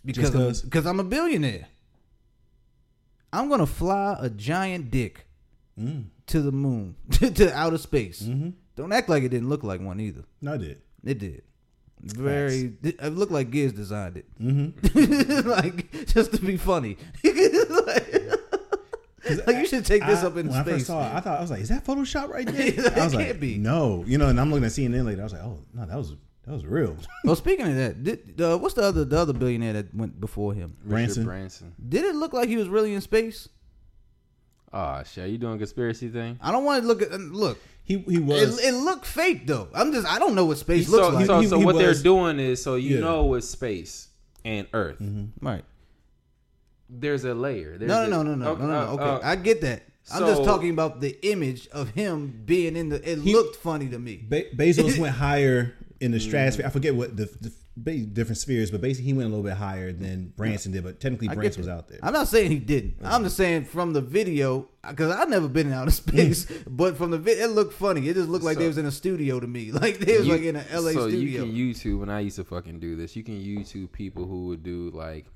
because 0.04 0.24
Just 0.30 0.32
'cause? 0.34 0.62
I'm, 0.62 0.68
because 0.68 0.86
I'm 0.86 1.00
a 1.00 1.04
billionaire. 1.04 1.66
I'm 3.32 3.48
gonna 3.48 3.66
fly 3.66 4.16
a 4.20 4.28
giant 4.30 4.90
dick 4.90 5.26
Mm. 5.78 6.06
to 6.26 6.42
the 6.42 6.52
moon 6.52 6.94
to 7.12 7.52
outer 7.56 7.78
space. 7.78 8.22
Mm-hmm. 8.22 8.50
Don't 8.76 8.92
act 8.92 9.08
like 9.08 9.22
it 9.22 9.30
didn't 9.30 9.48
look 9.48 9.62
like 9.64 9.80
one 9.80 9.98
either. 10.00 10.24
No, 10.42 10.54
I 10.54 10.56
did. 10.58 10.82
It 11.04 11.18
did. 11.18 11.42
Very. 12.02 12.72
It 12.82 13.02
looked 13.14 13.32
like 13.32 13.50
Giz 13.50 13.72
designed 13.72 14.16
it. 14.16 14.26
Mm-hmm. 14.40 15.48
like 15.48 16.06
just 16.06 16.32
to 16.34 16.40
be 16.40 16.56
funny. 16.56 16.96
like, 17.24 19.46
like, 19.46 19.56
you 19.56 19.66
should 19.66 19.84
take 19.84 20.04
this 20.06 20.22
I- 20.22 20.26
up 20.26 20.36
in 20.36 20.48
when 20.48 20.60
I 20.60 20.64
first 20.64 20.86
saw 20.86 21.00
it, 21.06 21.14
I 21.14 21.20
thought 21.20 21.38
I 21.38 21.42
was 21.42 21.50
like, 21.50 21.60
"Is 21.60 21.68
that 21.68 21.84
Photoshop 21.84 22.28
right 22.28 22.46
there?" 22.46 22.70
That 22.82 22.98
I 22.98 23.04
was 23.04 23.12
can't 23.12 23.28
like, 23.28 23.40
be. 23.40 23.58
"No," 23.58 24.04
you 24.06 24.18
know. 24.18 24.28
And 24.28 24.40
I'm 24.40 24.50
looking 24.50 24.64
at 24.64 24.72
CNN 24.72 25.04
later. 25.04 25.20
I 25.20 25.24
was 25.24 25.32
like, 25.34 25.42
"Oh 25.42 25.60
no, 25.74 25.86
that 25.86 25.96
was 25.96 26.10
that 26.10 26.18
That 26.46 26.52
was 26.52 26.64
real. 26.66 26.96
Well, 27.24 27.36
speaking 27.36 27.66
of 27.68 27.74
that, 27.76 28.02
did, 28.02 28.40
uh, 28.40 28.56
what's 28.58 28.74
the 28.74 28.82
other 28.82 29.04
the 29.04 29.18
other 29.18 29.32
billionaire 29.34 29.74
that 29.74 29.94
went 29.94 30.18
before 30.20 30.54
him? 30.54 30.76
Richard 30.82 30.88
Branson. 30.88 31.24
Branson. 31.24 31.74
Did 31.88 32.04
it 32.06 32.14
look 32.14 32.32
like 32.32 32.48
he 32.48 32.56
was 32.56 32.68
really 32.68 32.94
in 32.94 33.00
space? 33.02 33.48
Oh 34.72 35.02
shit, 35.04 35.28
you 35.30 35.38
doing 35.38 35.58
conspiracy 35.58 36.08
thing? 36.08 36.38
I 36.40 36.50
don't 36.52 36.64
want 36.64 36.82
to 36.82 36.88
look 36.88 37.02
at 37.02 37.10
look. 37.12 37.58
He 37.84 37.98
he 37.98 38.18
was. 38.18 38.58
It, 38.62 38.68
it 38.68 38.76
looked 38.78 39.06
fake 39.06 39.46
though. 39.46 39.68
I'm 39.74 39.92
just 39.92 40.06
I 40.06 40.18
don't 40.18 40.34
know 40.34 40.44
what 40.44 40.58
space 40.58 40.86
so, 40.88 40.92
looks 40.96 41.14
like. 41.14 41.26
so, 41.26 41.40
He- 41.40 41.46
so 41.48 41.58
he 41.58 41.64
what 41.64 41.76
they're 41.76 41.94
doing 41.94 42.38
is 42.38 42.62
so 42.62 42.76
you 42.76 42.96
Yeah. 42.96 43.00
know 43.00 43.34
it's 43.34 43.48
space 43.48 44.08
and 44.44 44.66
Earth. 44.72 44.98
right. 45.40 45.64
There's 46.88 47.24
a 47.24 47.34
layer. 47.34 47.78
There's 47.78 47.88
No, 47.88 48.04
a- 48.04 48.08
no, 48.08 48.22
no, 48.22 48.34
no, 48.34 48.44
no, 48.44 48.50
Okay, 48.52 48.62
no, 48.62 48.68
no. 48.68 48.74
uh, 48.78 48.92
Okay, 48.94 49.04
uh, 49.26 49.30
I 49.30 49.36
get 49.36 49.60
that. 49.62 49.82
I'm 50.12 50.26
just 50.26 50.42
talking 50.44 50.70
about 50.70 51.00
the 51.00 51.16
image 51.30 51.68
of 51.68 51.90
him 51.90 52.42
being 52.44 52.74
in 52.76 52.88
the. 52.88 52.96
It 53.08 53.18
He- 53.20 53.32
looked 53.32 53.56
funny 53.56 53.88
to 53.90 53.98
me. 53.98 54.16
Be- 54.16 54.46
Bezos 54.56 54.98
went 55.04 55.14
higher 55.14 55.74
in 56.00 56.10
the 56.10 56.18
Mm. 56.18 56.22
stratosphere. 56.22 56.66
I 56.66 56.70
forget 56.70 56.94
what 56.96 57.16
the, 57.16 57.26
the 57.40 57.50
ba- 57.50 57.54
different 57.84 58.38
spheres, 58.38 58.70
but 58.70 58.80
basically 58.80 59.06
he 59.06 59.12
went 59.12 59.26
a 59.26 59.28
little 59.30 59.44
bit 59.44 59.56
higher 59.56 59.92
than 59.92 60.32
Branson 60.36 60.72
did. 60.72 60.84
But 60.84 61.00
technically, 61.00 61.28
I 61.28 61.34
Branson 61.34 61.62
was 61.62 61.68
out 61.68 61.88
there. 61.88 61.98
I'm 62.02 62.12
not 62.12 62.28
saying 62.28 62.50
he 62.50 62.58
didn't. 62.58 62.96
I'm 63.02 63.24
just 63.24 63.36
saying 63.36 63.64
from 63.64 63.92
the 63.92 64.00
video 64.00 64.68
because 64.88 65.14
I've 65.14 65.28
never 65.28 65.48
been 65.48 65.68
in 65.68 65.72
outer 65.72 65.90
space, 65.90 66.46
but 66.66 66.96
from 66.96 67.10
the 67.10 67.18
video, 67.18 67.44
it 67.44 67.50
looked 67.50 67.74
funny. 67.74 68.08
It 68.08 68.14
just 68.14 68.28
looked 68.28 68.44
like 68.44 68.58
they 68.58 68.66
was 68.66 68.78
in 68.78 68.86
a 68.86 68.90
studio 68.90 69.40
to 69.40 69.46
me, 69.46 69.72
like 69.72 69.98
they 69.98 70.18
was 70.18 70.26
you- 70.26 70.32
like 70.32 70.42
in 70.42 70.56
a 70.56 70.64
LA 70.72 70.92
so 70.92 71.08
studio. 71.08 71.18
you 71.20 71.38
can 71.40 71.54
YouTube, 71.54 72.02
and 72.02 72.12
I 72.12 72.20
used 72.20 72.36
to 72.36 72.44
fucking 72.44 72.80
do 72.80 72.96
this. 72.96 73.16
You 73.16 73.22
can 73.22 73.34
YouTube 73.34 73.92
people 73.92 74.26
who 74.26 74.46
would 74.48 74.62
do 74.62 74.90
like, 74.94 75.26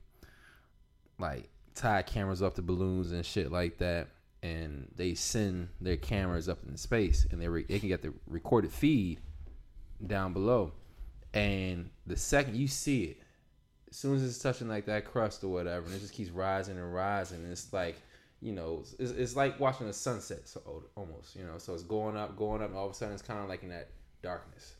like 1.19 1.49
tie 1.75 2.03
cameras 2.03 2.43
up 2.43 2.55
to 2.55 2.63
balloons 2.63 3.13
and 3.13 3.25
shit 3.25 3.51
like 3.53 3.79
that, 3.79 4.09
and 4.43 4.89
they 4.97 5.15
send 5.15 5.69
their 5.81 5.97
cameras 5.97 6.49
up 6.49 6.59
in 6.69 6.77
space, 6.77 7.27
and 7.31 7.41
they 7.41 7.49
re- 7.49 7.65
they 7.69 7.79
can 7.79 7.89
get 7.89 8.03
the 8.03 8.13
recorded 8.27 8.73
feed 8.73 9.21
down 10.07 10.33
below, 10.33 10.73
and 11.35 11.91
the 12.07 12.17
second 12.17 12.57
you 12.57 12.69
see 12.69 13.05
it, 13.05 13.19
as 13.91 13.97
soon 13.97 14.17
as 14.17 14.25
it's 14.25 14.39
touching 14.39 14.69
like 14.69 14.87
that 14.87 15.05
crust 15.05 15.45
or 15.45 15.49
whatever, 15.49 15.87
and 15.87 15.95
it 15.95 16.01
just 16.01 16.15
keeps 16.15 16.31
rising 16.31 16.77
and 16.77 16.95
rising, 16.95 17.43
and 17.43 17.53
it's 17.53 17.73
like. 17.73 17.97
You 18.41 18.53
know, 18.53 18.85
it's, 18.99 19.13
it's 19.13 19.37
like 19.37 19.59
watching 19.59 19.87
a 19.87 19.93
sunset, 19.95 20.47
so 20.47 20.83
almost. 20.97 21.35
You 21.35 21.45
know, 21.45 21.57
so 21.57 21.73
it's 21.73 21.83
going 21.83 22.15
up, 22.15 22.37
going 22.37 22.61
up, 22.61 22.69
and 22.69 22.77
all 22.77 22.85
of 22.85 22.93
a 22.93 22.95
sudden 22.95 23.15
it's 23.15 23.23
kind 23.23 23.41
of 23.41 23.49
like 23.49 23.63
in 23.63 23.71
that 23.71 23.89
darkness. 24.23 24.75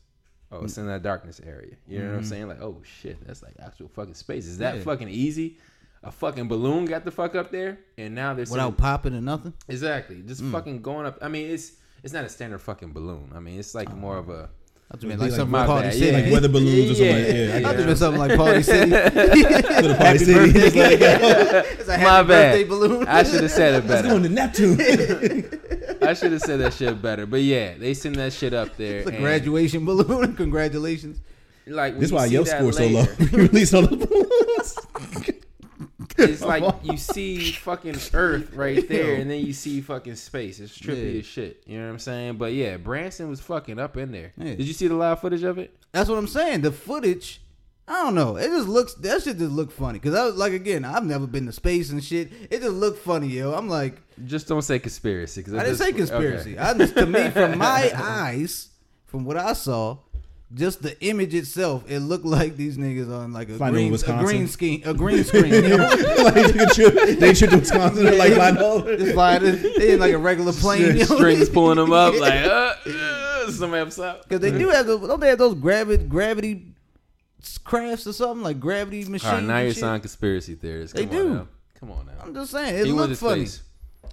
Oh, 0.51 0.63
it's 0.63 0.75
mm. 0.75 0.79
in 0.79 0.87
that 0.87 1.03
darkness 1.03 1.41
area. 1.45 1.75
You 1.87 1.99
know 1.99 2.05
what 2.05 2.11
I'm 2.11 2.19
mm-hmm. 2.19 2.29
saying? 2.29 2.47
Like, 2.47 2.61
oh 2.61 2.81
shit, 2.83 3.25
that's 3.25 3.41
like 3.41 3.53
actual 3.59 3.87
fucking 3.89 4.13
space. 4.13 4.45
Is 4.45 4.59
that 4.59 4.75
Yeah. 4.75 4.81
fucking 4.81 5.09
easy? 5.09 5.57
A 6.03 6.11
fucking 6.11 6.47
balloon 6.47 6.85
got 6.85 7.03
the 7.03 7.11
fuck 7.11 7.33
up 7.33 7.51
there, 7.51 7.79
and 7.97 8.13
now 8.13 8.33
there's 8.35 8.51
without 8.51 8.77
popping 8.77 9.15
or 9.15 9.21
nothing. 9.21 9.53
exactly 9.67 10.21
just 10.21 10.43
mm. 10.43 10.51
fucking 10.51 10.81
going 10.83 11.07
up. 11.07 11.17
I 11.21 11.29
mean, 11.29 11.49
it's 11.49 11.73
it's 12.03 12.13
not 12.13 12.25
a 12.25 12.29
standard 12.29 12.59
fucking 12.59 12.91
balloon. 12.93 13.31
I 13.33 13.39
mean, 13.39 13.59
it's 13.59 13.73
like 13.73 13.87
uh-huh. 13.87 13.97
more 13.97 14.17
of 14.17 14.29
a 14.29 14.49
I 14.95 14.97
just 14.97 15.03
mean 15.03 15.17
Be 15.17 15.23
like 15.23 15.31
like 15.31 15.37
something 15.37 15.51
like 15.51 15.67
Party 15.67 15.91
City. 15.91 16.05
yeah. 16.05 16.23
like 16.23 16.31
weather 16.31 16.47
balloons 16.47 16.91
or 16.91 16.95
something. 16.95 17.15
Like, 17.15 17.27
yeah, 17.27 17.33
I 17.33 17.59
yeah. 17.59 17.73
just 17.73 17.85
been 17.85 17.95
something 17.97 18.19
like 18.21 18.37
Party 18.37 18.63
City. 18.71 18.91
To 18.91 19.01
Party 19.01 19.93
Happy 19.95 20.17
City. 20.19 20.33
birthday. 20.53 20.65
It's 20.65 20.75
like, 20.75 21.79
it's 21.79 21.89
a 21.89 21.97
happy 21.97 22.03
my 22.03 22.23
birthday 22.23 22.63
bad. 22.63 22.69
balloon. 22.69 23.07
I 23.07 23.23
should 23.23 23.41
have 23.43 23.51
said 23.51 23.73
it 23.83 23.87
Let's 23.87 24.01
go 24.07 24.17
better. 24.19 24.29
Neptune. 24.29 24.79
I 26.01 26.13
should 26.13 26.31
have 26.31 26.41
said 26.41 26.59
that 26.61 26.73
shit 26.73 27.01
better. 27.01 27.25
But 27.25 27.41
yeah, 27.41 27.73
they 27.77 27.93
send 27.93 28.15
that 28.15 28.31
shit 28.31 28.53
up 28.53 28.77
there. 28.77 28.99
It's 28.99 29.09
a 29.09 29.17
graduation 29.17 29.83
balloon. 29.85 30.33
Congratulations. 30.35 31.19
Like 31.67 31.95
This 31.95 32.05
is 32.05 32.13
why 32.13 32.25
your 32.27 32.43
that 32.45 32.57
score's 32.59 32.77
so 32.77 32.87
low. 32.87 33.05
you 33.19 33.27
released 33.37 33.73
all 33.73 33.81
the 33.81 33.97
balloons. 33.97 34.77
It's 36.29 36.41
like 36.45 36.63
you 36.83 36.97
see 36.97 37.51
fucking 37.51 37.97
Earth 38.13 38.53
right 38.53 38.87
there, 38.87 39.15
and 39.15 39.29
then 39.29 39.45
you 39.45 39.53
see 39.53 39.81
fucking 39.81 40.15
space. 40.15 40.59
It's 40.59 40.77
trippy 40.77 41.13
Yeah. 41.13 41.19
as 41.19 41.25
shit. 41.25 41.63
You 41.65 41.77
know 41.79 41.85
what 41.85 41.91
I'm 41.93 41.99
saying? 41.99 42.37
But 42.37 42.53
yeah, 42.53 42.77
Branson 42.77 43.29
was 43.29 43.39
fucking 43.41 43.79
up 43.79 43.97
in 43.97 44.11
there. 44.11 44.31
Yeah. 44.37 44.55
Did 44.55 44.67
you 44.67 44.73
see 44.73 44.87
the 44.87 44.95
live 44.95 45.21
footage 45.21 45.43
of 45.43 45.57
it? 45.57 45.75
That's 45.91 46.09
what 46.09 46.17
I'm 46.17 46.27
saying. 46.27 46.61
The 46.61 46.71
footage, 46.71 47.41
I 47.87 47.93
don't 48.03 48.15
know. 48.15 48.35
It 48.37 48.47
just 48.47 48.67
looks 48.67 48.93
that 48.95 49.21
shit 49.23 49.37
just 49.37 49.51
look 49.51 49.71
funny. 49.71 49.99
Cause 49.99 50.13
I 50.13 50.25
was 50.25 50.35
like 50.35 50.53
again, 50.53 50.83
I've 50.85 51.05
never 51.05 51.27
been 51.27 51.45
to 51.45 51.51
space 51.51 51.89
and 51.91 52.03
shit. 52.03 52.31
It 52.49 52.61
just 52.61 52.73
looked 52.73 52.99
funny, 52.99 53.27
yo. 53.27 53.53
I'm 53.53 53.69
like, 53.69 54.01
Just 54.25 54.47
don't 54.47 54.61
say 54.61 54.79
conspiracy. 54.79 55.43
Cause 55.43 55.53
I 55.53 55.63
didn't 55.63 55.77
say 55.77 55.91
conspiracy. 55.93 56.57
I 56.57 56.73
just 56.73 56.95
to 56.97 57.05
me, 57.05 57.29
from 57.29 57.57
my 57.59 57.91
eyes, 57.95 58.69
from 59.05 59.23
what 59.23 59.37
I 59.37 59.53
saw, 59.53 59.97
just 60.53 60.81
the 60.83 60.99
image 61.03 61.33
itself, 61.33 61.89
it 61.89 61.99
looked 61.99 62.25
like 62.25 62.55
these 62.55 62.77
niggas 62.77 63.11
on 63.13 63.33
like 63.33 63.49
a 63.49 63.55
Flying 63.57 63.73
green, 63.73 63.93
a 63.93 64.23
green 64.23 64.47
screen, 64.47 64.81
a 64.85 64.93
green 64.93 65.23
screen. 65.23 65.51
yo. 65.53 65.77
like 66.23 66.33
they 66.35 66.43
took 66.51 66.61
a 66.61 66.73
trip, 66.73 67.19
they 67.19 67.33
trip 67.33 67.49
to 67.51 67.57
Wisconsin. 67.57 68.05
They're 68.05 68.15
like, 68.17 68.37
I 68.37 68.51
know. 68.51 68.81
Just 68.97 69.13
flying, 69.13 69.41
they 69.43 69.93
in 69.93 69.99
like 69.99 70.13
a 70.13 70.17
regular 70.17 70.53
plane. 70.53 70.97
yo. 70.97 71.05
Strings 71.05 71.49
pulling 71.49 71.77
them 71.77 71.91
up 71.91 72.13
like 72.19 72.45
uh, 72.45 72.73
uh, 72.85 73.51
somebody 73.51 73.81
upside. 73.81 74.21
Because 74.21 74.39
they 74.39 74.51
do 74.51 74.69
have 74.69 74.85
those, 74.85 75.07
don't 75.07 75.19
they 75.19 75.29
have 75.29 75.39
those 75.39 75.55
gravity 75.55 76.03
gravity 76.05 76.73
crafts 77.63 78.05
or 78.07 78.13
something 78.13 78.43
like 78.43 78.59
gravity 78.59 78.99
machines? 79.05 79.25
All 79.25 79.33
right, 79.33 79.43
now 79.43 79.59
you're 79.59 79.71
shit? 79.71 79.81
sounding 79.81 80.01
conspiracy 80.01 80.55
theirists. 80.55 80.93
They 80.93 81.05
Come 81.05 81.15
do. 81.15 81.29
Now. 81.33 81.47
Come 81.79 81.91
on 81.91 82.05
now. 82.05 82.13
I'm 82.23 82.33
just 82.33 82.51
saying, 82.51 82.75
it 82.75 82.85
he 82.85 82.93
went 82.93 83.09
looked 83.09 83.19
to 83.19 83.25
funny. 83.25 83.45
space. 83.45 83.63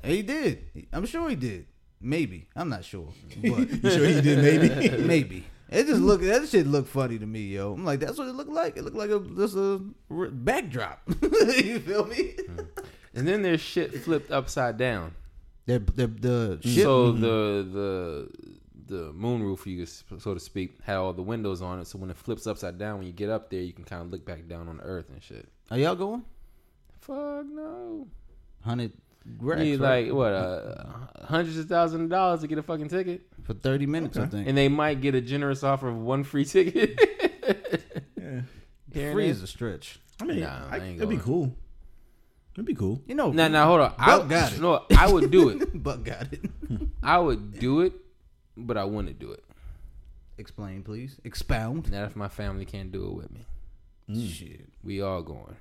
He 0.03 0.23
did. 0.23 0.65
I'm 0.93 1.07
sure 1.07 1.29
he 1.29 1.37
did. 1.37 1.67
Maybe. 2.01 2.49
I'm 2.57 2.69
not 2.69 2.85
sure. 2.85 3.09
But 3.37 3.71
You 3.71 3.91
sure 3.91 4.07
he 4.07 4.21
did? 4.21 4.39
Maybe. 4.43 4.97
maybe. 5.05 5.45
It 5.73 5.87
just 5.87 6.03
look 6.03 6.21
that 6.21 6.49
shit 6.49 6.67
looked 6.67 6.89
funny 6.89 7.19
to 7.19 7.27
me, 7.27 7.47
yo. 7.47 7.73
I'm 7.73 7.85
like, 7.85 8.01
that's 8.01 8.19
what 8.19 8.29
it 8.29 8.35
looked 8.35 8.51
like. 8.51 8.77
It 8.77 8.85
looked 8.85 8.97
like 8.97 9.11
a 9.11 9.21
just 9.21 9.57
a 9.57 9.81
r- 10.11 10.29
backdrop. 10.29 11.01
you 11.23 11.81
feel 11.81 12.05
me? 12.05 12.35
Hmm. 12.47 12.61
And 13.15 13.27
then 13.27 13.43
there's 13.43 13.61
shit 13.61 13.95
flipped 14.03 14.31
upside 14.31 14.77
down. 14.77 15.15
The 15.67 15.79
the 15.79 16.07
the 16.07 16.61
hmm. 16.63 16.69
ship. 16.69 16.83
So 16.85 17.13
the 17.13 17.67
the 17.73 18.29
the 18.87 19.13
moon 19.13 19.43
roof, 19.43 19.67
you 19.67 19.87
so 19.87 20.35
to 20.35 20.41
speak, 20.41 20.83
had 20.83 20.97
all 20.97 21.15
the 21.15 21.23
windows 21.23 21.63
on 21.63 21.81
it. 21.81 21.87
So 21.87 21.99
when 21.99 22.11
it 22.11 22.17
flips 22.17 22.47
upside 22.47 22.79
down, 22.79 22.99
when 22.99 23.07
you 23.07 23.13
get 23.13 23.31
up 23.31 23.51
there, 23.51 23.63
you 23.63 23.73
can 23.73 23.85
kind 23.85 24.03
of 24.03 24.11
look 24.11 24.27
back 24.27 24.47
down 24.49 24.69
on 24.69 24.77
the 24.77 24.83
earth 24.83 25.09
and 25.11 25.23
shit. 25.23 25.49
Are 25.71 25.79
y'all 25.79 25.95
going? 25.95 26.25
Fuck 27.01 27.47
no. 27.47 28.07
Hundred 28.63 28.93
You 29.25 29.37
racks 29.41 29.61
need 29.61 29.81
right? 29.81 30.07
like 30.07 30.15
what 30.15 30.33
uh, 30.33 30.85
hundreds 31.25 31.57
of 31.59 31.69
thousands 31.69 32.03
of 32.05 32.11
dollars 32.11 32.41
to 32.41 32.47
get 32.49 32.59
a 32.59 32.63
fucking 32.63 32.89
ticket, 32.89 33.23
for 33.45 33.55
thirty 33.55 33.87
minutes, 33.87 34.17
I 34.17 34.27
think. 34.27 34.49
and 34.49 34.57
they 34.59 34.69
might 34.69 35.01
get 35.01 35.15
a 35.15 35.21
generous 35.21 35.63
offer 35.63 35.89
of 35.89 35.97
one 35.99 36.25
free 36.25 36.45
ticket. 36.45 36.99
Yeah. 38.95 39.13
Free 39.13 39.23
there. 39.25 39.31
is 39.31 39.43
a 39.43 39.47
stretch. 39.47 39.99
I 40.21 40.25
mean, 40.25 40.41
Nah, 40.41 40.69
I, 40.71 40.77
I 40.77 40.79
ain't 40.81 40.97
it'd 40.99 41.09
be 41.09 41.17
cool. 41.17 41.51
It'd 42.55 42.67
be 42.67 42.75
cool. 42.75 43.01
You 43.07 43.15
know, 43.15 43.33
Now, 43.33 43.49
now, 43.49 43.67
hold 43.67 43.81
on. 43.81 43.95
Buck 43.97 44.25
I 44.25 44.29
got 44.29 44.53
it. 44.53 44.61
No, 44.61 44.85
I 44.99 45.11
would 45.11 45.31
do 45.31 45.49
it. 45.49 45.83
Buck 45.83 46.05
got 46.05 46.31
it. 46.31 46.45
I 47.03 47.19
would 47.19 47.59
do 47.59 47.81
it, 47.81 47.95
but 48.55 48.77
I 48.77 48.85
wouldn't 48.85 49.19
do 49.19 49.33
it. 49.33 49.43
Explain, 50.37 50.83
please. 50.83 51.17
Expound. 51.25 51.91
Not 51.91 52.05
if 52.05 52.17
my 52.17 52.29
family 52.29 52.67
can't 52.67 52.93
do 52.93 53.07
it 53.07 53.15
with 53.15 53.31
me. 53.31 54.29
Shit. 54.29 54.69
We 54.85 55.01
all 55.01 55.23
going. 55.23 55.57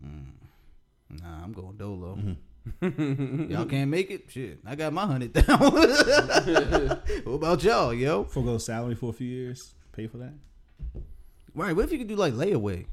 Nah, 0.00 1.42
I'm 1.42 1.52
going 1.52 1.76
dolo. 1.76 2.14
Mm-hmm. 2.16 2.32
Y'all 2.80 3.64
can't 3.66 3.90
make 3.90 4.10
it? 4.10 4.24
Shit. 4.30 4.60
I 4.66 4.74
got 4.74 4.92
my 4.92 5.06
hundred 5.06 5.32
down. 5.32 5.44
what 5.58 7.02
about 7.34 7.62
y'all, 7.64 7.92
yo? 7.92 8.24
Forgo 8.24 8.58
salary 8.58 8.94
for 8.94 9.10
a 9.10 9.12
few 9.12 9.28
years. 9.28 9.74
Pay 9.92 10.06
for 10.06 10.18
that. 10.18 10.32
Right, 11.54 11.74
what 11.76 11.84
if 11.84 11.92
you 11.92 11.98
could 11.98 12.08
do 12.08 12.16
like 12.16 12.32
layaway? 12.34 12.86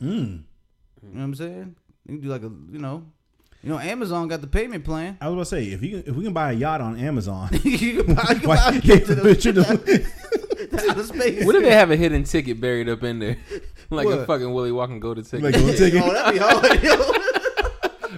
Mm. 0.00 0.42
You 1.02 1.08
know 1.08 1.10
what 1.12 1.20
I'm 1.22 1.34
saying? 1.34 1.76
You 2.06 2.14
can 2.18 2.20
do 2.20 2.28
like 2.28 2.42
a 2.42 2.50
you 2.70 2.78
know 2.78 3.04
you 3.62 3.70
know, 3.70 3.78
Amazon 3.78 4.28
got 4.28 4.42
the 4.42 4.46
payment 4.46 4.84
plan. 4.84 5.16
I 5.22 5.28
was 5.28 5.32
about 5.34 5.40
to 5.44 5.46
say 5.46 5.72
if 5.72 5.82
you 5.82 6.02
can, 6.02 6.10
if 6.10 6.14
we 6.16 6.24
can 6.24 6.34
buy 6.34 6.50
a 6.52 6.54
yacht 6.54 6.82
on 6.82 6.98
Amazon, 7.00 7.48
you 7.62 8.02
can 8.04 8.14
buy, 8.14 8.24
you 8.34 8.40
can 8.40 8.46
buy 8.46 8.68
a 8.74 8.80
trip 8.80 9.06
to 9.06 9.16
But 9.22 9.42
you 9.42 9.52
the, 9.52 9.62
to 10.70 10.90
outer 10.90 11.02
space. 11.04 11.46
What 11.46 11.54
if 11.54 11.62
they 11.62 11.70
have 11.72 11.90
a 11.90 11.96
hidden 11.96 12.24
ticket 12.24 12.60
buried 12.60 12.90
up 12.90 13.02
in 13.04 13.20
there, 13.20 13.38
like 13.88 14.06
a 14.06 14.16
What? 14.18 14.26
fucking 14.26 14.52
Willy 14.52 14.70
Wonka 14.70 15.00
go 15.00 15.14
to 15.14 15.22
ticket, 15.22 15.42
like 15.44 15.54
go 15.54 15.74
take 15.74 15.94
Oh, 15.94 16.10
it. 16.10 16.12
that'd 16.12 16.32
be 16.34 16.38
hard. 16.44 17.20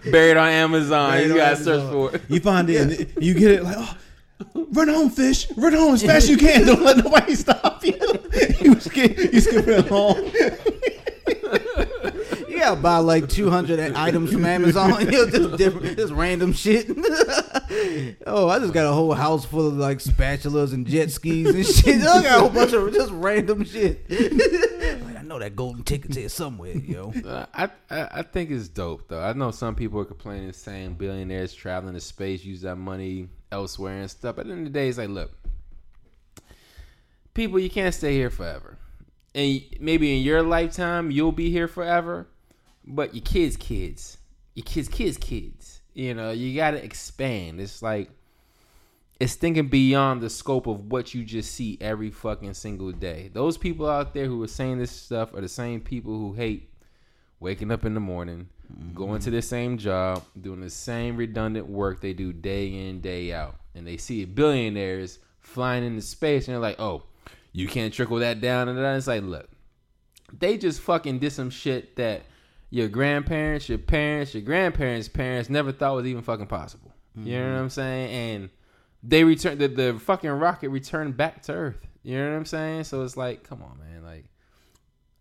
buried 0.13 0.37
on 0.37 0.49
Amazon? 0.49 1.11
Buried 1.13 1.27
you 1.27 1.33
on 1.33 1.39
gotta 1.39 1.57
search 1.57 1.81
Amazon. 1.81 1.93
for 2.11 2.15
it. 2.17 2.23
You 2.29 2.41
find 2.41 2.71
it, 2.71 2.77
and 2.81 3.25
you 3.25 3.35
get 3.35 3.51
it 3.51 3.63
like, 3.65 3.77
oh, 3.79 3.97
run 4.73 4.89
home, 4.89 5.11
fish, 5.11 5.51
run 5.57 5.73
home 5.73 5.95
as 5.95 6.03
fast 6.03 6.25
as 6.25 6.31
you 6.31 6.37
can. 6.47 6.67
Don't 6.67 6.83
let 6.83 6.99
nobody 6.99 7.35
stop 7.35 7.85
you. 7.85 7.95
you 8.61 8.81
skip, 8.81 9.17
you 9.19 9.41
skip 9.41 9.67
it 9.69 9.87
home. 9.89 10.31
You 12.67 12.73
gotta 12.73 12.83
buy 12.83 12.99
like 12.99 13.29
200 13.29 13.79
items 13.95 14.33
from 14.33 14.45
Amazon. 14.45 14.91
Yo, 15.13 15.31
just 15.31 15.57
different, 15.57 15.97
just 15.97 16.13
random 16.13 16.53
shit. 16.53 16.89
oh, 18.27 18.49
I 18.49 18.59
just 18.59 18.73
got 18.73 18.87
a 18.87 18.93
whole 18.93 19.15
house 19.15 19.45
full 19.45 19.69
of 19.69 19.75
like 19.75 19.99
spatulas 19.99 20.73
and 20.73 20.85
jet 20.85 21.13
skis 21.13 21.55
and 21.55 21.65
shit. 21.65 22.03
I 22.03 22.25
got 22.25 22.39
a 22.39 22.41
whole 22.41 22.49
bunch 22.49 22.73
of 22.73 22.93
just 22.93 23.13
random 23.13 23.65
shit. 23.65 24.11
like, 24.11 25.17
I 25.17 25.23
know 25.23 25.39
that 25.39 25.55
golden 25.55 25.85
ticket's 25.85 26.17
here 26.17 26.29
somewhere, 26.29 26.77
yo. 26.77 27.13
Uh, 27.25 27.47
I, 27.55 27.71
I 27.89 28.09
I 28.15 28.23
think 28.23 28.51
it's 28.51 28.67
dope 28.67 29.07
though. 29.07 29.23
I 29.23 29.33
know 29.33 29.53
some 29.53 29.77
people 29.77 30.01
are 30.01 30.05
complaining, 30.05 30.53
saying 30.53 30.95
billionaires 30.95 31.55
traveling 31.55 31.95
to 31.95 32.01
space 32.01 32.45
use 32.45 32.63
that 32.63 32.75
money 32.75 33.29
elsewhere 33.53 34.01
and 34.01 34.11
stuff. 34.11 34.35
But 34.35 34.41
at 34.41 34.47
the 34.49 34.53
end 34.55 34.67
of 34.67 34.73
the 34.73 34.77
day, 34.77 34.89
it's 34.89 34.99
like, 34.99 35.09
look, 35.09 35.31
people, 37.33 37.61
you 37.61 37.71
can't 37.71 37.95
stay 37.95 38.15
here 38.15 38.29
forever, 38.29 38.77
and 39.37 39.63
maybe 39.79 40.17
in 40.17 40.25
your 40.25 40.43
lifetime 40.43 41.13
you'll 41.13 41.31
be 41.31 41.53
here 41.53 41.69
forever, 41.69 42.27
but 42.87 43.15
your 43.15 43.23
kids, 43.23 43.57
kids, 43.57 44.19
your 44.55 44.65
kids, 44.65 44.89
kids, 44.89 45.17
kids. 45.19 45.81
You 45.95 46.15
know, 46.15 46.31
you 46.31 46.55
got 46.55 46.73
to 46.73 46.85
expand. 46.85 47.61
It's 47.61 47.83
like 47.83 48.11
it's 49.19 49.35
thinking 49.35 49.69
beyond 49.69 50.21
the 50.21 50.29
scope 50.29 50.67
of 50.67 50.91
what 50.91 51.15
you 51.15 51.25
just 51.25 51.53
see 51.53 51.79
every 51.81 52.11
fucking 52.11 52.55
single 52.55 52.93
day. 52.93 53.31
Those 53.33 53.57
people 53.57 53.89
out 53.89 54.13
there 54.13 54.27
who 54.27 54.43
are 54.43 54.49
saying 54.49 54.79
this 54.79 54.91
stuff 54.91 55.33
are 55.33 55.41
the 55.41 55.49
same 55.49 55.81
people 55.81 56.13
who 56.13 56.35
hate 56.35 56.71
waking 57.41 57.71
up 57.71 57.85
in 57.87 57.95
the 57.95 58.01
morning, 58.01 58.49
going 58.95 59.21
to 59.21 59.31
the 59.31 59.39
mm-hmm. 59.39 59.45
same 59.45 59.79
job, 59.79 60.23
doing 60.39 60.61
the 60.61 60.71
same 60.71 61.17
redundant 61.17 61.67
work 61.67 62.01
they 62.01 62.13
do 62.13 62.33
day 62.33 62.89
in, 62.89 63.01
day 63.01 63.33
out. 63.33 63.57
And 63.75 63.87
they 63.87 63.97
see 63.97 64.25
billionaires 64.27 65.19
flying 65.41 65.85
into 65.85 66.03
space 66.03 66.47
and 66.47 66.55
they're 66.55 66.61
like, 66.61 66.81
oh, 66.81 67.05
you 67.53 67.69
can't 67.69 67.95
trickle 67.95 68.19
that 68.19 68.43
down. 68.43 68.69
And 68.69 68.79
it's 68.79 69.07
like, 69.07 69.23
look, 69.23 69.49
they 70.39 70.59
just 70.59 70.81
fucking 70.81 71.21
did 71.21 71.33
some 71.33 71.49
shit 71.49 71.97
that 71.97 72.23
your 72.71 72.89
grandparents, 72.89 73.69
your 73.69 73.79
parents, 73.79 74.35
your 74.35 74.43
grandparents' 74.43 75.09
parents 75.09 75.49
never 75.49 75.73
thought 75.73 75.95
was 75.95 76.07
even 76.07 76.23
fucking 76.23 76.47
possible. 76.47 76.93
You 77.17 77.39
know 77.39 77.45
what 77.45 77.49
mm-hmm. 77.49 77.63
I'm 77.63 77.71
saying? 77.71 78.11
And 78.11 78.51
they 79.03 79.25
returned 79.25 79.59
the, 79.61 79.69
the 79.69 79.99
fucking 79.99 80.29
rocket 80.31 80.69
returned 80.69 81.17
back 81.17 81.43
to 81.45 81.53
Earth. 81.53 81.87
You 82.03 82.19
know 82.19 82.31
what 82.31 82.37
I'm 82.37 82.45
saying? 82.45 82.85
So 82.85 83.03
it's 83.03 83.17
like, 83.17 83.43
come 83.43 83.63
on, 83.63 83.79
man. 83.79 84.05
Like, 84.05 84.27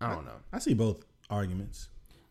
I 0.00 0.14
don't 0.14 0.26
know. 0.26 0.32
I 0.52 0.58
see 0.58 0.74
both 0.74 1.04
arguments. 1.30 1.88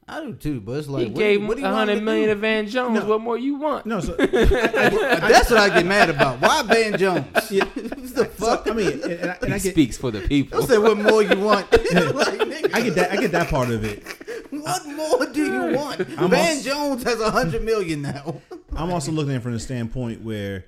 I 0.07 0.21
do 0.21 0.33
too, 0.33 0.61
but 0.61 0.73
it's 0.73 0.87
like 0.87 1.05
He 1.05 1.09
what, 1.09 1.17
gave 1.17 1.41
what 1.41 1.57
him 1.57 1.63
do 1.63 1.67
you 1.67 1.67
a 1.67 1.71
want 1.73 1.89
to 1.89 1.99
million 1.99 2.27
do? 2.27 2.35
to 2.35 2.39
Van 2.39 2.67
Jones. 2.67 2.99
No. 2.99 3.05
What 3.07 3.21
more 3.21 3.39
you 3.39 3.55
want? 3.55 3.87
No, 3.87 3.99
so 4.01 4.13
That's 4.17 5.49
what 5.49 5.59
I 5.59 5.69
get 5.69 5.85
mad 5.87 6.11
about. 6.11 6.39
Why 6.41 6.61
Van 6.61 6.97
Jones? 6.99 7.51
Yeah. 7.51 7.65
What 7.75 7.99
the 7.99 8.07
So, 8.07 8.25
fuck? 8.25 8.69
I 8.69 8.73
mean, 8.73 8.91
and, 8.91 9.03
and 9.03 9.31
I, 9.31 9.37
and 9.41 9.53
I 9.53 9.57
he 9.57 9.63
get, 9.63 9.73
speaks 9.73 9.97
for 9.97 10.11
the 10.11 10.21
people. 10.21 10.59
Don't 10.59 10.69
say 10.69 10.77
what 10.77 10.97
more 10.97 11.23
you 11.23 11.39
want. 11.39 11.71
like, 11.71 12.73
I 12.73 12.81
get 12.81 12.95
that, 12.95 13.11
I 13.11 13.17
get 13.17 13.31
that 13.31 13.49
part 13.49 13.71
of 13.71 13.83
it. 13.83 14.03
what 14.51 14.85
more 14.87 15.25
do 15.27 15.45
you 15.45 15.75
want? 15.77 16.01
I'm 16.17 16.29
Van 16.29 16.57
also- 16.57 16.69
Jones 16.69 17.03
has 17.03 17.19
a 17.19 17.31
hundred 17.31 17.63
million 17.63 18.01
now. 18.01 18.41
I'm 18.75 18.91
also 18.91 19.11
looking 19.11 19.31
at 19.33 19.37
it 19.37 19.43
from 19.43 19.53
the 19.53 19.59
standpoint 19.59 20.21
where, 20.21 20.65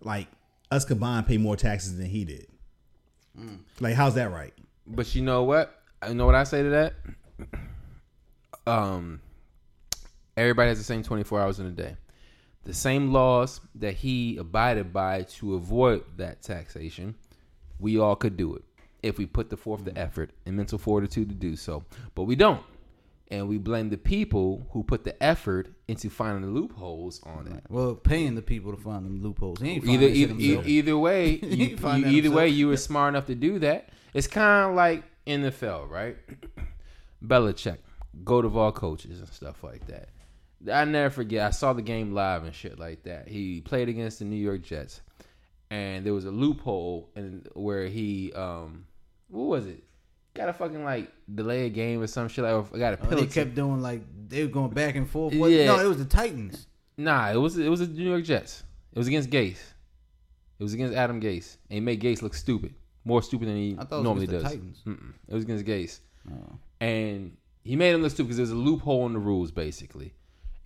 like, 0.00 0.28
us 0.70 0.84
combined 0.84 1.26
pay 1.26 1.36
more 1.38 1.56
taxes 1.56 1.96
than 1.96 2.06
he 2.06 2.24
did. 2.24 2.46
Like, 3.80 3.94
how's 3.94 4.14
that 4.14 4.32
right? 4.32 4.52
But 4.86 5.14
you 5.14 5.22
know 5.22 5.44
what? 5.44 5.80
You 6.06 6.14
know 6.14 6.26
what 6.26 6.34
I 6.34 6.44
say 6.44 6.62
to 6.62 6.70
that? 6.70 6.94
Um, 8.66 9.22
everybody 10.36 10.68
has 10.68 10.76
the 10.76 10.84
same 10.84 11.02
24 11.02 11.40
hours 11.40 11.58
in 11.58 11.64
a 11.64 11.70
day. 11.70 11.96
The 12.64 12.74
same 12.74 13.14
laws 13.14 13.62
that 13.76 13.94
he 13.94 14.36
abided 14.36 14.92
by 14.92 15.22
to 15.22 15.54
avoid 15.54 16.04
that 16.18 16.42
taxation, 16.42 17.14
we 17.80 17.98
all 17.98 18.14
could 18.14 18.36
do 18.36 18.54
it 18.56 18.64
if 19.02 19.16
we 19.16 19.24
put 19.24 19.48
the 19.48 19.56
forth 19.56 19.86
the 19.86 19.96
effort 19.96 20.32
and 20.44 20.54
mental 20.54 20.76
fortitude 20.76 21.30
to 21.30 21.34
do 21.34 21.56
so. 21.56 21.82
But 22.14 22.24
we 22.24 22.36
don't. 22.36 22.60
And 23.30 23.46
we 23.46 23.58
blame 23.58 23.90
the 23.90 23.98
people 23.98 24.66
who 24.70 24.82
put 24.82 25.04
the 25.04 25.22
effort 25.22 25.68
into 25.86 26.08
finding 26.08 26.42
the 26.42 26.58
loopholes 26.60 27.20
on 27.24 27.46
it. 27.46 27.62
Well, 27.68 27.94
paying 27.94 28.34
the 28.34 28.40
people 28.42 28.74
to 28.74 28.80
find 28.80 29.04
them 29.04 29.22
loopholes. 29.22 29.62
Either 29.62 30.06
either, 30.06 30.34
e- 30.40 30.62
either 30.64 30.96
way, 30.96 31.32
you, 31.42 31.66
you- 31.66 31.76
that 31.76 32.06
either 32.06 32.30
way, 32.30 32.48
you 32.48 32.68
were 32.68 32.76
smart 32.78 33.12
enough 33.14 33.26
to 33.26 33.34
do 33.34 33.58
that. 33.58 33.90
It's 34.14 34.26
kind 34.26 34.70
of 34.70 34.76
like 34.76 35.02
NFL, 35.26 35.90
right? 35.90 36.16
Belichick, 37.24 37.78
go 38.24 38.40
to 38.42 38.58
all 38.58 38.72
coaches 38.72 39.18
and 39.18 39.28
stuff 39.28 39.62
like 39.62 39.86
that. 39.88 40.08
I 40.72 40.84
never 40.86 41.10
forget. 41.10 41.46
I 41.46 41.50
saw 41.50 41.72
the 41.72 41.82
game 41.82 42.12
live 42.14 42.44
and 42.44 42.54
shit 42.54 42.78
like 42.78 43.04
that. 43.04 43.28
He 43.28 43.60
played 43.60 43.88
against 43.88 44.18
the 44.20 44.24
New 44.24 44.36
York 44.36 44.62
Jets, 44.62 45.00
and 45.70 46.04
there 46.04 46.14
was 46.14 46.24
a 46.24 46.30
loophole 46.30 47.10
in 47.14 47.46
where 47.54 47.86
he, 47.86 48.32
um, 48.32 48.86
what 49.28 49.44
was 49.46 49.66
it? 49.66 49.84
Got 50.38 50.48
a 50.48 50.52
fucking 50.54 50.84
like 50.84 51.10
delay 51.34 51.66
a 51.66 51.68
game 51.68 52.00
or 52.00 52.06
some 52.06 52.28
shit. 52.28 52.44
Like 52.44 52.54
I 52.74 52.78
got 52.78 52.94
a 52.94 52.98
Oh, 53.06 53.10
they 53.16 53.26
kept 53.26 53.54
doing 53.54 53.80
like 53.82 54.02
they 54.28 54.42
were 54.44 54.50
going 54.50 54.70
back 54.70 54.94
and 54.96 55.08
forth. 55.08 55.34
What- 55.34 55.50
Yeah. 55.50 55.66
No, 55.66 55.78
it 55.80 55.86
was 55.88 55.98
the 55.98 56.04
Titans. 56.04 56.66
Nah, 56.96 57.30
it 57.30 57.36
was 57.36 57.58
it 57.58 57.68
was 57.68 57.80
the 57.80 57.86
New 57.86 58.08
York 58.08 58.24
Jets. 58.24 58.62
It 58.92 58.98
was 58.98 59.06
against 59.08 59.30
Gase. 59.30 59.58
It 60.58 60.62
was 60.64 60.74
against 60.74 60.96
Adam 60.96 61.20
Gase, 61.20 61.56
and 61.70 61.74
he 61.76 61.80
made 61.80 62.00
Gase 62.00 62.20
look 62.22 62.34
stupid, 62.34 62.74
more 63.04 63.22
stupid 63.22 63.46
than 63.48 63.56
he 63.56 63.74
thought 63.74 64.00
it 64.00 64.02
normally 64.02 64.26
does. 64.26 64.42
Titans. 64.42 64.82
Mm-mm. 64.86 65.12
It 65.28 65.34
was 65.34 65.44
against 65.44 65.64
Gase, 65.64 66.00
Oh. 66.32 66.58
and 66.80 67.36
he 67.62 67.76
made 67.76 67.94
him 67.94 68.02
look 68.02 68.10
stupid 68.10 68.28
because 68.28 68.36
there's 68.38 68.50
a 68.50 68.54
loophole 68.56 69.06
in 69.06 69.12
the 69.12 69.18
rules, 69.20 69.50
basically. 69.52 70.14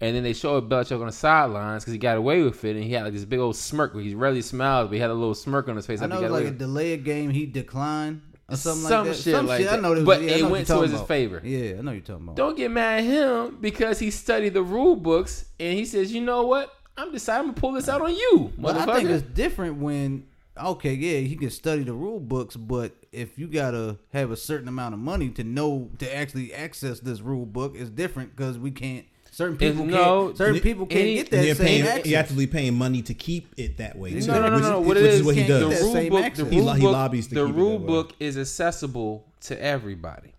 And 0.01 0.17
then 0.17 0.23
they 0.25 0.33
showed 0.33 0.69
Belichick 0.69 0.99
on 0.99 1.07
the 1.07 1.13
sidelines 1.13 1.85
because 1.85 1.93
he 1.93 1.99
got 1.99 2.17
away 2.17 2.43
with 2.43 2.65
it, 2.65 2.75
and 2.75 2.83
he 2.85 2.93
had 2.93 3.05
like 3.05 3.13
this 3.13 3.25
big 3.27 3.39
old 3.39 3.55
smirk 3.55 3.95
where 3.95 4.03
he 4.03 4.15
rarely 4.15 4.41
smiles, 4.43 4.89
but 4.89 4.95
he 4.95 5.01
had 5.01 5.11
a 5.11 5.15
little 5.15 5.35
smirk 5.35 5.69
on 5.69 5.77
his 5.77 5.87
face. 5.87 6.01
I 6.03 6.07
know 6.07 6.17
he 6.19 6.25
it 6.25 6.31
was 6.31 6.33
like 6.33 6.43
a 6.43 6.51
with 6.51 6.59
delay 6.59 6.93
a 6.95 6.97
game. 6.97 7.31
He 7.31 7.45
declined 7.47 8.23
or 8.53 8.57
something 8.57 8.89
Some 8.89 9.07
like 9.07 9.17
that. 9.17 9.23
shit 9.23 9.35
Some 9.35 9.47
like 9.47 9.61
shit. 9.61 9.69
I 9.69 9.77
that. 9.77 9.83
know. 9.83 9.93
It 9.93 9.97
was, 9.97 10.05
But 10.05 10.23
yeah, 10.23 10.31
it 10.33 10.43
know 10.43 10.49
went 10.51 10.67
towards 10.67 10.93
his 10.93 11.01
favor. 11.03 11.41
Yeah, 11.45 11.79
I 11.79 11.83
know 11.83 11.93
you're 11.93 12.01
talking 12.01 12.25
about. 12.25 12.37
Don't 12.37 12.57
get 12.57 12.71
mad 12.71 13.01
at 13.01 13.05
him 13.05 13.59
because 13.61 13.99
he 13.99 14.11
studied 14.11 14.55
the 14.55 14.63
rule 14.63 14.97
books 14.97 15.47
and 15.59 15.77
he 15.77 15.85
says, 15.85 16.13
"You 16.13 16.21
know 16.21 16.43
what? 16.47 16.71
I'm 16.97 17.11
deciding 17.13 17.55
to 17.55 17.61
pull 17.61 17.73
this 17.73 17.89
out 17.89 18.03
on 18.03 18.15
you, 18.15 18.53
But 18.59 18.77
I 18.77 18.97
think 18.97 19.09
it's 19.09 19.23
different 19.23 19.77
when 19.79 20.27
okay, 20.63 20.93
yeah, 20.93 21.19
he 21.21 21.35
can 21.35 21.49
study 21.51 21.83
the 21.83 21.95
rule 21.95 22.21
books, 22.21 22.57
but 22.57 22.93
if 23.11 23.39
you 23.39 23.47
gotta 23.47 23.97
have 24.13 24.31
a 24.31 24.37
certain 24.37 24.69
amount 24.69 24.93
of 24.93 25.01
money 25.01 25.31
to 25.31 25.43
know 25.43 25.89
to 25.99 26.15
actually 26.15 26.53
access 26.53 27.01
this 27.01 27.21
rule 27.23 27.47
book, 27.47 27.75
it's 27.77 27.89
different 27.91 28.37
because 28.37 28.59
we 28.59 28.71
can't. 28.71 29.07
Certain 29.33 29.57
people 29.57 29.87
no, 29.87 30.27
can't. 30.27 30.37
Certain 30.37 30.55
any- 30.57 30.61
people 30.61 30.85
can't 30.85 31.01
any- 31.01 31.15
get 31.15 31.33
And 31.33 31.41
that 31.41 31.47
you're 31.47 31.55
same 31.55 31.67
paying, 31.67 31.83
access. 31.87 32.07
you're 32.07 32.21
actively 32.21 32.47
paying 32.47 32.75
money 32.75 33.01
to 33.01 33.15
keep 33.15 33.55
it 33.57 33.79
that 33.79 33.97
way. 33.97 34.21
too, 34.21 34.27
No, 34.27 34.43
no, 34.43 34.59
no, 34.59 34.59
which 34.59 34.63
no. 34.63 34.69
is- 34.69 34.87
What 34.87 34.87
which 34.89 34.97
is, 34.99 35.15
is 35.15 35.23
what 35.23 35.35
he 35.37 35.47
does. 35.47 35.61
the 35.63 35.69
that 35.69 35.81
rule 35.81 36.11
book, 36.11 36.21
the 36.21 36.27
access. 36.27 36.51
He 36.51 36.61
rule 36.61 36.73
he 36.75 36.87
lobbies 36.87 37.27
to 37.29 37.35
the 37.35 37.47
keep 37.47 37.55
it 37.55 37.59
rule 37.59 37.71
that 37.71 37.81
way. 37.81 37.87
book 37.87 38.13
is 38.21 38.37
accessible 38.37 39.27
to 39.41 39.63
everybody. 39.63 40.35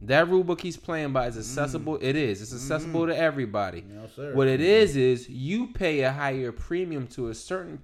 That 0.00 0.26
rule 0.28 0.42
book 0.42 0.62
he's 0.62 0.78
playing 0.78 1.12
by 1.12 1.26
is 1.26 1.36
mm. 1.36 1.40
accessible. 1.40 1.98
It 2.00 2.16
is. 2.16 2.40
It's 2.40 2.52
mm. 2.52 2.56
accessible 2.56 3.08
to 3.08 3.14
everybody. 3.16 3.84
sir. 4.16 4.34
What 4.34 4.48
it 4.48 4.60
mm. 4.60 4.64
is 4.64 4.96
is 4.96 5.28
you 5.28 5.66
pay 5.74 6.00
a 6.00 6.10
higher 6.10 6.50
premium 6.50 7.08
to 7.08 7.28
a 7.28 7.34
certain 7.34 7.78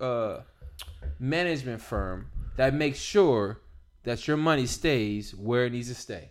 uh, 0.00 0.40
management 1.20 1.80
firm 1.80 2.26
that 2.56 2.74
makes 2.74 2.98
sure 2.98 3.60
that 4.02 4.26
your 4.26 4.36
money 4.36 4.66
stays 4.66 5.36
where 5.36 5.66
it 5.66 5.72
needs 5.72 5.86
to 5.86 5.94
stay. 5.94 6.30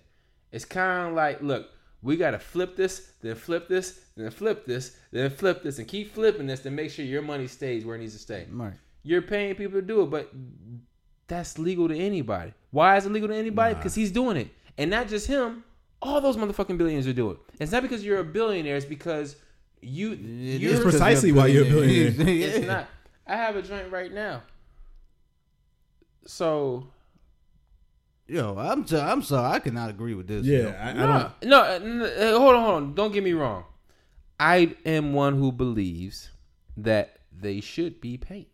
It's 0.51 0.65
kind 0.65 1.07
of 1.07 1.15
like, 1.15 1.41
look, 1.41 1.69
we 2.03 2.17
got 2.17 2.31
to 2.31 2.39
flip 2.39 2.75
this, 2.75 3.13
then 3.21 3.35
flip 3.35 3.67
this, 3.67 3.99
then 4.15 4.29
flip 4.29 4.65
this, 4.65 4.95
then 5.11 5.29
flip 5.31 5.63
this, 5.63 5.79
and 5.79 5.87
keep 5.87 6.13
flipping 6.13 6.45
this 6.45 6.59
to 6.61 6.69
make 6.69 6.91
sure 6.91 7.03
your 7.05 7.21
money 7.21 7.47
stays 7.47 7.85
where 7.85 7.95
it 7.95 7.99
needs 7.99 8.13
to 8.13 8.19
stay. 8.19 8.45
Right. 8.51 8.73
You're 9.03 9.21
paying 9.21 9.55
people 9.55 9.79
to 9.79 9.85
do 9.85 10.01
it, 10.03 10.09
but 10.11 10.31
that's 11.27 11.57
legal 11.57 11.87
to 11.87 11.97
anybody. 11.97 12.53
Why 12.71 12.97
is 12.97 13.05
it 13.05 13.11
legal 13.11 13.29
to 13.29 13.35
anybody? 13.35 13.73
Because 13.75 13.95
he's 13.95 14.11
doing 14.11 14.37
it. 14.37 14.49
And 14.77 14.91
not 14.91 15.07
just 15.07 15.27
him, 15.27 15.63
all 16.01 16.19
those 16.19 16.35
motherfucking 16.35 16.77
billionaires 16.77 17.07
are 17.07 17.13
doing 17.13 17.37
it. 17.37 17.61
It's 17.61 17.71
not 17.71 17.81
because 17.81 18.05
you're 18.05 18.19
a 18.19 18.23
billionaire, 18.23 18.75
it's 18.75 18.85
because 18.85 19.37
you 19.81 20.11
It 20.13 20.19
you're 20.19 20.73
is 20.73 20.79
'cause 20.81 20.91
precisely 20.91 21.31
they're 21.31 21.41
why 21.41 21.47
you're 21.47 21.65
a 21.65 21.69
billionaire. 21.69 22.57
it's 22.57 22.67
not. 22.67 22.87
I 23.25 23.37
have 23.37 23.55
a 23.55 23.61
joint 23.61 23.91
right 23.91 24.13
now. 24.13 24.43
So 26.25 26.87
Yo, 28.27 28.55
I'm 28.57 28.83
t- 28.85 28.97
I'm 28.97 29.21
sorry, 29.21 29.53
I 29.55 29.59
cannot 29.59 29.89
agree 29.89 30.13
with 30.13 30.27
this. 30.27 30.45
Yeah, 30.45 30.59
yo. 30.59 30.69
I, 30.69 30.89
I 30.89 30.93
no, 30.93 31.07
don't. 31.07 31.49
no, 31.49 31.61
uh, 31.61 31.79
n- 31.83 32.01
uh, 32.01 32.39
hold 32.39 32.55
on, 32.55 32.63
hold 32.63 32.75
on. 32.75 32.93
Don't 32.95 33.11
get 33.11 33.23
me 33.23 33.33
wrong. 33.33 33.65
I 34.39 34.75
am 34.85 35.13
one 35.13 35.35
who 35.35 35.51
believes 35.51 36.29
that 36.77 37.17
they 37.31 37.59
should 37.61 37.99
be 38.01 38.17
paid. 38.17 38.47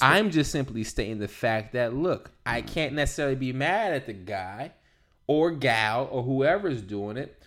I'm 0.00 0.30
just 0.30 0.50
simply 0.50 0.84
stating 0.84 1.18
the 1.18 1.28
fact 1.28 1.74
that 1.74 1.94
look, 1.94 2.30
I 2.46 2.62
can't 2.62 2.94
necessarily 2.94 3.34
be 3.34 3.52
mad 3.52 3.92
at 3.92 4.06
the 4.06 4.14
guy 4.14 4.72
or 5.26 5.50
gal 5.50 6.08
or 6.10 6.22
whoever's 6.22 6.80
doing 6.80 7.18
it 7.18 7.41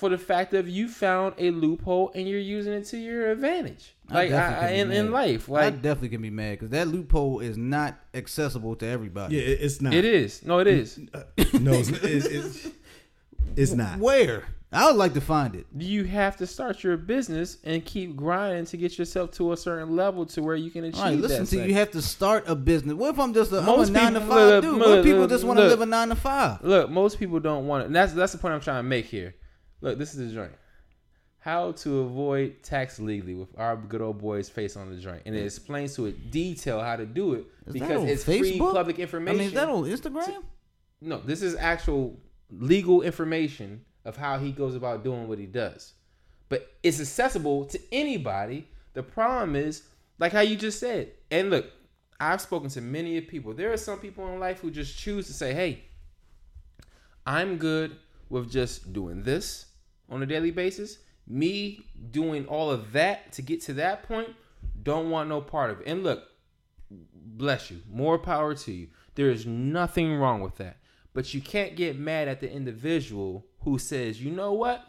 for 0.00 0.08
the 0.08 0.18
fact 0.18 0.54
of 0.54 0.68
you 0.68 0.88
found 0.88 1.34
a 1.38 1.50
loophole 1.50 2.10
and 2.14 2.26
you're 2.26 2.40
using 2.40 2.72
it 2.72 2.86
to 2.86 2.96
your 2.96 3.30
advantage. 3.30 3.94
Like 4.10 4.32
I, 4.32 4.54
I, 4.54 4.68
in, 4.70 4.90
in 4.90 5.10
mad. 5.10 5.12
life, 5.12 5.52
I 5.52 5.70
definitely 5.70 6.08
can 6.08 6.22
be 6.22 6.30
mad 6.30 6.52
because 6.52 6.70
that 6.70 6.88
loophole 6.88 7.40
is 7.40 7.56
not 7.56 7.96
accessible 8.14 8.74
to 8.76 8.86
everybody. 8.86 9.36
Yeah, 9.36 9.42
it- 9.42 9.60
it's 9.60 9.80
not. 9.80 9.94
it 9.94 10.04
is. 10.04 10.44
No, 10.44 10.58
it 10.58 10.66
is. 10.66 10.98
Uh, 11.14 11.22
no, 11.60 11.72
it's, 11.74 11.90
it's, 11.90 12.26
it's, 12.26 12.68
it's 13.56 13.72
not. 13.72 13.98
Where? 13.98 14.44
I 14.72 14.86
would 14.86 14.96
like 14.96 15.14
to 15.14 15.20
find 15.20 15.54
it. 15.56 15.66
You 15.76 16.04
have 16.04 16.36
to 16.36 16.46
start 16.46 16.82
your 16.84 16.96
business 16.96 17.58
and 17.64 17.84
keep 17.84 18.14
grinding 18.14 18.66
to 18.66 18.76
get 18.76 18.96
yourself 18.98 19.32
to 19.32 19.52
a 19.52 19.56
certain 19.56 19.96
level 19.96 20.24
to 20.26 20.42
where 20.42 20.54
you 20.54 20.70
can 20.70 20.84
achieve 20.84 21.00
All 21.00 21.06
right, 21.06 21.18
listen 21.18 21.40
that. 21.44 21.50
to 21.50 21.56
you. 21.56 21.62
You 21.64 21.74
have 21.74 21.90
to 21.90 22.00
start 22.00 22.44
a 22.46 22.54
business. 22.54 22.94
What 22.94 23.10
if 23.14 23.18
I'm 23.20 23.34
just 23.34 23.50
a, 23.52 23.58
I'm 23.58 23.66
Most 23.66 23.88
a 23.88 23.92
nine 23.92 24.14
to 24.14 24.20
five 24.20 24.30
look, 24.30 24.62
dude? 24.62 24.74
look, 24.78 24.86
What 24.88 25.04
people 25.04 25.20
look, 25.22 25.30
just 25.30 25.44
want 25.44 25.58
to 25.58 25.66
live 25.66 25.80
a 25.80 25.86
nine 25.86 26.08
to 26.10 26.14
five? 26.16 26.62
Look, 26.64 26.88
most 26.88 27.18
people 27.18 27.40
don't 27.40 27.66
want 27.66 27.82
it. 27.82 27.86
And 27.86 27.96
that's 27.96 28.12
that's 28.12 28.30
the 28.32 28.38
point 28.38 28.54
I'm 28.54 28.60
trying 28.60 28.78
to 28.78 28.88
make 28.88 29.06
here. 29.06 29.34
Look, 29.80 29.98
this 29.98 30.14
is 30.14 30.28
the 30.28 30.34
joint. 30.34 30.52
How 31.38 31.72
to 31.72 32.00
avoid 32.00 32.62
tax 32.62 32.98
legally 32.98 33.34
with 33.34 33.48
our 33.58 33.74
good 33.76 34.02
old 34.02 34.18
boy's 34.18 34.48
face 34.50 34.76
on 34.76 34.90
the 34.90 34.96
joint, 35.00 35.22
and 35.24 35.34
it 35.34 35.44
explains 35.44 35.94
to 35.96 36.06
it 36.06 36.30
detail 36.30 36.80
how 36.80 36.96
to 36.96 37.06
do 37.06 37.32
it 37.34 37.46
Is 37.66 37.72
because 37.72 38.04
it's 38.08 38.24
free 38.24 38.58
Facebook? 38.58 38.74
public 38.74 38.98
I 38.98 39.02
information. 39.02 39.38
mean, 39.38 39.46
is 39.48 39.54
that 39.54 39.68
on 39.68 39.84
Instagram? 39.84 40.42
no, 41.00 41.18
this 41.20 41.40
is 41.40 41.56
actual 41.56 42.20
legal 42.50 43.00
information 43.00 43.82
of 44.04 44.16
how 44.18 44.38
he 44.38 44.52
goes 44.52 44.74
about 44.74 45.02
doing 45.02 45.28
what 45.28 45.38
he 45.38 45.46
does. 45.46 45.94
But 46.50 46.70
it's 46.82 47.00
accessible 47.00 47.64
to 47.66 47.80
anybody. 47.90 48.68
The 48.92 49.02
problem 49.02 49.56
is, 49.56 49.84
like 50.18 50.32
how 50.32 50.40
you 50.40 50.56
just 50.56 50.78
said, 50.78 51.12
and 51.30 51.48
look, 51.48 51.70
I've 52.18 52.42
spoken 52.42 52.68
to 52.70 52.82
many 52.82 53.16
of 53.16 53.28
people. 53.28 53.54
There 53.54 53.72
are 53.72 53.78
some 53.78 53.98
people 53.98 54.30
in 54.30 54.40
life 54.40 54.60
who 54.60 54.70
just 54.70 54.98
choose 54.98 55.26
to 55.28 55.32
say, 55.32 55.54
hey, 55.54 55.84
I'm 57.26 57.56
good 57.56 57.96
with 58.28 58.50
just 58.50 58.92
doing 58.92 59.22
this 59.22 59.66
on 60.10 60.22
a 60.22 60.26
daily 60.26 60.50
basis. 60.50 60.98
Me 61.26 61.86
doing 62.10 62.46
all 62.46 62.70
of 62.70 62.92
that 62.92 63.32
to 63.32 63.42
get 63.42 63.60
to 63.62 63.74
that 63.74 64.02
point, 64.02 64.28
don't 64.82 65.10
want 65.10 65.28
no 65.28 65.40
part 65.40 65.70
of 65.70 65.80
it. 65.80 65.86
And 65.86 66.02
look, 66.02 66.24
Bless 67.40 67.70
you. 67.70 67.80
More 67.90 68.18
power 68.18 68.54
to 68.54 68.72
you. 68.72 68.88
There 69.14 69.30
is 69.30 69.46
nothing 69.46 70.16
wrong 70.16 70.40
with 70.40 70.56
that. 70.56 70.76
But 71.14 71.32
you 71.34 71.40
can't 71.40 71.74
get 71.74 71.98
mad 71.98 72.28
at 72.28 72.40
the 72.40 72.52
individual 72.52 73.46
who 73.60 73.78
says, 73.78 74.22
you 74.22 74.30
know 74.30 74.52
what? 74.52 74.86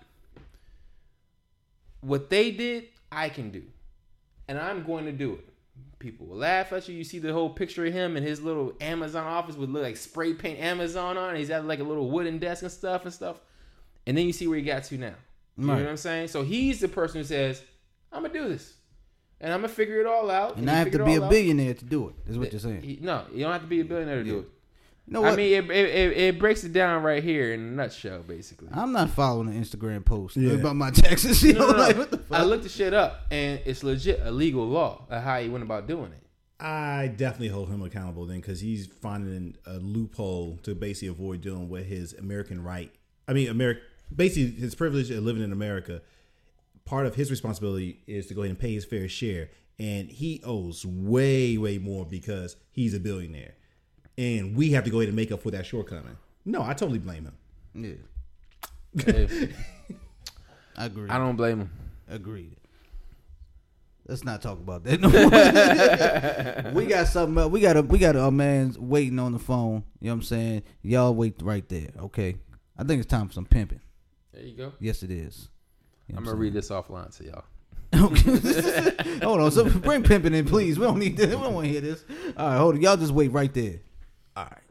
What 2.02 2.30
they 2.30 2.52
did, 2.52 2.90
I 3.12 3.30
can 3.30 3.52
do. 3.52 3.64
And 4.48 4.60
I'm 4.60 4.84
going 4.84 5.06
to 5.06 5.12
do 5.12 5.34
it. 5.34 5.48
People 6.00 6.28
will 6.28 6.38
laugh 6.38 6.74
at 6.74 6.90
you. 6.90 6.96
You 6.96 7.04
see 7.04 7.20
the 7.20 7.32
whole 7.32 7.50
picture 7.50 7.86
of 7.86 7.94
him 7.94 8.18
in 8.18 8.24
his 8.24 8.42
little 8.42 8.74
Amazon 8.82 9.26
office 9.26 9.56
with 9.56 9.70
like 9.70 9.98
spray 9.98 10.34
paint 10.34 10.60
Amazon 10.60 11.18
on. 11.18 11.36
He's 11.36 11.52
at 11.52 11.66
like 11.66 11.80
a 11.80 11.84
little 11.84 12.10
wooden 12.10 12.40
desk 12.40 12.64
and 12.64 12.72
stuff 12.72 13.06
and 13.06 13.14
stuff. 13.14 13.40
And 14.12 14.18
then 14.18 14.26
you 14.26 14.34
see 14.34 14.46
where 14.46 14.58
he 14.58 14.64
got 14.66 14.84
to 14.84 14.98
now. 14.98 15.14
You 15.58 15.68
know 15.68 15.76
what 15.76 15.88
I'm 15.88 15.96
saying? 15.96 16.28
So 16.28 16.44
he's 16.44 16.82
the 16.82 16.90
person 16.90 17.22
who 17.22 17.24
says, 17.24 17.62
I'm 18.12 18.24
gonna 18.24 18.34
do 18.34 18.50
this. 18.50 18.74
And 19.40 19.54
I'm 19.54 19.60
gonna 19.62 19.70
figure 19.74 20.02
it 20.02 20.06
all 20.06 20.30
out. 20.30 20.58
And 20.58 20.68
he 20.68 20.76
I 20.76 20.80
have 20.80 20.92
to 20.92 21.06
be 21.06 21.16
a 21.16 21.20
all 21.20 21.26
out. 21.26 21.30
billionaire 21.32 21.76
to 21.76 21.86
do 21.86 22.10
it. 22.10 22.16
Is 22.30 22.38
what 22.38 22.52
you're 22.52 22.60
saying. 22.60 22.82
He- 22.82 23.00
no, 23.02 23.24
you 23.34 23.40
don't 23.44 23.54
have 23.54 23.62
to 23.62 23.68
be 23.68 23.80
a 23.80 23.86
billionaire 23.86 24.18
to 24.18 24.24
do 24.24 24.40
it. 24.40 24.46
You 25.08 25.14
know 25.14 25.22
what? 25.22 25.34
I 25.34 25.36
mean, 25.38 25.54
it, 25.54 25.70
it, 25.72 25.90
it, 25.90 26.18
it 26.18 26.40
breaks 26.40 26.64
it 26.66 26.74
down 26.74 27.04
right 27.04 27.24
here 27.24 27.54
in 27.54 27.60
a 27.60 27.64
nutshell, 27.72 28.20
basically. 28.20 28.68
I'm 28.74 28.92
not 28.92 29.12
following 29.12 29.48
the 29.48 29.54
Instagram 29.60 30.04
post 30.04 30.36
Yeah. 30.36 30.54
about 30.54 30.76
my 30.76 30.92
taxes. 30.92 31.42
You 31.44 31.54
No, 31.54 31.60
know, 31.60 31.68
no, 31.68 31.74
no. 31.78 31.80
like 31.84 31.98
what 31.98 32.12
the 32.12 32.18
fuck? 32.18 32.40
I 32.40 32.44
looked 32.44 32.64
the 32.64 32.70
shit 32.70 32.94
up, 32.94 33.22
and 33.32 33.62
it's 33.66 33.84
legit 33.84 34.20
a 34.24 34.32
legal 34.32 34.66
law 34.68 35.06
of 35.10 35.24
how 35.24 35.40
he 35.40 35.48
went 35.50 35.64
about 35.64 35.88
doing 35.88 36.12
it. 36.12 36.24
I 36.64 37.08
definitely 37.16 37.48
hold 37.50 37.70
him 37.70 37.82
accountable 37.82 38.26
then 38.28 38.40
because 38.42 38.60
he's 38.62 38.86
finding 38.88 39.56
a 39.66 39.78
loophole 39.80 40.60
to 40.64 40.76
basically 40.76 41.08
avoid 41.10 41.42
doing 41.42 41.68
what 41.70 41.84
his 41.84 42.14
American 42.14 42.64
right. 42.64 42.92
I 43.28 43.34
mean, 43.34 43.50
America, 43.50 43.82
basically 44.16 44.52
his 44.60 44.76
privilege 44.76 45.10
of 45.12 45.24
living 45.24 45.44
in 45.44 45.52
America. 45.52 46.02
Part 46.86 47.06
of 47.06 47.16
his 47.16 47.30
responsibility 47.30 48.02
is 48.08 48.28
to 48.28 48.34
go 48.34 48.42
ahead 48.42 48.50
and 48.50 48.60
pay 48.60 48.74
his 48.74 48.86
fair 48.86 49.08
share, 49.08 49.50
and 49.80 50.10
he 50.10 50.42
owes 50.44 50.86
way, 50.86 51.58
way 51.58 51.78
more 51.78 52.06
because 52.06 52.56
he's 52.72 52.94
a 52.94 53.00
billionaire, 53.00 53.54
and 54.18 54.56
we 54.56 54.72
have 54.72 54.84
to 54.86 54.90
go 54.90 54.98
ahead 55.00 55.08
and 55.10 55.16
make 55.16 55.32
up 55.32 55.42
for 55.44 55.52
that 55.52 55.66
shortcoming. 55.66 56.18
No, 56.44 56.64
I 56.64 56.74
totally 56.74 56.98
blame 57.00 57.26
him. 57.26 57.36
yeah, 58.96 59.06
If- 59.14 59.56
I 60.76 60.86
agree. 60.86 61.10
I 61.10 61.18
don't 61.20 61.36
blame 61.36 61.60
him. 61.62 61.70
Agreed. 62.10 62.58
Let's 64.08 64.24
not 64.26 64.42
talk 64.42 64.58
about 64.58 64.84
that 64.86 65.00
no 65.00 65.10
more. 65.10 66.74
we 66.74 66.86
got 66.88 67.08
something 67.08 67.38
else. 67.38 67.52
We 67.52 67.62
got 67.62 67.78
a 67.78 67.82
we 67.84 68.00
got 68.00 68.16
a 68.16 68.32
man 68.32 68.76
waiting 68.80 69.20
on 69.20 69.32
the 69.32 69.40
phone. 69.40 69.84
You 70.02 70.08
know 70.08 70.14
what 70.14 70.18
I'm 70.18 70.22
saying? 70.24 70.64
Y'all 70.82 71.14
wait 71.14 71.36
right 71.42 71.68
there, 71.70 71.90
okay? 72.00 72.36
I 72.78 72.84
think 72.84 73.00
it's 73.02 73.10
time 73.10 73.28
for 73.28 73.34
some 73.34 73.46
pimping. 73.46 73.80
There 74.34 74.44
you 74.44 74.56
go. 74.56 74.74
Yes, 74.80 75.04
it 75.04 75.12
is. 75.12 75.50
You 76.08 76.14
know 76.14 76.20
I'm 76.20 76.26
gonna 76.26 76.38
read 76.38 76.54
this 76.54 76.70
offline 76.70 77.16
to 77.18 77.26
y'all. 77.26 77.44
Hold 79.24 79.42
on. 79.42 79.52
So 79.52 79.70
bring 79.70 80.04
pimping 80.04 80.34
in, 80.34 80.46
please. 80.46 80.80
We 80.80 80.86
don't 80.86 81.00
need 81.00 81.18
this. 81.18 81.28
We 81.28 81.42
don't 81.42 81.54
want 81.54 81.66
to 81.68 81.72
hear 81.72 81.82
this. 81.82 82.06
All 82.38 82.48
right, 82.48 82.58
hold 82.58 82.76
on. 82.76 82.82
Y'all 82.82 82.96
just 82.96 83.12
wait 83.12 83.32
right 83.34 83.54
there. 83.54 83.80
All 84.38 84.46
right. 84.46 84.62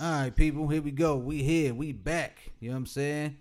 All 0.00 0.20
right, 0.20 0.34
people. 0.34 0.68
Here 0.68 0.82
we 0.82 0.92
go. 0.92 1.16
We 1.16 1.42
here. 1.42 1.74
We 1.74 1.92
back. 1.92 2.38
You 2.60 2.68
know 2.68 2.74
what 2.74 2.78
I'm 2.78 2.86
saying? 2.86 3.36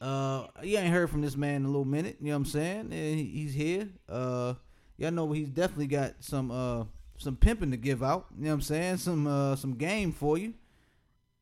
Uh, 0.00 0.46
you 0.62 0.78
ain't 0.78 0.92
heard 0.92 1.10
from 1.10 1.20
this 1.20 1.36
man 1.36 1.56
in 1.56 1.64
a 1.64 1.68
little 1.68 1.84
minute. 1.84 2.16
You 2.20 2.28
know 2.28 2.32
what 2.32 2.36
I'm 2.38 2.44
saying? 2.46 2.80
And 2.92 3.18
he- 3.18 3.24
he's 3.26 3.52
here. 3.54 3.88
Uh, 4.08 4.54
y'all 4.96 5.10
know 5.10 5.30
he's 5.32 5.50
definitely 5.50 5.88
got 5.88 6.14
some 6.20 6.50
uh 6.50 6.84
some 7.18 7.36
pimping 7.36 7.70
to 7.70 7.76
give 7.76 8.02
out. 8.02 8.26
You 8.36 8.44
know 8.44 8.48
what 8.50 8.54
I'm 8.54 8.60
saying? 8.62 8.96
Some 8.96 9.26
uh 9.26 9.56
some 9.56 9.74
game 9.74 10.12
for 10.12 10.38
you. 10.38 10.54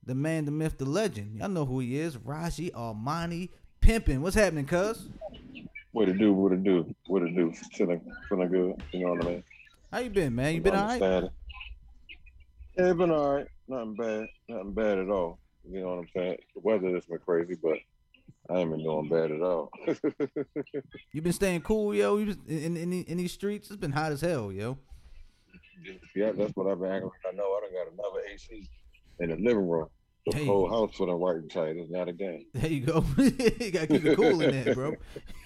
The 0.04 0.14
man, 0.14 0.44
the 0.44 0.50
myth, 0.50 0.78
the 0.78 0.86
legend. 0.86 1.38
Y'all 1.38 1.48
know 1.48 1.66
who 1.66 1.80
he 1.80 1.98
is. 1.98 2.16
Raji 2.16 2.70
Armani 2.70 3.50
pimping. 3.80 4.22
What's 4.22 4.34
happening, 4.34 4.66
cuz? 4.66 5.09
What 5.92 6.09
it 6.09 6.18
do? 6.18 6.32
What 6.32 6.52
it 6.52 6.64
do? 6.64 6.94
What 7.06 7.22
it 7.22 7.34
do? 7.36 7.52
Feeling, 7.74 8.00
feeling 8.28 8.48
good. 8.48 8.82
You 8.92 9.04
know 9.04 9.14
what 9.14 9.26
I 9.26 9.28
mean? 9.30 9.44
How 9.92 9.98
you 9.98 10.11
been, 10.11 10.34
man? 10.34 10.54
You 10.54 10.61
been 10.61 10.74
all 10.74 10.86
right? 10.86 11.30
Yeah, 12.76 12.92
been 12.92 13.11
all 13.11 13.34
right. 13.36 13.46
Nothing 13.68 13.94
bad. 13.94 14.28
Nothing 14.48 14.72
bad 14.72 14.98
at 14.98 15.11
all. 15.11 15.38
You 15.70 15.80
know 15.80 15.88
what 15.90 15.98
I'm 15.98 16.09
saying? 16.14 16.38
The 16.54 16.61
weather 16.61 16.88
has 16.94 17.04
been 17.06 17.18
crazy, 17.18 17.54
but 17.61 17.78
I 18.51 18.55
ain't 18.59 18.70
been 18.70 18.82
doing 18.82 19.09
bad 19.09 19.30
at 19.30 19.42
all. 19.42 19.70
You 21.12 21.22
been 21.22 21.32
staying 21.32 21.62
cool, 21.62 21.94
yo? 21.94 22.16
You 22.18 22.36
in, 22.46 22.76
in, 22.76 22.92
in 22.92 23.16
these 23.16 23.32
streets? 23.32 23.68
It's 23.68 23.76
been 23.76 23.92
hot 23.92 24.12
as 24.12 24.20
hell, 24.20 24.53
yo. 24.53 24.78
yeah, 26.14 26.32
that's 26.32 26.53
what 26.55 26.66
I've 26.70 26.78
been 26.80 26.90
acting 26.90 27.09
like. 27.11 27.32
I 27.32 27.36
know 27.36 27.44
I 27.44 27.61
done 27.61 27.72
got 27.72 27.92
another 27.92 28.20
AC 28.32 28.68
in 29.20 29.30
the 29.30 29.36
living 29.36 29.68
room. 29.68 29.88
The 30.26 30.36
Hey. 30.36 30.46
whole 30.46 30.68
house 30.68 30.94
feeling 30.96 31.18
white 31.18 31.36
and 31.36 31.51
tight. 31.51 31.76
It's 31.76 31.90
not 31.90 32.09
a 32.09 32.12
game. 32.12 32.44
There 32.53 32.70
you 32.70 32.80
go. 32.84 33.05
you 33.18 33.70
gotta 33.70 33.86
keep 33.86 34.05
it 34.05 34.16
cool 34.16 34.42
in 34.42 34.51
there, 34.51 34.74
bro. 34.74 34.94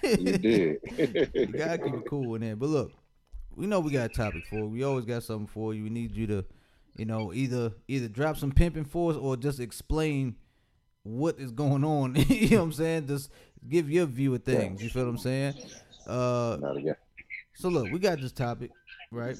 You 0.03 0.37
did. 0.37 0.77
You 1.33 1.47
gotta 1.47 1.77
keep 1.77 1.93
it 1.95 2.05
cool 2.09 2.35
in 2.35 2.41
there. 2.41 2.55
But 2.57 2.69
look, 2.69 2.91
we 3.55 3.65
know 3.65 3.79
we 3.79 3.91
got 3.91 4.05
a 4.11 4.13
topic 4.13 4.43
for 4.49 4.65
you. 4.65 4.67
We 4.69 4.83
always 4.83 5.05
got 5.05 5.23
something 5.23 5.47
for 5.47 5.73
you. 5.73 5.83
We 5.83 5.89
need 5.89 6.11
you 6.15 6.27
to, 6.27 6.45
you 6.97 7.05
know, 7.05 7.33
either 7.33 7.71
either 7.87 8.09
drop 8.09 8.35
some 8.37 8.51
pimping 8.51 8.85
for 8.85 9.11
us 9.11 9.17
or 9.17 9.37
just 9.37 9.59
explain 9.61 10.35
what 11.03 11.39
is 11.39 11.51
going 11.51 11.83
on. 11.83 12.15
you 12.27 12.49
know 12.51 12.57
what 12.57 12.63
I'm 12.63 12.73
saying? 12.73 13.07
Just 13.07 13.29
give 13.67 13.89
your 13.89 14.05
view 14.05 14.33
of 14.35 14.43
things. 14.43 14.81
You 14.81 14.89
feel 14.89 15.03
what 15.03 15.11
I'm 15.11 15.17
saying? 15.17 15.53
Uh 16.07 16.57
not 16.59 16.77
again. 16.77 16.95
so 17.53 17.69
look, 17.69 17.91
we 17.91 17.99
got 17.99 18.19
this 18.19 18.31
topic, 18.31 18.71
right? 19.11 19.37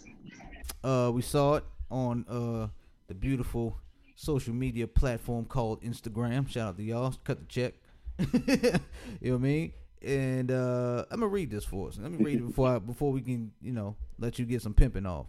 Uh 0.84 1.12
we 1.14 1.22
saw 1.22 1.56
it 1.56 1.64
on 1.90 2.26
uh 2.30 2.68
the 3.08 3.14
beautiful 3.14 3.78
social 4.16 4.54
media 4.54 4.88
platform 4.88 5.46
called 5.46 5.82
Instagram. 5.82 6.48
Shout 6.48 6.70
out 6.70 6.78
to 6.78 6.84
y'all. 6.84 7.16
Cut 7.24 7.40
the 7.40 7.46
check. 7.46 7.74
you 8.20 8.30
know 8.32 8.80
what 9.22 9.34
I 9.34 9.38
mean? 9.38 9.74
And 10.02 10.52
uh 10.52 11.06
I'm 11.12 11.20
gonna 11.20 11.28
read 11.28 11.50
this 11.50 11.66
for 11.66 11.88
us. 11.88 11.98
Let 11.98 12.12
me 12.12 12.24
read 12.24 12.40
it 12.40 12.48
before 12.48 12.76
I, 12.76 12.80
before 12.80 13.12
we 13.12 13.22
can, 13.22 13.52
you 13.62 13.72
know, 13.72 13.96
let 14.20 14.38
you 14.38 14.46
get 14.46 14.62
some 14.62 14.74
pimping 14.74 15.06
off. 15.06 15.28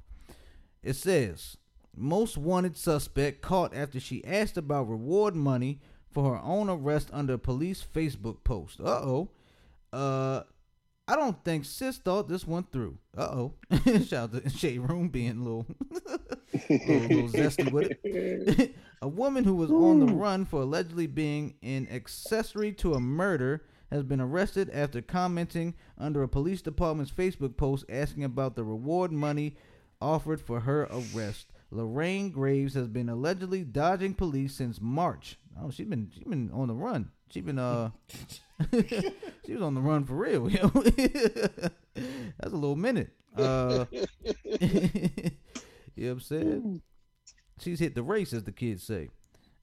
It 0.82 0.94
says, 0.96 1.56
most 1.96 2.36
wanted 2.36 2.76
suspect 2.76 3.40
caught 3.40 3.74
after 3.74 3.98
she 3.98 4.24
asked 4.24 4.56
about 4.56 4.88
reward 4.88 5.34
money 5.34 5.80
for 6.14 6.34
her 6.36 6.42
own 6.42 6.70
arrest 6.70 7.10
under 7.12 7.34
a 7.34 7.38
police 7.38 7.84
Facebook 7.84 8.44
post. 8.44 8.80
Uh-oh. 8.80 9.28
Uh 9.92 10.44
I 11.06 11.16
don't 11.16 11.44
think 11.44 11.66
sis 11.66 11.98
thought 11.98 12.28
this 12.28 12.46
went 12.46 12.72
through. 12.72 12.96
Uh 13.16 13.22
oh. 13.22 13.54
Shout 14.06 14.34
out 14.34 14.44
to 14.44 14.48
Shade 14.48 14.78
Room 14.78 15.08
being 15.08 15.38
a 15.38 15.42
little, 15.42 15.66
little, 16.70 16.98
little 16.98 17.28
zesty 17.28 17.70
with 17.70 17.92
it. 18.02 18.74
a 19.02 19.08
woman 19.08 19.44
who 19.44 19.54
was 19.54 19.70
on 19.70 20.00
the 20.00 20.12
run 20.12 20.46
for 20.46 20.62
allegedly 20.62 21.06
being 21.06 21.56
an 21.62 21.86
accessory 21.90 22.72
to 22.72 22.94
a 22.94 23.00
murder 23.00 23.64
has 23.92 24.02
been 24.02 24.20
arrested 24.20 24.70
after 24.72 25.02
commenting 25.02 25.74
under 25.98 26.22
a 26.22 26.28
police 26.28 26.62
department's 26.62 27.12
Facebook 27.12 27.58
post 27.58 27.84
asking 27.90 28.24
about 28.24 28.56
the 28.56 28.64
reward 28.64 29.12
money 29.12 29.56
offered 30.00 30.40
for 30.40 30.60
her 30.60 30.88
arrest. 30.90 31.52
Lorraine 31.70 32.30
Graves 32.30 32.74
has 32.74 32.88
been 32.88 33.08
allegedly 33.08 33.62
dodging 33.62 34.14
police 34.14 34.54
since 34.54 34.80
March. 34.80 35.38
Oh, 35.60 35.70
she's 35.70 35.86
been 35.86 36.10
she 36.14 36.24
been 36.24 36.50
on 36.52 36.68
the 36.68 36.74
run. 36.74 37.10
She 37.30 37.40
been 37.40 37.58
uh 37.58 37.90
she 39.46 39.52
was 39.52 39.62
on 39.62 39.74
the 39.74 39.80
run 39.80 40.04
for 40.04 40.14
real. 40.14 40.48
You 40.50 40.58
know? 40.62 40.72
That's 42.40 42.52
a 42.52 42.56
little 42.56 42.76
minute. 42.76 43.10
Uh, 43.36 43.84
you 43.92 44.00
know 45.96 46.06
what 46.06 46.10
I'm 46.12 46.20
saying? 46.20 46.82
She's 47.60 47.78
hit 47.80 47.94
the 47.94 48.02
race, 48.02 48.32
as 48.32 48.44
the 48.44 48.52
kids 48.52 48.82
say. 48.82 49.10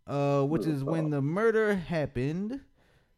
Uh, 0.07 0.43
which 0.43 0.65
is 0.65 0.83
when 0.83 1.09
the 1.09 1.21
murder 1.21 1.75
happened, 1.75 2.61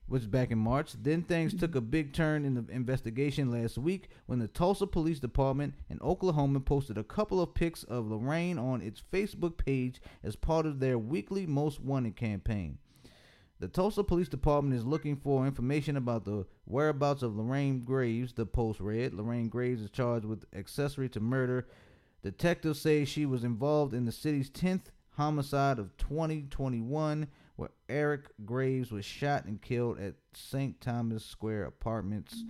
which 0.08 0.24
is 0.24 0.28
back 0.28 0.52
in 0.52 0.58
March. 0.58 0.94
Then 1.02 1.24
things 1.24 1.52
mm-hmm. 1.52 1.60
took 1.60 1.76
a 1.76 1.82
big 1.82 2.14
turn 2.14 2.46
in 2.46 2.56
the 2.56 2.66
investigation 2.74 3.52
last 3.52 3.78
week 3.78 4.10
when 4.26 4.40
the 4.40 4.48
Tulsa 4.48 4.88
Police 4.88 5.20
Department 5.20 5.74
in 5.90 6.00
Oklahoma 6.02 6.60
posted 6.60 6.98
a 6.98 7.04
couple 7.04 7.42
of 7.42 7.54
pics 7.54 7.84
of 7.84 8.08
Lorraine 8.08 8.60
on 8.60 8.82
its 8.82 9.02
Facebook 9.12 9.58
page 9.58 10.02
as 10.24 10.36
part 10.36 10.66
of 10.66 10.80
their 10.80 10.98
weekly 10.98 11.46
Most 11.46 11.80
Wanted 11.80 12.16
campaign. 12.16 12.78
The 13.60 13.70
Tulsa 13.70 14.04
Police 14.04 14.28
Department 14.28 14.76
is 14.76 14.86
looking 14.86 15.16
for 15.16 15.48
information 15.48 15.96
about 15.96 16.26
the 16.26 16.46
whereabouts 16.66 17.24
of 17.24 17.38
Lorraine 17.38 17.80
Graves, 17.80 18.34
the 18.34 18.46
post 18.46 18.82
read. 18.82 19.14
Lorraine 19.14 19.48
Graves 19.48 19.82
is 19.82 19.90
charged 19.90 20.26
with 20.26 20.44
accessory 20.54 21.08
to 21.10 21.22
murder. 21.22 21.68
Detectives 22.24 22.82
say 22.82 23.06
she 23.06 23.26
was 23.26 23.46
involved 23.46 23.94
in 23.94 24.04
the 24.04 24.12
city's 24.12 24.50
10th 24.50 24.88
homicide 25.12 25.80
of 25.80 25.96
2021, 25.98 27.28
where 27.56 27.70
Eric 27.90 28.30
Graves 28.46 28.92
was 28.92 29.06
shot 29.06 29.46
and 29.46 29.62
killed 29.62 30.00
at 30.00 30.16
St. 30.34 30.80
Thomas 30.82 31.26
Square 31.26 31.66
Apartments. 31.66 32.44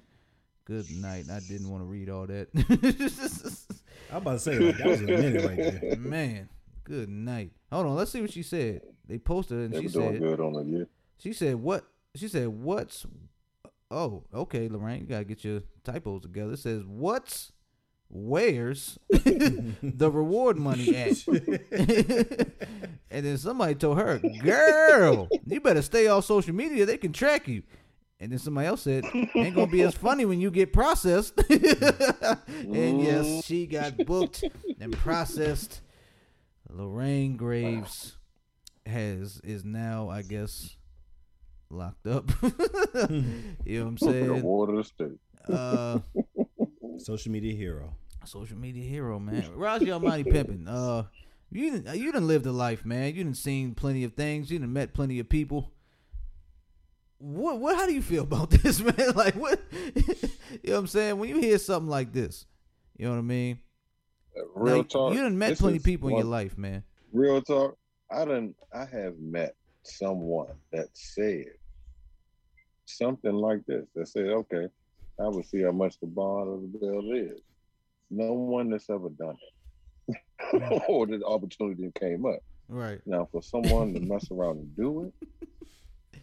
Good 0.66 0.89
night. 0.91 1.26
I 1.30 1.39
didn't 1.39 1.70
want 1.70 1.82
to 1.84 1.86
read 1.88 2.10
all 2.10 2.26
that. 2.28 2.47
I'm 4.12 4.18
about 4.18 4.34
to 4.34 4.39
say 4.39 4.60
like, 4.60 4.78
that 4.78 4.88
was 4.88 5.01
a 5.01 5.04
minute 5.04 5.43
right 5.45 5.58
there. 5.82 5.95
Man, 5.97 6.49
good 6.86 7.10
night. 7.10 7.51
Hold 7.72 7.88
on, 7.88 7.95
let's 7.95 8.12
see 8.12 8.22
what 8.22 8.32
she 8.32 8.43
said. 8.43 8.82
They 9.08 9.18
posted 9.18 9.60
it 9.60 9.64
and 9.66 9.74
They 9.74 9.82
she 9.82 9.88
said 9.89 10.20
good 10.20 10.39
on 10.39 10.54
the 10.54 10.64
year. 10.64 10.88
she 11.18 11.34
said 11.34 11.56
what 11.56 11.86
she 12.16 12.28
said 12.30 12.47
what's 12.47 13.06
oh, 13.91 14.24
okay, 14.34 14.70
Lorraine, 14.70 15.01
you 15.01 15.06
gotta 15.08 15.26
get 15.26 15.43
your 15.43 15.62
typos 15.84 16.22
together. 16.22 16.54
It 16.54 16.60
says 16.60 16.84
what's 16.86 17.51
where's 18.10 18.99
the 19.10 20.12
reward 20.12 20.58
money 20.58 20.95
at? 20.95 21.28
and 23.12 23.26
then 23.26 23.38
somebody 23.38 23.76
told 23.76 23.97
her, 23.97 24.20
girl, 24.43 25.28
you 25.45 25.62
better 25.62 25.82
stay 25.82 26.08
off 26.08 26.26
social 26.26 26.54
media. 26.54 26.86
They 26.86 26.97
can 26.97 27.14
track 27.14 27.47
you. 27.47 27.64
And 28.20 28.32
then 28.32 28.39
somebody 28.39 28.68
else 28.68 28.84
said, 28.84 29.04
ain't 29.36 29.54
gonna 29.56 29.68
be 29.68 29.82
as 29.82 29.95
funny 29.95 30.24
when 30.26 30.39
you 30.39 30.49
get 30.49 30.72
processed. 30.72 31.34
and 31.49 33.01
yes, 33.01 33.43
she 33.43 33.68
got 33.68 33.97
booked 34.06 34.45
and 34.80 34.93
processed. 34.93 35.82
Lorraine 36.70 37.36
Graves 37.36 38.18
has 38.86 39.41
is 39.43 39.66
now, 39.66 40.10
I 40.10 40.22
guess, 40.22 40.78
locked 41.70 42.08
up. 42.08 42.32
you 43.66 43.80
know 43.80 43.84
what 43.84 43.89
I'm 43.89 43.97
saying? 43.97 44.41
ward 44.41 44.70
of 44.70 44.88
state. 44.88 45.20
Uh 45.49 45.99
Social 46.98 47.32
media 47.32 47.54
hero. 47.54 47.96
social 48.26 48.58
media 48.58 48.84
hero, 48.84 49.20
man. 49.20 49.46
Raji 49.56 49.91
Almighty 49.91 50.24
pimping. 50.24 50.68
Uh, 50.68 51.04
you 51.52 51.80
done, 51.82 52.00
you 52.00 52.12
done 52.12 52.28
lived 52.28 52.46
a 52.46 52.52
life, 52.52 52.86
man. 52.86 53.14
You 53.16 53.24
done 53.24 53.36
seen 53.36 53.76
plenty 53.76 54.04
of 54.04 54.14
things. 54.14 54.50
You 54.50 54.60
done 54.60 54.74
met 54.74 54.94
plenty 54.94 55.20
of 55.20 55.30
people. 55.30 55.72
What 57.20 57.60
what? 57.60 57.76
How 57.76 57.86
do 57.86 57.94
you 57.94 58.02
feel 58.02 58.24
about 58.30 58.50
this, 58.50 58.80
man? 58.82 58.96
Like 59.16 59.36
what? 59.36 59.60
you 59.72 60.02
know 60.02 60.74
what 60.74 60.78
I'm 60.80 60.88
saying? 60.88 61.18
When 61.20 61.30
you 61.30 61.39
hear 61.39 61.58
something 61.58 61.89
like 61.89 62.12
this, 62.12 62.46
you 62.98 63.06
know 63.06 63.12
what 63.12 63.20
I 63.20 63.22
mean? 63.22 63.60
Real 64.56 64.78
Like, 64.78 64.89
talk. 64.89 65.14
You 65.14 65.22
done 65.22 65.38
met 65.38 65.58
plenty 65.58 65.78
of 65.78 65.82
is 65.82 65.86
people 65.86 66.10
in 66.10 66.16
your 66.16 66.26
life, 66.26 66.58
man. 66.58 66.84
Real 67.12 67.41
talk. 67.41 67.78
I 68.12 68.26
done. 68.26 68.56
I 68.74 68.86
have 68.86 69.20
met 69.20 69.56
someone 69.84 70.56
that 70.72 70.88
said 70.94 71.46
something 72.86 73.34
like 73.34 73.66
this. 73.68 73.86
That 73.96 74.08
said, 74.08 74.26
"Okay, 74.26 74.68
I 75.20 75.28
would 75.28 75.45
see 75.45 75.61
how 75.61 75.72
much 75.72 75.99
the 75.99 76.07
bond 76.07 76.49
of 76.49 76.61
the 76.61 76.78
bill 76.80 77.11
is." 77.14 77.39
No 78.09 78.34
one 78.34 78.70
that's 78.70 78.89
ever 78.89 79.09
done 79.09 79.38
it, 80.07 80.84
or 80.88 81.07
the 81.07 81.24
opportunity 81.26 81.91
came 81.99 82.26
up. 82.26 82.39
Right. 82.70 82.99
Now, 83.05 83.28
for 83.32 83.41
someone 83.41 83.93
to 83.93 83.99
mess 83.99 84.30
around 84.32 84.57
and 84.57 84.76
do 84.76 85.11
it, 85.22 85.49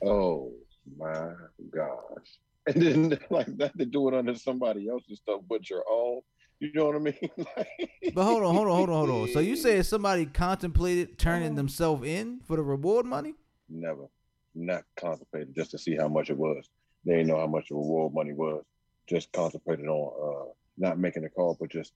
oh 0.05 0.53
my 0.99 1.33
gosh! 1.71 2.39
And 2.67 2.83
then 2.83 3.19
like 3.31 3.57
that 3.57 3.77
to 3.79 3.87
do 3.87 4.09
it 4.09 4.15
under 4.15 4.35
somebody 4.35 4.89
else's 4.89 5.19
stuff, 5.19 5.41
but 5.49 5.69
your 5.71 5.83
own. 5.91 6.21
You 6.61 6.71
know 6.75 6.87
what 6.87 6.97
I 6.97 6.99
mean? 6.99 7.15
Like- 7.57 8.15
But 8.15 8.25
hold 8.25 8.43
on, 8.43 8.55
hold 8.55 8.69
on, 8.69 8.77
hold 8.77 8.91
on, 8.91 9.09
hold 9.09 9.23
on. 9.23 9.29
So 9.33 9.41
you 9.41 9.57
said 9.57 9.87
somebody 9.87 10.27
contemplated 10.27 11.19
turning 11.19 11.49
uh-huh. 11.49 11.57
themselves 11.57 12.07
in 12.07 12.41
for 12.41 12.57
the 12.57 12.63
reward 12.63 13.07
money? 13.07 13.35
never, 13.71 14.07
not 14.55 14.83
contemplated 14.97 15.55
just 15.55 15.71
to 15.71 15.79
see 15.79 15.97
how 15.97 16.09
much 16.09 16.29
it 16.29 16.37
was. 16.37 16.69
They 17.07 17.13
didn't 17.13 17.29
know 17.29 17.39
how 17.39 17.47
much 17.47 17.69
the 17.69 17.77
reward 17.77 18.13
money 18.13 18.33
was. 18.33 18.65
Just 19.11 19.33
contemplated 19.33 19.89
on 19.89 20.47
uh, 20.47 20.53
not 20.79 20.99
making 20.99 21.25
a 21.25 21.29
call, 21.29 21.57
but 21.61 21.69
just 21.69 21.93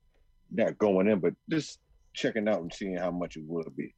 not 0.50 0.76
going 0.78 1.06
in, 1.06 1.20
but 1.20 1.32
just 1.48 1.78
checking 2.12 2.48
out 2.48 2.60
and 2.60 2.72
seeing 2.74 2.96
how 2.96 3.12
much 3.12 3.36
it 3.36 3.44
would 3.46 3.74
be, 3.76 3.94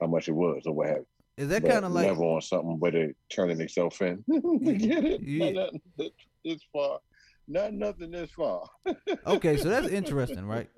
how 0.00 0.06
much 0.06 0.28
it 0.28 0.32
was, 0.32 0.62
or 0.66 0.72
what 0.72 0.86
have 0.86 0.98
you. 0.98 1.06
Is 1.38 1.48
that 1.48 1.64
kind 1.64 1.84
of 1.84 1.92
like 1.92 2.06
never 2.06 2.22
on 2.22 2.40
something 2.40 2.78
where 2.78 2.92
they're 2.92 3.14
turning 3.30 3.58
themselves 3.58 4.00
in. 4.00 4.22
Get 4.28 5.04
it? 5.04 5.22
Yeah. 5.22 5.50
Not 5.50 5.72
nothing 5.72 6.12
this 6.44 6.60
far. 6.72 6.98
Not 7.48 7.72
nothing 7.72 8.10
this 8.10 8.30
far. 8.30 8.68
okay? 9.26 9.56
So 9.56 9.68
that's 9.68 9.88
interesting, 9.88 10.46
right? 10.46 10.68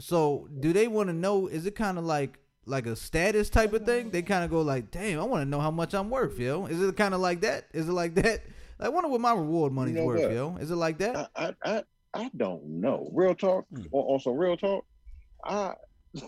So 0.00 0.48
do 0.60 0.72
they 0.72 0.88
want 0.88 1.08
to 1.08 1.14
know? 1.14 1.46
Is 1.46 1.64
it 1.64 1.74
kind 1.74 1.96
of 1.96 2.04
like 2.04 2.38
like 2.66 2.86
a 2.86 2.96
status 2.96 3.48
type 3.48 3.72
of 3.72 3.86
thing? 3.86 4.10
They 4.10 4.22
kind 4.22 4.44
of 4.44 4.50
go 4.50 4.60
like, 4.62 4.90
"Damn, 4.90 5.20
I 5.20 5.22
want 5.22 5.42
to 5.42 5.48
know 5.48 5.60
how 5.60 5.70
much 5.70 5.94
I'm 5.94 6.10
worth, 6.10 6.38
yo." 6.38 6.66
Is 6.66 6.82
it 6.82 6.96
kind 6.96 7.14
of 7.14 7.20
like 7.20 7.40
that? 7.42 7.66
Is 7.72 7.88
it 7.88 7.92
like 7.92 8.14
that? 8.16 8.42
I 8.80 8.88
wonder 8.88 9.08
what 9.08 9.20
my 9.20 9.32
reward 9.32 9.72
money's 9.72 9.94
know 9.96 10.04
worth, 10.04 10.22
what? 10.22 10.32
yo. 10.32 10.56
Is 10.56 10.70
it 10.70 10.76
like 10.76 10.98
that? 10.98 11.30
I, 11.36 11.46
I, 11.46 11.54
I, 11.64 11.82
I 12.14 12.30
don't 12.36 12.64
know. 12.80 13.10
Real 13.12 13.34
talk. 13.34 13.66
Hmm. 13.74 13.82
On, 13.92 14.20
on 14.24 14.36
real 14.36 14.56
talk. 14.56 14.84
I. 15.44 15.74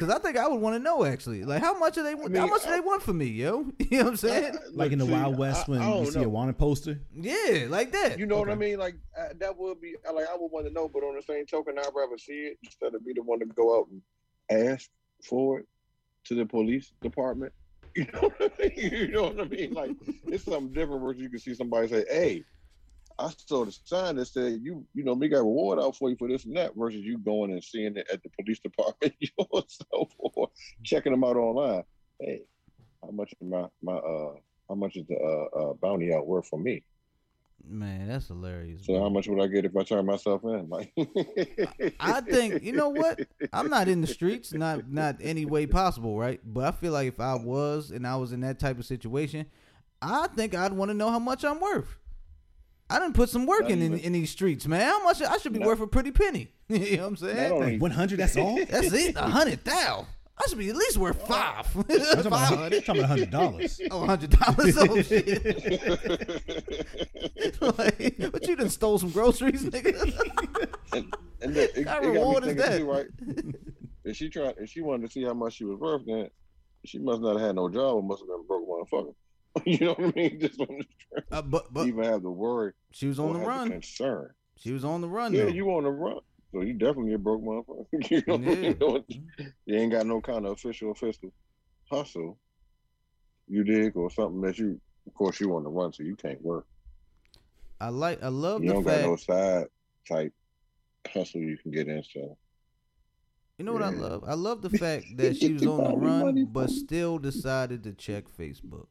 Because 0.00 0.14
I 0.14 0.18
think 0.18 0.38
I 0.38 0.48
would 0.48 0.60
want 0.62 0.76
to 0.76 0.78
know 0.78 1.04
actually, 1.04 1.44
like 1.44 1.60
how 1.60 1.78
much 1.78 1.94
do 1.94 2.02
they 2.02 2.14
want? 2.14 2.32
mean, 2.32 2.40
how 2.40 2.46
much 2.46 2.64
do 2.64 2.70
they 2.70 2.80
want 2.80 3.02
for 3.02 3.12
me, 3.12 3.26
yo? 3.26 3.70
You 3.78 3.98
know 3.98 4.04
what 4.04 4.10
I'm 4.12 4.16
saying? 4.16 4.58
Like 4.72 4.92
in 4.92 4.98
the 4.98 5.04
See, 5.04 5.10
Wild 5.12 5.36
West 5.36 5.68
when 5.68 5.82
I 5.82 5.88
you 5.88 6.04
don't 6.04 6.06
see 6.12 6.22
a 6.22 6.28
wanted 6.28 6.56
poster. 6.56 7.00
yeah, 7.14 7.66
like 7.68 7.92
that. 7.92 8.18
You 8.18 8.24
know 8.24 8.38
what 8.38 8.48
I 8.48 8.54
mean? 8.54 8.78
Like 8.78 8.96
uh, 9.18 9.28
that 9.38 9.58
would 9.58 9.78
be 9.78 9.96
like 10.10 10.26
I 10.26 10.36
would 10.38 10.50
want 10.50 10.66
to 10.66 10.72
know, 10.72 10.88
but 10.88 11.00
on 11.00 11.16
the 11.16 11.22
same 11.22 11.44
token, 11.44 11.78
I'd 11.78 11.90
rather 11.94 12.16
see 12.16 12.32
it 12.32 12.58
instead 12.62 12.94
of 12.94 13.04
be 13.04 13.12
the 13.12 13.22
one 13.22 13.40
to 13.40 13.46
go 13.46 13.78
out 13.78 13.88
and 13.90 14.68
ask 14.70 14.88
for 15.22 15.58
it 15.58 15.66
to 16.26 16.34
the 16.34 16.46
police 16.46 16.92
department. 17.02 17.52
You 17.96 18.06
know 18.12 18.20
what 18.20 18.52
I 18.58 18.68
mean? 18.68 18.92
You 18.92 19.08
know 19.08 19.22
what 19.24 19.40
I 19.40 19.44
mean? 19.44 19.72
Like 19.72 19.92
it's 20.26 20.44
something 20.44 20.72
different 20.72 21.02
where 21.02 21.14
you 21.14 21.28
can 21.28 21.40
see 21.40 21.54
somebody 21.54 21.88
say, 21.88 22.04
"Hey, 22.08 22.44
I 23.18 23.30
saw 23.48 23.64
the 23.64 23.76
sign 23.84 24.16
that 24.16 24.26
said 24.26 24.60
you, 24.62 24.86
you 24.94 25.04
know, 25.04 25.14
me 25.14 25.28
got 25.28 25.38
reward 25.38 25.80
out 25.80 25.96
for 25.96 26.08
you 26.08 26.16
for 26.16 26.28
this 26.28 26.44
and 26.44 26.56
that," 26.56 26.76
versus 26.76 27.00
you 27.00 27.18
going 27.18 27.50
and 27.50 27.64
seeing 27.64 27.96
it 27.96 28.06
at 28.12 28.22
the 28.22 28.30
police 28.40 28.60
department 28.60 29.14
yourself 29.20 30.12
or 30.18 30.48
checking 30.84 31.12
them 31.12 31.24
out 31.24 31.36
online. 31.36 31.82
Hey, 32.20 32.42
how 33.02 33.10
much 33.10 33.34
my 33.40 33.66
my 33.82 33.94
uh 33.96 34.34
how 34.68 34.74
much 34.76 34.96
is 34.96 35.06
the 35.08 35.16
uh, 35.16 35.58
uh 35.58 35.74
bounty 35.82 36.14
out 36.14 36.26
worth 36.26 36.46
for 36.46 36.58
me? 36.58 36.84
Man, 37.68 38.08
that's 38.08 38.28
hilarious. 38.28 38.84
So 38.84 38.94
bro. 38.94 39.02
how 39.02 39.08
much 39.08 39.28
would 39.28 39.40
I 39.40 39.46
get 39.46 39.64
if 39.64 39.76
I 39.76 39.82
turn 39.84 40.04
myself 40.06 40.42
in? 40.44 40.68
Like, 40.68 40.92
I 42.00 42.20
think 42.20 42.62
you 42.62 42.72
know 42.72 42.88
what? 42.88 43.20
I'm 43.52 43.70
not 43.70 43.88
in 43.88 44.00
the 44.00 44.06
streets, 44.06 44.52
not 44.52 44.90
not 44.90 45.16
any 45.20 45.44
way 45.44 45.66
possible, 45.66 46.18
right? 46.18 46.40
But 46.44 46.64
I 46.64 46.70
feel 46.72 46.92
like 46.92 47.08
if 47.08 47.20
I 47.20 47.34
was 47.34 47.90
and 47.90 48.06
I 48.06 48.16
was 48.16 48.32
in 48.32 48.40
that 48.40 48.58
type 48.58 48.78
of 48.78 48.84
situation, 48.86 49.46
I 50.02 50.26
think 50.28 50.54
I'd 50.54 50.72
want 50.72 50.90
to 50.90 50.94
know 50.94 51.10
how 51.10 51.18
much 51.18 51.44
I'm 51.44 51.60
worth. 51.60 51.96
I 52.88 52.98
didn't 52.98 53.14
put 53.14 53.30
some 53.30 53.46
work 53.46 53.70
in, 53.70 53.80
in 53.80 53.98
in 53.98 54.12
these 54.12 54.30
streets, 54.30 54.66
man. 54.66 54.80
How 54.80 55.04
much 55.04 55.22
I 55.22 55.38
should 55.38 55.52
be 55.52 55.60
Not- 55.60 55.68
worth 55.68 55.80
a 55.80 55.86
pretty 55.86 56.10
penny? 56.10 56.50
you 56.68 56.96
know 56.96 57.02
what 57.04 57.08
I'm 57.08 57.16
saying? 57.16 57.52
only- 57.52 57.78
100, 57.78 58.18
that's 58.18 58.36
all? 58.36 58.56
That's 58.64 58.92
it, 58.92 59.14
a 59.16 59.22
hundred 59.22 59.64
thou. 59.64 60.06
I 60.42 60.48
should 60.48 60.58
be 60.58 60.70
at 60.70 60.76
least 60.76 60.96
worth 60.96 61.26
five. 61.28 61.66
I'm 61.76 61.82
talking 61.88 62.26
about, 62.26 62.40
Five 62.48 62.52
I'm 62.52 62.58
hundred. 62.58 62.84
talking 62.86 63.04
about 63.04 63.18
$100. 63.18 63.80
Oh, 63.90 64.06
hundred 64.06 64.30
dollars. 64.30 64.76
Oh 64.78 65.02
shit! 65.02 65.36
like, 67.60 68.32
but 68.32 68.46
you 68.48 68.56
done 68.56 68.70
stole 68.70 68.98
some 68.98 69.10
groceries, 69.10 69.64
nigga. 69.64 69.92
and, 70.92 71.14
and 71.42 71.54
the, 71.54 71.78
it, 71.80 71.86
What 71.86 72.04
it 72.04 72.08
reward 72.08 72.44
is 72.46 72.56
that? 72.56 72.78
too, 72.78 72.90
right? 72.90 73.06
If 74.04 74.16
she 74.16 74.28
tried, 74.28 74.54
if 74.58 74.70
she 74.70 74.80
wanted 74.80 75.06
to 75.06 75.12
see 75.12 75.24
how 75.24 75.34
much 75.34 75.54
she 75.54 75.64
was 75.64 75.78
worth, 75.78 76.06
then 76.06 76.30
she 76.84 76.98
must 76.98 77.20
not 77.20 77.32
have 77.36 77.46
had 77.48 77.56
no 77.56 77.68
job 77.68 77.96
or 77.96 78.02
must 78.02 78.22
have 78.22 78.28
been 78.28 78.40
a 78.40 78.44
broke 78.44 78.66
motherfucker. 78.68 79.14
you 79.66 79.78
know 79.86 79.94
what 79.94 80.16
I 80.16 80.18
mean? 80.18 80.40
Just 80.40 80.58
want 80.58 80.70
to 80.80 81.22
Uh, 81.32 81.42
but 81.42 81.72
but 81.72 81.86
even 81.86 82.04
have 82.04 82.22
the 82.22 82.30
worry 82.30 82.72
she 82.92 83.06
was 83.08 83.18
on 83.18 83.32
the 83.34 83.40
run. 83.40 83.68
concern. 83.70 84.30
She 84.56 84.72
was 84.72 84.84
on 84.84 85.00
the 85.00 85.08
run. 85.08 85.32
Yeah, 85.32 85.44
though. 85.44 85.48
you 85.50 85.68
on 85.74 85.84
the 85.84 85.90
run, 85.90 86.20
so 86.52 86.62
you 86.62 86.74
definitely 86.74 87.14
a 87.14 87.18
broke 87.18 87.42
motherfucker. 87.42 87.86
you 88.10 88.22
know, 88.26 88.38
Yeah. 88.38 88.68
you, 88.68 88.74
know 88.80 89.04
you 89.66 89.76
ain't 89.78 89.92
got 89.92 90.06
no 90.06 90.20
kind 90.20 90.46
of 90.46 90.52
official 90.52 90.92
official 90.92 91.32
hustle. 91.90 92.38
You 93.48 93.64
dig 93.64 93.96
or 93.96 94.10
something 94.10 94.40
that 94.42 94.58
you, 94.58 94.80
of 95.06 95.14
course, 95.14 95.40
you 95.40 95.54
on 95.56 95.64
the 95.64 95.70
run, 95.70 95.92
so 95.92 96.02
you 96.02 96.14
can't 96.16 96.40
work. 96.42 96.66
I 97.80 97.88
like. 97.88 98.22
I 98.22 98.28
love 98.28 98.62
You 98.62 98.70
don't 98.72 98.84
fact. 98.84 99.02
got 99.02 99.08
no 99.08 99.16
side 99.16 99.66
type 100.08 100.32
hustle 101.12 101.40
you 101.40 101.56
can 101.58 101.70
get 101.72 101.88
in. 101.88 102.02
So 102.12 102.36
You 103.58 103.64
know 103.64 103.72
what 103.72 103.82
I 103.82 103.88
love? 103.88 104.22
I 104.26 104.34
love 104.34 104.62
the 104.62 104.70
fact 104.78 105.06
that 105.16 105.36
she 105.36 105.52
was 105.54 105.66
on 105.66 105.84
the 105.84 105.96
run, 105.96 106.44
but 106.52 106.70
still 106.70 107.18
decided 107.18 107.82
to 107.84 107.92
check 107.92 108.24
Facebook. 108.28 108.86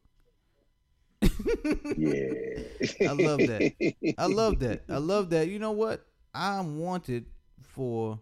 yeah, 1.97 2.64
I 3.07 3.12
love 3.14 3.39
that. 3.39 3.74
I 4.18 4.26
love 4.26 4.60
that. 4.60 4.84
I 4.89 4.97
love 4.97 5.30
that. 5.32 5.47
You 5.49 5.60
know 5.60 5.72
what? 5.72 6.05
I'm 6.34 6.80
wanted 6.80 7.26
for 7.80 8.20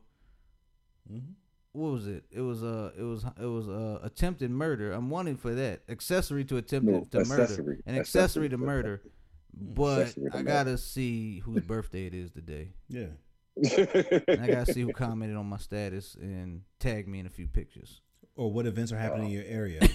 Mhm. 1.12 1.34
what 1.72 1.92
was 1.94 2.06
it? 2.06 2.26
It 2.30 2.42
was 2.42 2.62
uh 2.64 2.92
it 2.96 3.02
was 3.02 3.24
it 3.42 3.46
was 3.46 3.68
uh 3.68 3.98
attempted 4.04 4.52
murder. 4.52 4.92
I'm 4.92 5.10
wanted 5.10 5.40
for 5.40 5.56
that. 5.56 5.82
Accessory 5.90 6.46
to 6.46 6.58
attempted 6.58 6.94
No, 6.94 7.04
to 7.24 7.26
murder. 7.26 7.44
An 7.88 7.96
accessory 7.96 8.00
Accessory 8.00 8.50
to 8.50 8.58
murder. 8.58 9.02
But 9.52 10.02
Accessory 10.10 10.30
to 10.30 10.38
I 10.38 10.42
gotta 10.44 10.78
see 10.78 11.40
whose 11.40 11.64
birthday 11.64 12.06
it 12.06 12.14
is 12.14 12.30
today. 12.30 12.74
Yeah. 12.88 13.08
And 13.56 14.42
I 14.44 14.48
gotta 14.48 14.72
see 14.72 14.82
who 14.82 14.94
commented 15.06 15.36
on 15.38 15.48
my 15.48 15.58
status 15.58 16.14
and 16.22 16.62
tagged 16.80 17.08
me 17.08 17.20
in 17.20 17.26
a 17.26 17.30
few 17.32 17.48
pictures. 17.48 18.02
Or 18.36 18.52
what 18.52 18.68
events 18.68 18.92
are 18.92 19.00
happening 19.00 19.30
in 19.30 19.34
your 19.34 19.46
area. 19.46 19.80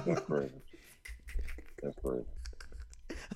That's 0.00 0.20
crazy. 0.22 0.50
That's. 1.80 1.96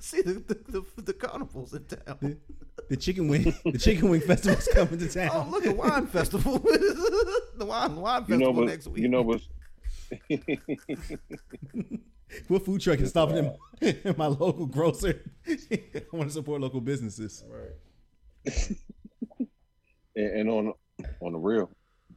I 0.04 0.06
see 0.16 0.22
the, 0.22 0.34
the, 0.34 0.84
the, 0.96 1.02
the 1.02 1.12
carnivals 1.14 1.72
in 1.72 1.84
town. 1.84 2.36
The 2.90 2.96
chicken 2.96 3.28
wing, 3.28 3.54
the 3.64 3.78
chicken 3.78 4.10
wing 4.10 4.20
festival's 4.20 4.68
coming 4.72 4.98
to 4.98 5.08
town. 5.08 5.30
Oh, 5.32 5.48
look, 5.50 5.64
a 5.64 5.72
wine 5.72 6.06
festival. 6.06 6.58
the 6.58 7.64
wine 7.64 7.96
wine 7.96 8.22
You 8.22 8.26
festival 8.38 8.52
know, 8.52 8.60
but 8.60 8.66
next 8.66 8.88
week. 8.88 9.02
you 9.02 9.08
know, 9.08 9.24
but 9.24 9.40
What 12.48 12.64
food 12.64 12.80
truck 12.82 12.98
is 13.00 13.10
stopping 13.10 13.38
in, 13.80 13.96
in 14.04 14.14
my 14.18 14.26
local 14.26 14.66
grocer? 14.66 15.22
I 15.48 16.02
want 16.12 16.28
to 16.28 16.34
support 16.34 16.60
local 16.60 16.80
businesses. 16.82 17.42
and, 18.44 18.76
and 20.16 20.50
on 20.50 20.72
on 21.20 21.32
the 21.32 21.38
real, 21.38 21.70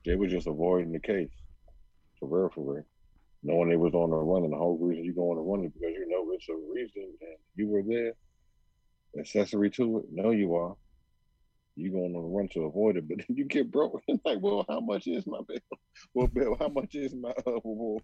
they 0.05 0.15
were 0.15 0.27
just 0.27 0.47
avoiding 0.47 0.91
the 0.91 0.99
case. 0.99 1.29
For 2.19 2.27
real, 2.27 2.49
for 2.49 2.73
real. 2.73 2.83
Knowing 3.43 3.69
they 3.69 3.77
was 3.77 3.93
on 3.93 4.09
the 4.09 4.15
run, 4.15 4.43
and 4.43 4.53
the 4.53 4.57
whole 4.57 4.77
reason 4.79 5.03
you 5.05 5.13
go 5.13 5.29
on 5.31 5.37
the 5.37 5.41
run 5.41 5.63
is 5.65 5.71
because 5.71 5.93
you 5.93 6.07
know 6.09 6.31
it's 6.33 6.49
a 6.49 6.55
reason, 6.73 7.13
and 7.21 7.37
you 7.55 7.67
were 7.67 7.83
there. 7.83 8.13
accessory 9.19 9.69
to 9.71 9.99
it. 9.99 10.05
No, 10.11 10.31
you 10.31 10.55
are. 10.55 10.75
You 11.75 11.91
going 11.91 12.15
on 12.15 12.23
a 12.23 12.27
run 12.27 12.49
to 12.55 12.61
avoid 12.63 12.97
it, 12.97 13.07
but 13.07 13.17
then 13.19 13.27
you 13.37 13.45
get 13.45 13.71
broke. 13.71 14.01
like, 14.25 14.39
well, 14.41 14.65
how 14.67 14.79
much 14.79 15.05
is 15.07 15.25
my 15.27 15.39
bill? 15.47 15.57
Well, 16.13 16.27
Bill, 16.27 16.55
how 16.59 16.67
much 16.67 16.93
is 16.93 17.13
my 17.15 17.31
uh, 17.47 17.53
reward? 17.65 18.03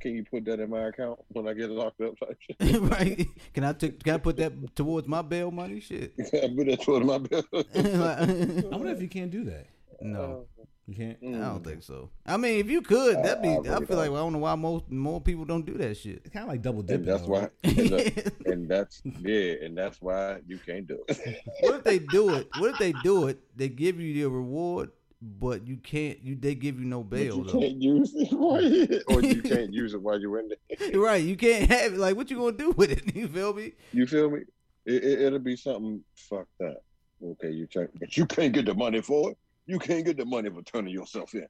Can 0.00 0.14
you 0.14 0.24
put 0.24 0.44
that 0.44 0.60
in 0.60 0.70
my 0.70 0.86
account 0.88 1.18
when 1.28 1.48
I 1.48 1.52
get 1.52 1.68
locked 1.70 2.00
up? 2.00 2.14
Type 2.18 2.38
shit. 2.40 2.80
right? 2.82 3.26
Can 3.52 3.64
I 3.64 3.72
take? 3.72 4.02
Can 4.04 4.14
I 4.14 4.18
put 4.18 4.36
that 4.36 4.52
towards 4.76 5.08
my 5.08 5.22
bail 5.22 5.50
money? 5.50 5.80
Shit. 5.80 6.16
Can 6.16 6.44
I 6.44 6.54
put 6.56 6.66
that 6.68 6.82
towards 6.82 7.04
my 7.06 7.18
bill? 7.18 7.42
I 7.52 8.76
wonder 8.76 8.92
if 8.92 9.02
you 9.02 9.08
can't 9.08 9.30
do 9.32 9.44
that. 9.44 9.66
no, 10.00 10.46
You 10.88 10.94
can't. 10.94 11.18
I 11.22 11.26
don't 11.26 11.60
mm. 11.60 11.64
think 11.64 11.82
so. 11.82 12.08
I 12.24 12.38
mean, 12.38 12.60
if 12.60 12.70
you 12.70 12.80
could, 12.80 13.22
that'd 13.22 13.42
be. 13.42 13.48
I 13.48 13.52
I, 13.52 13.56
really 13.56 13.86
feel 13.86 13.96
like 13.98 14.06
don't. 14.06 14.12
well, 14.14 14.22
I 14.22 14.24
don't 14.24 14.32
know 14.32 14.38
why 14.38 14.54
most 14.54 14.90
more 14.90 15.20
people 15.20 15.44
don't 15.44 15.66
do 15.66 15.74
that 15.74 15.98
shit. 15.98 16.22
It's 16.24 16.30
kind 16.30 16.44
of 16.44 16.48
like 16.48 16.62
double 16.62 16.78
and 16.78 16.88
dipping. 16.88 17.04
that's 17.04 17.22
though, 17.24 17.28
why. 17.28 17.40
right? 17.40 17.50
And, 17.62 17.90
look, 17.90 18.46
and 18.46 18.68
that's 18.70 19.02
yeah, 19.04 19.52
and 19.62 19.76
that's 19.76 20.00
why 20.00 20.38
you 20.46 20.58
can't 20.58 20.86
do 20.86 21.04
it. 21.06 21.42
What 21.60 21.74
if 21.74 21.84
they 21.84 21.98
do 21.98 22.30
it? 22.30 22.48
What 22.56 22.70
if 22.70 22.78
they 22.78 22.92
do 23.02 23.26
it? 23.26 23.38
They 23.54 23.68
give 23.68 24.00
you 24.00 24.14
the 24.14 24.30
reward, 24.30 24.90
but 25.20 25.66
you 25.66 25.76
can't. 25.76 26.22
You 26.22 26.36
they 26.36 26.54
give 26.54 26.78
you 26.80 26.86
no 26.86 27.02
But 27.02 27.18
bail 27.18 27.36
you 27.36 27.44
though. 27.44 27.60
can't 27.60 27.82
use 27.82 28.14
it, 28.14 28.32
right? 28.32 29.02
or 29.08 29.22
you 29.22 29.42
can't 29.54 29.74
use 29.74 29.92
it 29.92 30.00
while 30.00 30.18
you're 30.18 30.38
in 30.38 30.48
there. 30.48 30.98
Right? 30.98 31.22
You 31.22 31.36
can't 31.36 31.70
have 31.70 31.92
it. 31.92 31.98
Like, 31.98 32.16
what 32.16 32.30
you 32.30 32.38
gonna 32.38 32.56
do 32.56 32.70
with 32.70 32.90
it? 32.90 33.14
You 33.14 33.28
feel 33.28 33.52
me? 33.52 33.72
You 33.92 34.06
feel 34.06 34.30
me? 34.30 34.40
It, 34.86 35.04
it, 35.04 35.20
it'll 35.20 35.38
be 35.38 35.54
something 35.54 36.02
fucked 36.16 36.62
up. 36.62 36.82
Okay, 37.22 37.50
you 37.50 37.66
check, 37.66 37.90
but 38.00 38.16
you 38.16 38.24
can't 38.24 38.54
get 38.54 38.64
the 38.64 38.74
money 38.74 39.02
for 39.02 39.32
it. 39.32 39.38
You 39.68 39.78
can't 39.78 40.04
get 40.04 40.16
the 40.16 40.24
money 40.24 40.48
for 40.48 40.62
turning 40.62 40.94
yourself 40.94 41.34
in. 41.34 41.46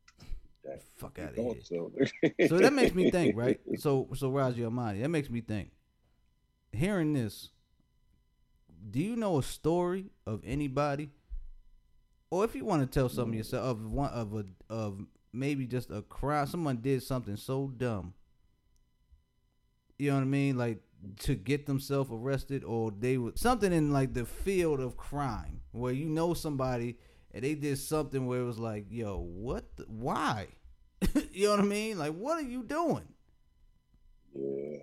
That, 0.64 0.82
Fuck 0.96 1.20
out 1.20 1.30
of 1.30 1.36
here. 1.36 1.54
So. 1.62 1.92
So 2.48 2.58
that 2.58 2.72
makes 2.72 2.92
me 2.92 3.12
think, 3.12 3.36
right? 3.36 3.60
So, 3.78 4.08
so 4.14 4.28
Raji 4.28 4.64
Amani, 4.64 5.00
that 5.00 5.08
makes 5.08 5.30
me 5.30 5.40
think. 5.40 5.70
Hearing 6.72 7.12
this, 7.12 7.50
do 8.90 8.98
you 8.98 9.14
know 9.14 9.38
a 9.38 9.42
story 9.42 10.06
of 10.26 10.42
anybody, 10.44 11.10
or 12.30 12.44
if 12.44 12.56
you 12.56 12.64
want 12.64 12.82
to 12.82 12.86
tell 12.86 13.08
something 13.08 13.34
mm. 13.34 13.38
yourself 13.38 13.64
of 13.64 13.90
one 13.90 14.10
of 14.10 14.34
a 14.34 14.44
of 14.68 15.00
maybe 15.32 15.64
just 15.64 15.90
a 15.90 16.02
crime, 16.02 16.46
someone 16.46 16.78
did 16.78 17.04
something 17.04 17.36
so 17.36 17.72
dumb. 17.74 18.14
You 19.96 20.10
know 20.10 20.16
what 20.16 20.22
I 20.22 20.26
mean? 20.26 20.58
Like 20.58 20.80
to 21.20 21.36
get 21.36 21.66
themselves 21.66 22.10
arrested, 22.12 22.64
or 22.64 22.90
they 22.90 23.16
would 23.16 23.38
something 23.38 23.72
in 23.72 23.92
like 23.92 24.12
the 24.12 24.24
field 24.24 24.80
of 24.80 24.96
crime 24.96 25.60
where 25.70 25.92
you 25.92 26.08
know 26.08 26.34
somebody 26.34 26.96
and 27.38 27.44
they 27.44 27.54
did 27.54 27.78
something 27.78 28.26
where 28.26 28.40
it 28.40 28.44
was 28.44 28.58
like, 28.58 28.86
yo, 28.90 29.18
what? 29.20 29.64
The, 29.76 29.84
why? 29.84 30.48
you 31.30 31.44
know 31.46 31.50
what 31.52 31.60
I 31.60 31.62
mean? 31.62 31.96
Like, 31.96 32.12
what 32.14 32.36
are 32.36 32.42
you 32.48 32.64
doing? 32.64 33.06
yeah. 34.34 34.78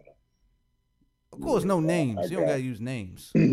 Of 1.34 1.42
course, 1.42 1.66
no 1.66 1.82
names. 1.82 2.18
I 2.18 2.24
You 2.24 2.30
don't 2.30 2.40
got- 2.44 2.48
gotta 2.52 2.62
use 2.62 2.80
names. 2.80 3.34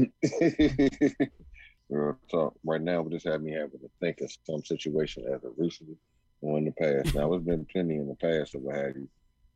Talk. 2.31 2.55
Right 2.65 2.81
now, 2.81 3.03
this 3.03 3.25
had 3.25 3.43
me 3.43 3.51
having 3.53 3.81
to 3.81 3.91
think 4.01 4.21
of 4.21 4.31
some 4.47 4.65
situation 4.65 5.25
as 5.27 5.43
of 5.43 5.53
recently 5.59 5.97
or 6.41 6.59
in 6.59 6.65
the 6.67 6.71
past. 6.71 7.13
Now, 7.17 7.29
there's 7.31 7.43
been 7.43 7.67
plenty 7.73 7.97
in 7.97 8.07
the 8.09 8.15
past 8.15 8.55
of 8.55 8.63
have 8.73 8.97
you. 8.97 9.09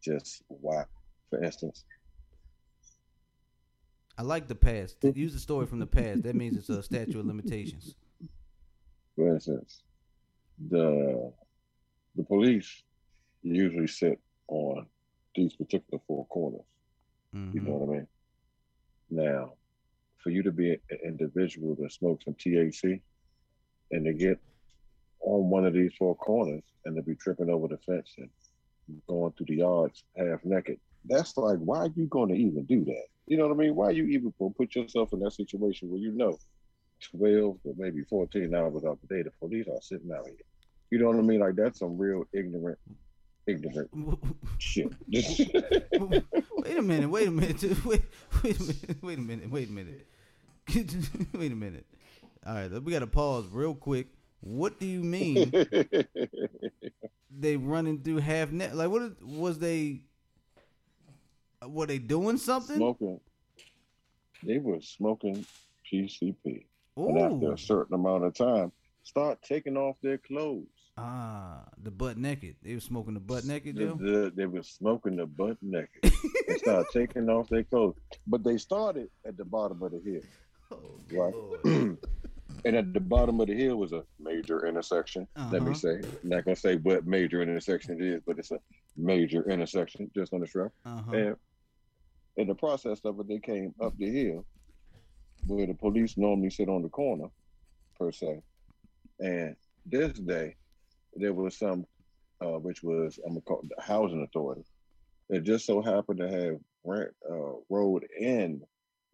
Just 0.03 0.43
why, 0.49 0.83
for 1.31 1.41
instance, 1.43 1.85
I 4.19 4.23
like 4.23 4.49
the 4.49 4.55
past. 4.57 4.97
Use 5.15 5.33
the 5.33 5.39
story 5.39 5.67
from 5.67 5.79
the 5.79 5.87
past. 5.87 6.25
That 6.25 6.35
means 6.35 6.57
it's 6.59 6.69
a 6.69 6.83
statute 6.83 7.17
of 7.19 7.27
limitations. 7.27 7.95
For 9.17 9.33
instance, 9.35 9.83
the 10.69 11.33
the 12.17 12.25
police 12.25 12.85
usually 13.43 13.87
sit 13.89 14.21
on 14.49 14.87
these 15.35 15.55
particular 15.57 16.01
four 16.07 16.27
corners. 16.29 16.65
You 17.53 17.61
know 17.63 17.73
Mhm. 17.73 17.79
what 17.79 17.89
I 17.89 17.99
mean? 17.99 18.09
Now, 19.11 19.53
for 20.19 20.31
you 20.31 20.43
to 20.43 20.53
be 20.53 20.73
an 20.73 20.99
individual 21.05 21.75
that 21.77 21.93
smokes 21.93 22.25
some 22.25 22.35
THC 22.35 23.01
and 23.91 24.05
to 24.05 24.13
get 24.13 24.41
on 25.21 25.51
one 25.51 25.67
of 25.67 25.75
these 25.75 25.95
four 25.99 26.17
corners 26.17 26.65
and 26.85 26.97
to 26.97 27.03
be 27.03 27.15
tripping 27.17 27.51
over 27.51 27.69
the 27.69 27.79
fence 27.79 28.15
and 28.19 28.31
going 29.09 29.33
through 29.33 29.47
the 29.47 29.57
yards 29.57 30.05
half 30.17 30.45
naked, 30.45 30.79
that's 31.05 31.37
like, 31.37 31.59
why 31.59 31.79
are 31.81 31.93
you 31.95 32.07
going 32.07 32.29
to 32.31 32.35
even 32.35 32.65
do 32.65 32.85
that? 32.85 33.07
You 33.27 33.37
know 33.37 33.49
what 33.49 33.55
I 33.55 33.59
mean? 33.59 33.75
Why 33.75 33.87
are 33.87 33.93
you 33.93 34.07
even 34.07 34.33
put 34.33 34.75
yourself 34.75 35.13
in 35.13 35.21
that 35.21 35.33
situation 35.33 35.91
where 35.91 36.01
you 36.01 36.13
know 36.13 36.37
12 37.01 37.59
or 37.65 37.75
maybe 37.77 38.03
14 38.03 38.55
hours 38.55 38.85
out 38.85 38.99
the 39.07 39.15
day, 39.15 39.23
the 39.23 39.31
police 39.39 39.67
are 39.69 39.81
sitting 39.81 40.11
out 40.13 40.27
here? 40.27 40.37
You 40.91 40.99
know 40.99 41.07
what 41.09 41.17
I 41.17 41.23
mean? 41.23 41.41
Like, 41.41 41.57
that's 41.57 41.79
some 41.81 41.99
real 41.99 42.25
ignorant, 42.33 42.79
ignorant 43.47 43.91
shit. 44.59 44.93
Wait 45.09 46.79
a 46.79 46.83
minute. 46.83 47.11
Wait 47.11 47.29
a 47.29 47.31
minute. 47.31 47.63
Wait, 47.85 48.03
wait 48.43 48.59
a 48.59 48.63
minute. 48.63 49.03
Wait 49.03 49.19
a 49.19 49.21
minute. 49.21 49.51
Wait 49.51 49.69
a 49.69 49.73
minute. 49.73 50.07
wait 51.33 51.53
a 51.53 51.55
minute. 51.55 51.87
All 52.45 52.55
right, 52.55 52.83
we 52.83 52.93
got 52.93 53.01
to 53.01 53.07
pause 53.07 53.47
real 53.51 53.75
quick. 53.75 54.09
What 54.41 54.79
do 54.79 54.87
you 54.87 55.01
mean 55.03 55.51
they 57.37 57.57
running 57.57 58.01
through 58.03 58.19
half 58.19 58.51
net? 58.51 58.75
Like, 58.77 58.91
what 58.91 59.23
was 59.23 59.59
they? 59.59 60.03
Were 61.67 61.87
they 61.87 61.99
doing 61.99 62.37
something? 62.37 62.77
smoking. 62.77 63.21
They 64.43 64.59
were 64.59 64.81
smoking 64.81 65.45
PCP. 65.91 66.67
And 66.97 67.19
after 67.19 67.53
a 67.53 67.59
certain 67.59 67.95
amount 67.95 68.25
of 68.25 68.35
time, 68.35 68.73
start 69.03 69.43
taking 69.43 69.77
off 69.77 69.97
their 70.03 70.19
clothes. 70.19 70.67
Ah, 70.99 71.65
the 71.83 71.91
butt 71.91 72.17
naked. 72.17 72.57
They 72.63 72.73
were 72.75 72.81
smoking 72.81 73.13
the 73.15 73.21
butt 73.21 73.45
naked, 73.45 73.77
The- 73.77 73.95
the- 73.97 74.33
they 74.35 74.47
were 74.47 74.63
smoking 74.63 75.17
the 75.17 75.27
butt 75.27 75.59
naked. 75.61 75.89
they 76.49 76.57
started 76.57 76.87
taking 76.93 77.29
off 77.29 77.49
their 77.51 77.65
clothes. 77.65 77.97
But 78.27 78.43
they 78.45 78.57
started 78.57 79.11
at 79.27 79.37
the 79.37 79.45
bottom 79.45 79.83
of 79.83 79.93
the 79.93 80.01
hill. 80.01 80.23
Oh, 80.73 80.99
Right. 81.65 81.97
And 82.65 82.75
at 82.75 82.93
the 82.95 83.01
bottom 83.01 83.39
of 83.41 83.47
the 83.49 83.55
hill 83.55 83.77
was 83.77 83.93
a 83.93 84.03
major 84.19 84.67
intersection. 84.67 85.29
Let 85.37 85.63
me 85.63 85.71
Uh-huh. 85.71 85.75
say. 85.75 85.95
I'm 86.23 86.29
not 86.31 86.45
gonna 86.45 86.57
say 86.57 86.77
what 86.77 87.07
major 87.07 87.41
intersection 87.43 88.01
it 88.01 88.05
is, 88.05 88.23
but 88.27 88.39
it's 88.41 88.51
a 88.51 88.59
major 88.97 89.49
intersection 89.49 90.11
just 90.15 90.33
on 90.33 90.41
the 90.41 90.47
strip. 90.49 90.73
Uh-huh. 90.85 91.13
And 91.13 91.37
in 92.39 92.49
the 92.49 92.55
process 92.55 93.01
of 93.05 93.21
it, 93.21 93.29
they 93.29 93.39
came 93.39 93.73
up 93.81 93.97
the 93.99 94.11
hill 94.11 94.45
where 95.47 95.67
the 95.67 95.75
police 95.75 96.17
normally 96.17 96.51
sit 96.51 96.69
on 96.69 96.83
the 96.83 96.89
corner, 96.89 97.29
per 97.99 98.13
se. 98.13 98.41
And 99.21 99.57
this 99.85 100.13
day, 100.19 100.57
there 101.15 101.33
was 101.33 101.59
some, 101.59 101.87
uh, 102.41 102.59
which 102.59 102.83
was 102.83 103.19
I'm 103.25 103.33
gonna 103.33 103.41
call 103.43 103.61
it 103.63 103.71
the 103.77 103.83
housing 103.83 104.23
authority. 104.23 104.65
It 105.29 105.45
just 105.45 105.67
so 105.67 105.81
happened 105.83 106.19
to 106.19 106.29
have 106.29 106.57
rent 106.85 107.11
uh, 107.29 107.53
road 107.71 108.05
in 108.19 108.61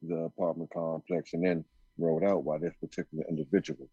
the 0.02 0.16
apartment 0.24 0.70
complex 0.74 1.32
and 1.32 1.44
then 1.44 1.64
rolled 1.98 2.24
out 2.24 2.44
while 2.44 2.58
this 2.58 2.74
particular 2.80 3.24
individual 3.28 3.88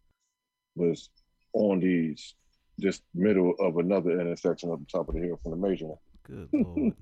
was 0.75 1.09
on 1.53 1.79
these 1.79 2.35
just 2.79 3.03
middle 3.13 3.53
of 3.59 3.77
another 3.77 4.19
intersection 4.19 4.71
up 4.71 4.79
the 4.79 4.85
top 4.85 5.07
of 5.09 5.15
the 5.15 5.21
hill 5.21 5.39
from 5.43 5.51
the 5.51 5.57
major 5.67 5.85
one 5.85 5.97
Good 6.25 6.49
lord. 6.53 6.93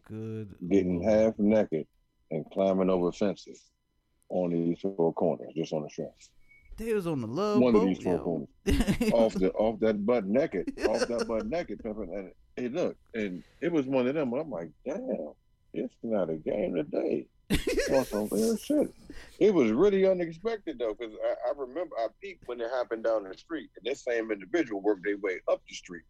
Good. 0.08 0.54
getting 0.68 1.02
lord. 1.02 1.12
half 1.12 1.38
naked 1.38 1.86
and 2.30 2.44
climbing 2.52 2.90
over 2.90 3.12
fences 3.12 3.62
on 4.30 4.50
these 4.50 4.80
four 4.80 5.12
corners, 5.14 5.52
just 5.56 5.72
on 5.72 5.82
the 5.82 5.90
strip. 5.90 6.12
They 6.76 6.94
was 6.94 7.06
on 7.08 7.20
the 7.20 7.26
love 7.26 7.58
One 7.58 7.74
of 7.74 7.86
these 7.86 7.98
four 7.98 8.14
yo. 8.14 8.18
corners. 8.20 8.48
off 9.12 9.34
the 9.34 9.50
off 9.52 9.80
that 9.80 10.04
butt 10.06 10.26
naked, 10.26 10.72
off 10.88 11.06
that 11.08 11.26
butt 11.26 11.46
naked, 11.46 11.82
pimping. 11.82 12.14
And 12.14 12.30
hey, 12.56 12.68
look, 12.68 12.96
and 13.14 13.42
it 13.60 13.72
was 13.72 13.86
one 13.86 14.06
of 14.06 14.14
them. 14.14 14.32
I'm 14.32 14.50
like, 14.50 14.70
damn, 14.84 15.32
it's 15.74 15.94
not 16.02 16.30
a 16.30 16.36
game 16.36 16.74
today. 16.74 17.26
on 17.92 18.04
some 18.04 18.28
real 18.30 18.56
shit. 18.58 18.94
It 19.38 19.52
was 19.52 19.72
really 19.72 20.06
unexpected 20.06 20.78
though, 20.78 20.94
because 20.94 21.14
I, 21.24 21.48
I 21.48 21.52
remember 21.56 21.96
I 21.98 22.08
peeked 22.22 22.46
when 22.46 22.60
it 22.60 22.70
happened 22.70 23.04
down 23.04 23.24
the 23.24 23.36
street, 23.36 23.70
and 23.76 23.84
this 23.84 24.04
same 24.04 24.30
individual 24.30 24.80
worked 24.80 25.04
their 25.04 25.16
way 25.18 25.40
up 25.48 25.62
the 25.68 25.74
street. 25.74 26.04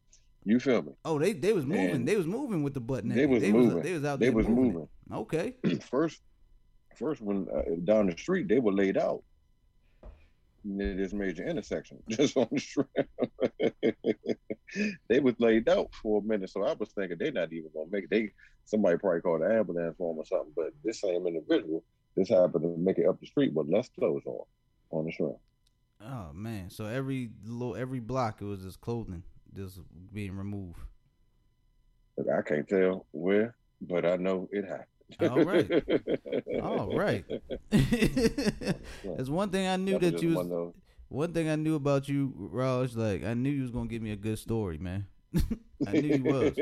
You 0.44 0.58
feel 0.60 0.82
me? 0.82 0.92
Oh, 1.04 1.18
they 1.18 1.32
they 1.32 1.52
was 1.52 1.66
moving. 1.66 1.90
And 1.90 2.08
they 2.08 2.16
was 2.16 2.26
moving 2.26 2.62
with 2.62 2.74
the 2.74 2.80
butt 2.80 3.04
naked. 3.04 3.22
They 3.22 3.26
was 3.26 3.42
they 3.42 3.52
moving. 3.52 3.74
Was, 3.76 3.84
they 3.84 3.92
was 3.92 4.04
out 4.04 4.18
there. 4.18 4.30
They 4.30 4.34
was 4.34 4.48
moving. 4.48 4.72
moving. 4.72 4.88
Okay. 5.12 5.54
first, 5.90 6.20
first 6.98 7.20
one 7.20 7.46
uh, 7.54 7.62
down 7.84 8.06
the 8.06 8.16
street, 8.16 8.48
they 8.48 8.58
were 8.58 8.72
laid 8.72 8.96
out 8.96 9.22
near 10.64 10.96
this 10.96 11.12
major 11.12 11.44
intersection, 11.46 12.02
just 12.08 12.36
on 12.36 12.48
the 12.50 12.58
street. 12.58 12.86
they 15.08 15.20
was 15.20 15.34
laid 15.38 15.68
out 15.68 15.88
for 15.94 16.20
a 16.20 16.24
minute, 16.24 16.50
so 16.50 16.64
I 16.64 16.74
was 16.74 16.90
thinking 16.90 17.16
they're 17.18 17.32
not 17.32 17.52
even 17.52 17.70
gonna 17.74 17.90
make 17.90 18.04
it. 18.04 18.10
They 18.10 18.32
somebody 18.64 18.98
probably 18.98 19.20
called 19.20 19.42
an 19.42 19.52
ambulance 19.52 19.96
for 19.96 20.12
them 20.12 20.20
or 20.20 20.26
something. 20.26 20.52
But 20.54 20.72
this 20.84 21.00
same 21.00 21.26
individual, 21.26 21.82
this 22.16 22.28
happened 22.28 22.62
to 22.62 22.76
make 22.76 22.98
it 22.98 23.06
up 23.06 23.20
the 23.20 23.26
street 23.26 23.54
with 23.54 23.68
less 23.68 23.88
clothes 23.88 24.24
on 24.26 24.44
on 24.90 25.06
the 25.06 25.12
street. 25.12 25.36
Oh 26.00 26.32
man. 26.32 26.70
So 26.70 26.86
every 26.86 27.30
little 27.44 27.76
every 27.76 28.00
block 28.00 28.40
it 28.40 28.44
was 28.44 28.62
just 28.62 28.80
clothing 28.80 29.22
just 29.54 29.80
being 30.12 30.36
removed. 30.36 30.78
I 32.18 32.42
can't 32.42 32.68
tell 32.68 33.06
where, 33.12 33.54
but 33.80 34.04
I 34.04 34.16
know 34.16 34.48
it 34.50 34.64
happened. 34.64 34.86
All 35.20 35.44
right. 35.44 35.70
All 36.62 36.96
right. 36.96 37.24
That's 37.70 39.28
one 39.28 39.50
thing 39.50 39.66
I 39.66 39.76
knew 39.76 39.98
That 39.98 40.12
that 40.12 40.22
you 40.22 40.34
one 40.34 40.48
was 40.48 40.74
one 41.08 41.32
thing 41.32 41.48
I 41.48 41.56
knew 41.56 41.74
about 41.74 42.08
you, 42.08 42.32
Raj, 42.36 42.94
like 42.94 43.24
I 43.24 43.32
knew 43.34 43.50
you 43.50 43.62
was 43.62 43.70
gonna 43.70 43.88
give 43.88 44.02
me 44.02 44.12
a 44.12 44.16
good 44.16 44.38
story, 44.38 44.76
man. 44.78 45.06
I 45.86 45.92
knew 45.92 46.16
you 46.16 46.24
was. 46.24 46.58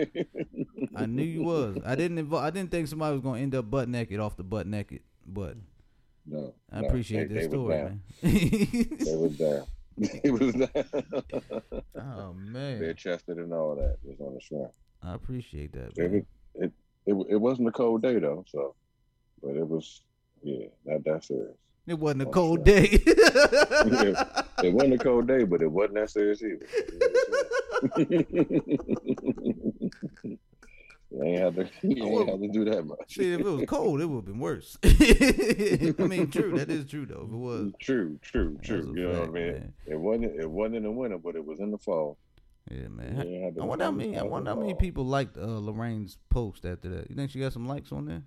I 0.94 1.06
knew 1.06 1.24
you 1.24 1.42
was. 1.42 1.78
I 1.84 1.94
didn't 1.96 2.18
invo- 2.18 2.40
I 2.40 2.50
didn't 2.50 2.70
think 2.70 2.86
somebody 2.88 3.14
was 3.14 3.22
gonna 3.22 3.40
end 3.40 3.54
up 3.54 3.68
butt 3.70 3.88
naked 3.88 4.20
off 4.20 4.36
the 4.36 4.44
butt 4.44 4.66
naked, 4.68 5.00
but 5.26 5.56
No, 6.26 6.54
I 6.72 6.80
no, 6.82 6.86
appreciate 6.88 7.28
they- 7.28 7.34
this 7.34 7.44
they 7.46 7.50
story, 7.50 7.74
man. 7.76 8.02
They 8.22 9.16
was 9.16 9.36
there. 9.38 9.64
It 9.98 10.30
was 10.30 10.52
there. 10.52 10.84
oh 11.96 12.32
man, 12.34 12.78
Bare 12.80 12.94
chested 12.94 13.38
and 13.38 13.52
all 13.52 13.74
that 13.76 13.96
was 14.04 14.20
on 14.20 14.34
the 14.34 14.40
shrimp. 14.40 14.70
I 15.02 15.14
appreciate 15.14 15.72
that. 15.72 15.92
It, 15.96 16.12
Man. 16.12 16.26
it 16.54 16.72
it 17.06 17.14
it 17.30 17.36
wasn't 17.36 17.68
a 17.68 17.72
cold 17.72 18.02
day 18.02 18.18
though, 18.18 18.44
so 18.48 18.74
but 19.42 19.56
it 19.56 19.66
was 19.66 20.02
yeah, 20.42 20.66
not 20.84 21.04
that 21.04 21.24
serious. 21.24 21.56
It 21.86 21.98
wasn't 21.98 22.22
a 22.22 22.26
cold 22.26 22.64
day. 22.64 22.98
It 24.62 24.72
wasn't 24.72 24.94
a 24.94 24.98
cold 24.98 25.28
day, 25.28 25.44
but 25.44 25.60
it 25.60 25.70
wasn't 25.70 25.96
that 25.96 26.08
serious 26.10 26.42
either. 26.42 26.64
you 31.10 31.22
ain't 31.22 31.38
have 31.40 31.54
to 31.56 31.68
you 31.82 32.06
ain't 32.06 32.30
have 32.30 32.40
to 32.40 32.48
do 32.48 32.64
that 32.64 32.86
much. 32.86 33.14
See, 33.14 33.34
if 33.34 33.40
it 33.40 33.44
was 33.44 33.64
cold, 33.68 34.00
it 34.00 34.06
would 34.06 34.16
have 34.16 34.24
been 34.24 34.38
worse. 34.38 34.78
I 34.82 34.88
mean, 35.98 36.30
true. 36.30 36.56
That 36.56 36.70
is 36.70 36.86
true, 36.86 37.04
though. 37.04 37.26
If 37.26 37.32
it 37.32 37.36
was, 37.36 37.72
True, 37.80 38.18
true, 38.22 38.58
true. 38.62 38.94
You 38.96 39.08
know 39.08 39.20
what 39.20 39.28
I 39.28 39.32
mean? 39.32 39.52
man. 39.52 39.72
It 39.86 40.00
wasn't 40.00 40.40
it 40.40 40.50
wasn't 40.50 40.76
in 40.76 40.82
the 40.84 40.90
winter, 40.90 41.18
but 41.18 41.36
it 41.36 41.44
was 41.44 41.60
in 41.60 41.70
the 41.70 41.78
fall. 41.78 42.16
Yeah, 42.70 42.88
man. 42.88 43.16
had 43.16 43.58
I 43.60 43.64
wonder 43.64 43.84
how 43.84 43.90
many. 43.90 44.16
I 44.18 44.22
wonder 44.22 44.50
how 44.50 44.56
many 44.60 44.74
people 44.74 45.04
liked 45.04 45.36
uh, 45.36 45.58
Lorraine's 45.58 46.18
post 46.30 46.64
after 46.64 46.88
that. 46.90 47.10
You 47.10 47.16
think 47.16 47.30
she 47.30 47.38
got 47.40 47.52
some 47.52 47.66
likes 47.66 47.92
on 47.92 48.06
there? 48.06 48.22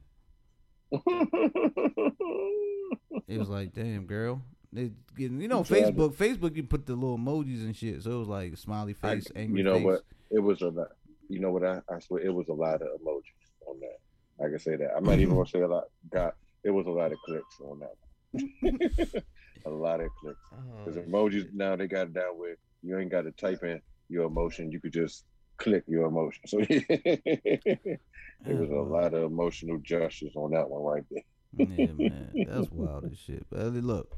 It 3.28 3.38
was 3.38 3.50
like, 3.50 3.74
damn, 3.74 4.06
girl. 4.06 4.42
They 4.72 4.92
getting, 5.18 5.42
you 5.42 5.48
know, 5.48 5.64
Facebook. 5.64 6.14
Facebook, 6.16 6.56
you 6.56 6.64
put 6.64 6.86
the 6.86 6.94
little 6.96 7.18
emojis 7.18 7.64
and 7.64 7.76
shit. 7.76 8.04
So 8.04 8.12
it 8.12 8.20
was 8.20 8.28
like 8.28 8.58
smiley 8.58 8.96
I- 9.04 9.16
face, 9.16 9.28
angry 9.36 9.60
you 9.60 9.64
know 9.64 9.76
face. 9.76 9.86
what? 9.86 10.02
It 10.32 10.40
was 10.40 10.62
a 10.62 10.70
lot. 10.70 10.90
You 11.28 11.40
know 11.40 11.52
what? 11.52 11.64
I, 11.64 11.82
I 11.94 12.00
swear 12.00 12.22
it 12.22 12.34
was 12.34 12.48
a 12.50 12.54
lot 12.54 12.82
of 12.82 12.88
emojis 13.02 13.68
on 13.68 13.80
that. 13.82 14.00
I 14.44 14.50
can 14.50 14.60
say 14.60 14.76
that. 14.78 14.92
I'm 14.96 15.04
not 15.04 15.20
even 15.20 15.36
gonna 15.36 15.48
say 15.50 15.62
a 15.62 15.68
lot. 15.68 15.86
God, 16.10 16.32
it 16.64 16.72
was 16.72 16.86
a 16.88 16.92
lot 16.92 17.12
of 17.12 17.18
clicks 17.26 17.60
on 17.62 17.80
that. 17.80 19.24
a 19.66 19.70
lot 19.70 20.00
of 20.02 20.10
clicks. 20.22 20.40
Because 20.86 20.98
Oh, 20.98 21.02
emojis 21.02 21.54
now 21.54 21.76
they 21.76 21.88
got 21.88 22.08
it 22.08 22.14
down 22.14 22.38
where 22.38 22.56
you 22.82 22.98
ain't 22.98 23.12
got 23.12 23.24
to 23.24 23.32
type 23.32 23.64
in 23.64 23.82
your 24.10 24.26
emotion. 24.26 24.72
You 24.72 24.80
could 24.80 24.94
just 24.94 25.26
click 25.58 25.84
your 25.88 26.06
emotion. 26.06 26.42
So 26.48 26.60
it 26.70 28.00
was 28.46 28.70
a 28.70 28.74
lot 28.74 29.14
of 29.14 29.24
emotional 29.24 29.78
gestures 29.80 30.34
on 30.36 30.52
that 30.52 30.70
one 30.70 30.84
right 30.84 31.04
there. 31.12 31.24
yeah, 31.58 31.94
man, 31.94 32.34
that's 32.48 32.72
wild 32.72 33.06
as 33.12 33.18
shit. 33.18 33.46
But 33.50 33.74
look, 33.74 34.18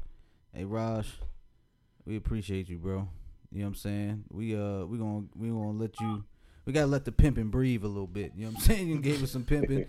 hey 0.53 0.65
Raj, 0.65 1.07
we 2.05 2.15
appreciate 2.15 2.69
you, 2.69 2.77
bro. 2.77 3.07
You 3.51 3.59
know 3.59 3.65
what 3.65 3.67
I'm 3.69 3.75
saying? 3.75 4.23
We 4.29 4.55
uh, 4.55 4.85
we 4.85 4.97
gonna 4.97 5.25
we 5.35 5.49
gonna 5.49 5.71
let 5.71 5.99
you. 5.99 6.23
We 6.65 6.73
gotta 6.73 6.87
let 6.87 7.05
the 7.05 7.11
pimping 7.11 7.49
breathe 7.49 7.83
a 7.83 7.87
little 7.87 8.07
bit. 8.07 8.33
You 8.35 8.45
know 8.45 8.51
what 8.51 8.59
I'm 8.59 8.65
saying? 8.65 8.87
You 8.87 8.99
gave 8.99 9.23
us 9.23 9.31
some 9.31 9.43
pimping. 9.43 9.85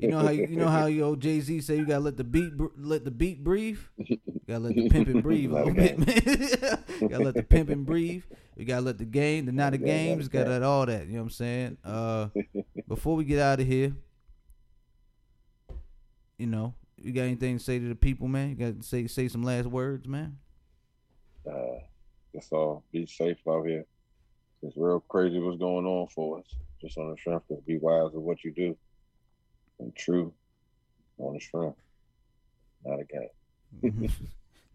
You 0.00 0.08
know 0.08 0.20
how 0.20 0.30
you, 0.30 0.56
know 0.56 0.68
how 0.68 0.86
yo 0.86 1.16
Jay 1.16 1.40
Z 1.40 1.60
say 1.60 1.76
you 1.76 1.84
gotta 1.86 2.00
let 2.00 2.16
the 2.16 2.24
beat 2.24 2.52
let 2.78 3.04
the 3.04 3.10
beat 3.10 3.44
breathe. 3.44 3.78
You 3.98 4.18
gotta 4.46 4.60
let 4.60 4.74
the 4.74 4.88
pimping 4.88 5.20
breathe 5.20 5.50
a 5.50 5.54
little 5.54 5.74
bit, 5.74 5.98
man. 5.98 6.78
you 7.00 7.08
gotta 7.08 7.24
let 7.24 7.34
the 7.34 7.42
pimping 7.42 7.84
breathe. 7.84 8.24
You 8.56 8.64
gotta 8.64 8.82
let 8.82 8.98
the 8.98 9.04
game, 9.04 9.46
the 9.46 9.52
not 9.52 9.74
again, 9.74 10.16
games, 10.16 10.28
gotta 10.28 10.50
let 10.50 10.62
all 10.62 10.86
that. 10.86 11.06
You 11.06 11.14
know 11.14 11.18
what 11.20 11.24
I'm 11.24 11.30
saying? 11.30 11.78
Uh, 11.84 12.28
before 12.88 13.16
we 13.16 13.24
get 13.24 13.38
out 13.40 13.60
of 13.60 13.66
here, 13.66 13.94
you 16.38 16.46
know, 16.46 16.74
you 16.96 17.12
got 17.12 17.22
anything 17.22 17.58
to 17.58 17.62
say 17.64 17.78
to 17.78 17.88
the 17.88 17.94
people, 17.94 18.28
man? 18.28 18.50
You 18.50 18.54
got 18.56 18.80
to 18.80 18.86
say 18.86 19.06
say 19.06 19.28
some 19.28 19.42
last 19.42 19.66
words, 19.66 20.06
man. 20.08 20.38
uh, 21.50 21.78
just 22.34 22.52
all 22.52 22.82
be 22.92 23.06
safe 23.06 23.38
out 23.48 23.66
here. 23.66 23.84
It's 24.64 24.76
real 24.76 25.00
crazy 25.08 25.38
what's 25.38 25.58
going 25.58 25.84
on 25.84 26.08
for 26.08 26.38
us. 26.38 26.46
Just 26.80 26.96
on 26.98 27.10
the 27.10 27.16
strength 27.16 27.50
of 27.50 27.64
be 27.66 27.78
wise 27.78 28.14
of 28.14 28.22
what 28.22 28.44
you 28.44 28.50
do 28.50 28.76
and 29.78 29.94
true 29.94 30.32
on 31.18 31.34
the 31.34 31.40
strength. 31.40 31.78
Not 32.84 33.00
a 33.00 33.04
game. 33.04 33.28
Mm-hmm. 33.82 34.24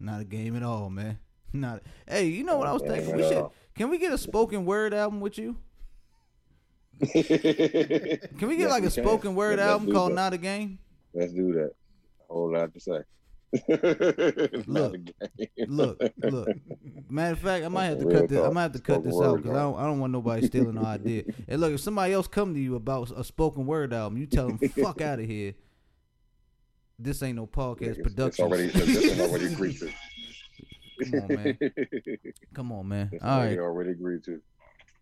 Not 0.00 0.20
a 0.20 0.24
game 0.24 0.56
at 0.56 0.62
all, 0.62 0.90
man. 0.90 1.18
Not. 1.52 1.82
Hey, 2.06 2.26
you 2.26 2.44
know 2.44 2.56
what 2.56 2.68
I 2.68 2.72
was 2.72 2.82
thinking? 2.82 3.16
We 3.16 3.22
should. 3.22 3.34
all. 3.34 3.54
Can 3.74 3.90
we 3.90 3.98
get 3.98 4.12
a 4.12 4.18
spoken 4.18 4.64
word 4.64 4.94
album 4.94 5.20
with 5.20 5.38
you? 5.38 5.56
Can 7.00 7.22
Can 8.38 8.48
we 8.48 8.56
get 8.56 8.70
like 8.70 8.84
a 8.84 8.90
spoken 8.90 9.34
word 9.34 9.58
album 9.58 9.90
called 9.92 10.12
"Not 10.12 10.32
a 10.32 10.38
Game"? 10.38 10.78
Let's 11.14 11.32
do 11.32 11.52
that. 11.54 11.72
A 12.28 12.32
whole 12.32 12.52
lot 12.52 12.72
to 12.74 12.80
say. 12.80 12.98
Not 13.68 14.66
Look. 14.68 14.96
Look, 15.66 16.02
look. 16.22 16.48
Matter 17.08 17.32
of 17.32 17.38
fact, 17.40 17.64
I 17.64 17.68
might 17.68 17.86
have 17.86 17.98
to 18.00 18.06
Real 18.06 18.20
cut 18.20 18.28
this. 18.28 18.40
I 18.40 18.50
might 18.50 18.62
have 18.62 18.72
to 18.72 18.78
cut 18.80 19.02
this 19.04 19.14
out 19.20 19.36
because 19.38 19.56
I 19.56 19.62
don't. 19.62 19.78
I 19.78 19.82
don't 19.84 19.98
want 20.00 20.12
nobody 20.12 20.46
stealing 20.46 20.78
our 20.78 20.84
idea. 20.94 21.24
And 21.48 21.60
look, 21.60 21.72
if 21.72 21.80
somebody 21.80 22.12
else 22.12 22.26
come 22.28 22.54
to 22.54 22.60
you 22.60 22.76
about 22.76 23.10
a 23.16 23.24
spoken 23.24 23.66
word 23.66 23.92
album, 23.92 24.18
you 24.18 24.26
tell 24.26 24.46
them 24.48 24.58
fuck 24.70 25.00
out 25.00 25.18
of 25.20 25.26
here. 25.26 25.54
This 26.98 27.22
ain't 27.22 27.36
no 27.36 27.46
podcast 27.46 27.82
It's- 27.98 28.02
production. 28.02 28.44
It's 28.46 28.52
already, 28.52 28.66
this 28.68 29.04
is 29.04 29.20
already 29.20 29.46
agreed 29.46 29.78
to. 29.78 29.90
Come 31.02 31.22
on, 31.22 31.28
man. 31.34 31.58
Come 32.54 32.72
on, 32.72 32.88
man. 32.88 33.10
It's 33.12 33.24
All 33.24 33.40
already, 33.40 33.90
agreed 33.92 34.22
to. 34.24 34.40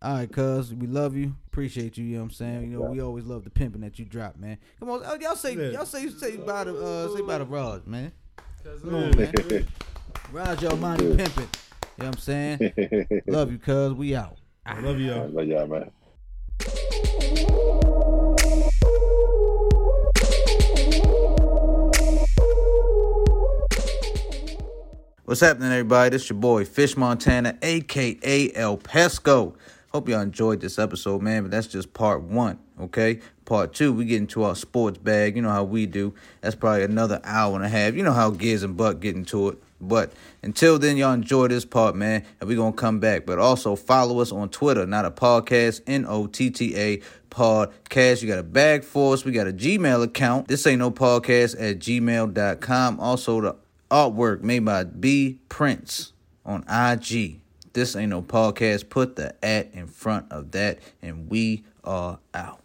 All 0.01 0.14
right, 0.14 0.30
cuz 0.30 0.72
we 0.72 0.86
love 0.86 1.16
you, 1.16 1.34
appreciate 1.49 1.99
you. 1.99 2.05
You 2.05 2.12
know 2.14 2.20
what 2.20 2.24
I'm 2.26 2.30
saying. 2.30 2.70
You 2.70 2.78
know 2.78 2.84
Yeah. 2.84 2.90
we 2.90 3.01
always 3.01 3.24
love 3.24 3.42
the 3.42 3.51
pimping 3.51 3.80
that 3.80 3.99
you 3.99 4.05
drop, 4.05 4.36
man. 4.36 4.59
Come 4.78 4.90
on, 4.90 5.05
uh, 5.05 5.18
y'all 5.20 5.34
say 5.34 5.57
Yeah. 5.57 5.70
y'all 5.70 5.86
say 5.86 6.09
say 6.09 6.36
about 6.36 6.66
the 6.66 6.76
uh 6.80 7.09
say 7.16 7.20
about 7.20 7.38
the 7.38 7.46
Raj, 7.46 7.84
man. 7.84 8.12
Come 8.64 8.94
on, 8.94 9.16
man. 9.16 9.66
Raj, 10.32 10.62
y'all 10.62 10.76
mind 10.76 11.00
the 11.00 11.16
pimping. 11.16 11.48
You 11.96 12.04
know 12.04 12.06
what 12.06 12.06
I'm 12.06 12.18
saying. 12.18 13.22
love 13.26 13.50
you, 13.52 13.59
cuz 13.59 13.92
we 13.94 14.14
out. 14.14 14.36
I 14.66 14.80
love 14.80 14.98
you, 14.98 15.12
I 15.12 15.16
y'all. 15.16 15.28
love 15.28 15.46
y'all, 15.46 15.66
man. 15.66 15.90
What's 25.24 25.40
happening, 25.42 25.70
everybody? 25.70 26.11
This 26.11 26.30
your 26.30 26.38
boy 26.38 26.64
Fish 26.64 26.96
Montana, 26.96 27.59
aka 27.61 28.50
El 28.54 28.78
Pesco. 28.78 29.54
Hope 29.91 30.07
y'all 30.11 30.20
enjoyed 30.20 30.61
this 30.61 30.78
episode, 30.78 31.22
man. 31.22 31.45
But 31.45 31.51
that's 31.51 31.66
just 31.66 31.95
part 31.95 32.22
one, 32.22 32.59
okay? 32.78 33.20
Part 33.47 33.72
two, 33.72 33.91
we 33.93 34.05
get 34.05 34.18
into 34.18 34.43
our 34.43 34.55
sports 34.55 34.99
bag. 34.99 35.34
You 35.34 35.41
know 35.41 35.51
how 35.51 35.64
we 35.64 35.86
do. 35.86 36.12
That's 36.43 36.55
probably 36.55 36.82
another 36.82 37.20
hour 37.24 37.57
and 37.57 37.64
a 37.64 37.70
half. 37.70 37.95
You 37.95 38.03
know 38.03 38.12
how 38.12 38.28
Giz 38.30 38.62
and 38.62 38.76
Buck 38.76 39.01
get 39.01 39.16
into 39.16 39.49
it. 39.49 39.59
But 39.80 40.12
until 40.43 40.78
then, 40.78 40.99
y'all 40.99 41.14
enjoy 41.14 41.49
this 41.49 41.64
part, 41.64 41.97
man. 41.97 42.24
And 42.39 42.49
we 42.49 42.55
gonna 42.55 42.74
come 42.74 43.01
back. 43.01 43.24
But 43.24 43.39
also 43.39 43.76
follow 43.76 44.20
us 44.20 44.30
on 44.30 44.51
Twitter, 44.51 44.86
not 44.86 45.07
a 45.07 45.11
podcast, 45.11 45.80
N 45.86 46.05
O 46.07 46.26
T 46.26 46.51
T 46.51 46.76
A 46.76 47.01
podcast. 47.30 48.20
You 48.20 48.28
got 48.28 48.41
a 48.41 48.43
bag 48.43 48.84
for 48.84 49.14
us. 49.14 49.24
We 49.24 49.32
got 49.32 49.47
a 49.47 49.53
Gmail 49.53 50.03
account. 50.03 50.49
This 50.49 50.66
ain't 50.66 50.80
no 50.80 50.91
podcast 50.91 51.55
at 51.59 51.78
gmail.com. 51.78 53.01
Also 53.01 53.41
the 53.41 53.57
artwork 53.91 54.43
made 54.43 54.66
by 54.66 54.84
B 54.84 55.39
Prince 55.49 56.12
on 56.45 56.64
IG. 56.68 57.41
This 57.79 57.95
ain't 57.95 58.11
no 58.11 58.22
podcast. 58.22 58.89
Put 58.89 59.14
the 59.14 59.37
at 59.41 59.72
in 59.72 59.87
front 59.87 60.33
of 60.33 60.51
that, 60.51 60.81
and 61.01 61.31
we 61.31 61.62
are 61.85 62.18
out. 62.35 62.61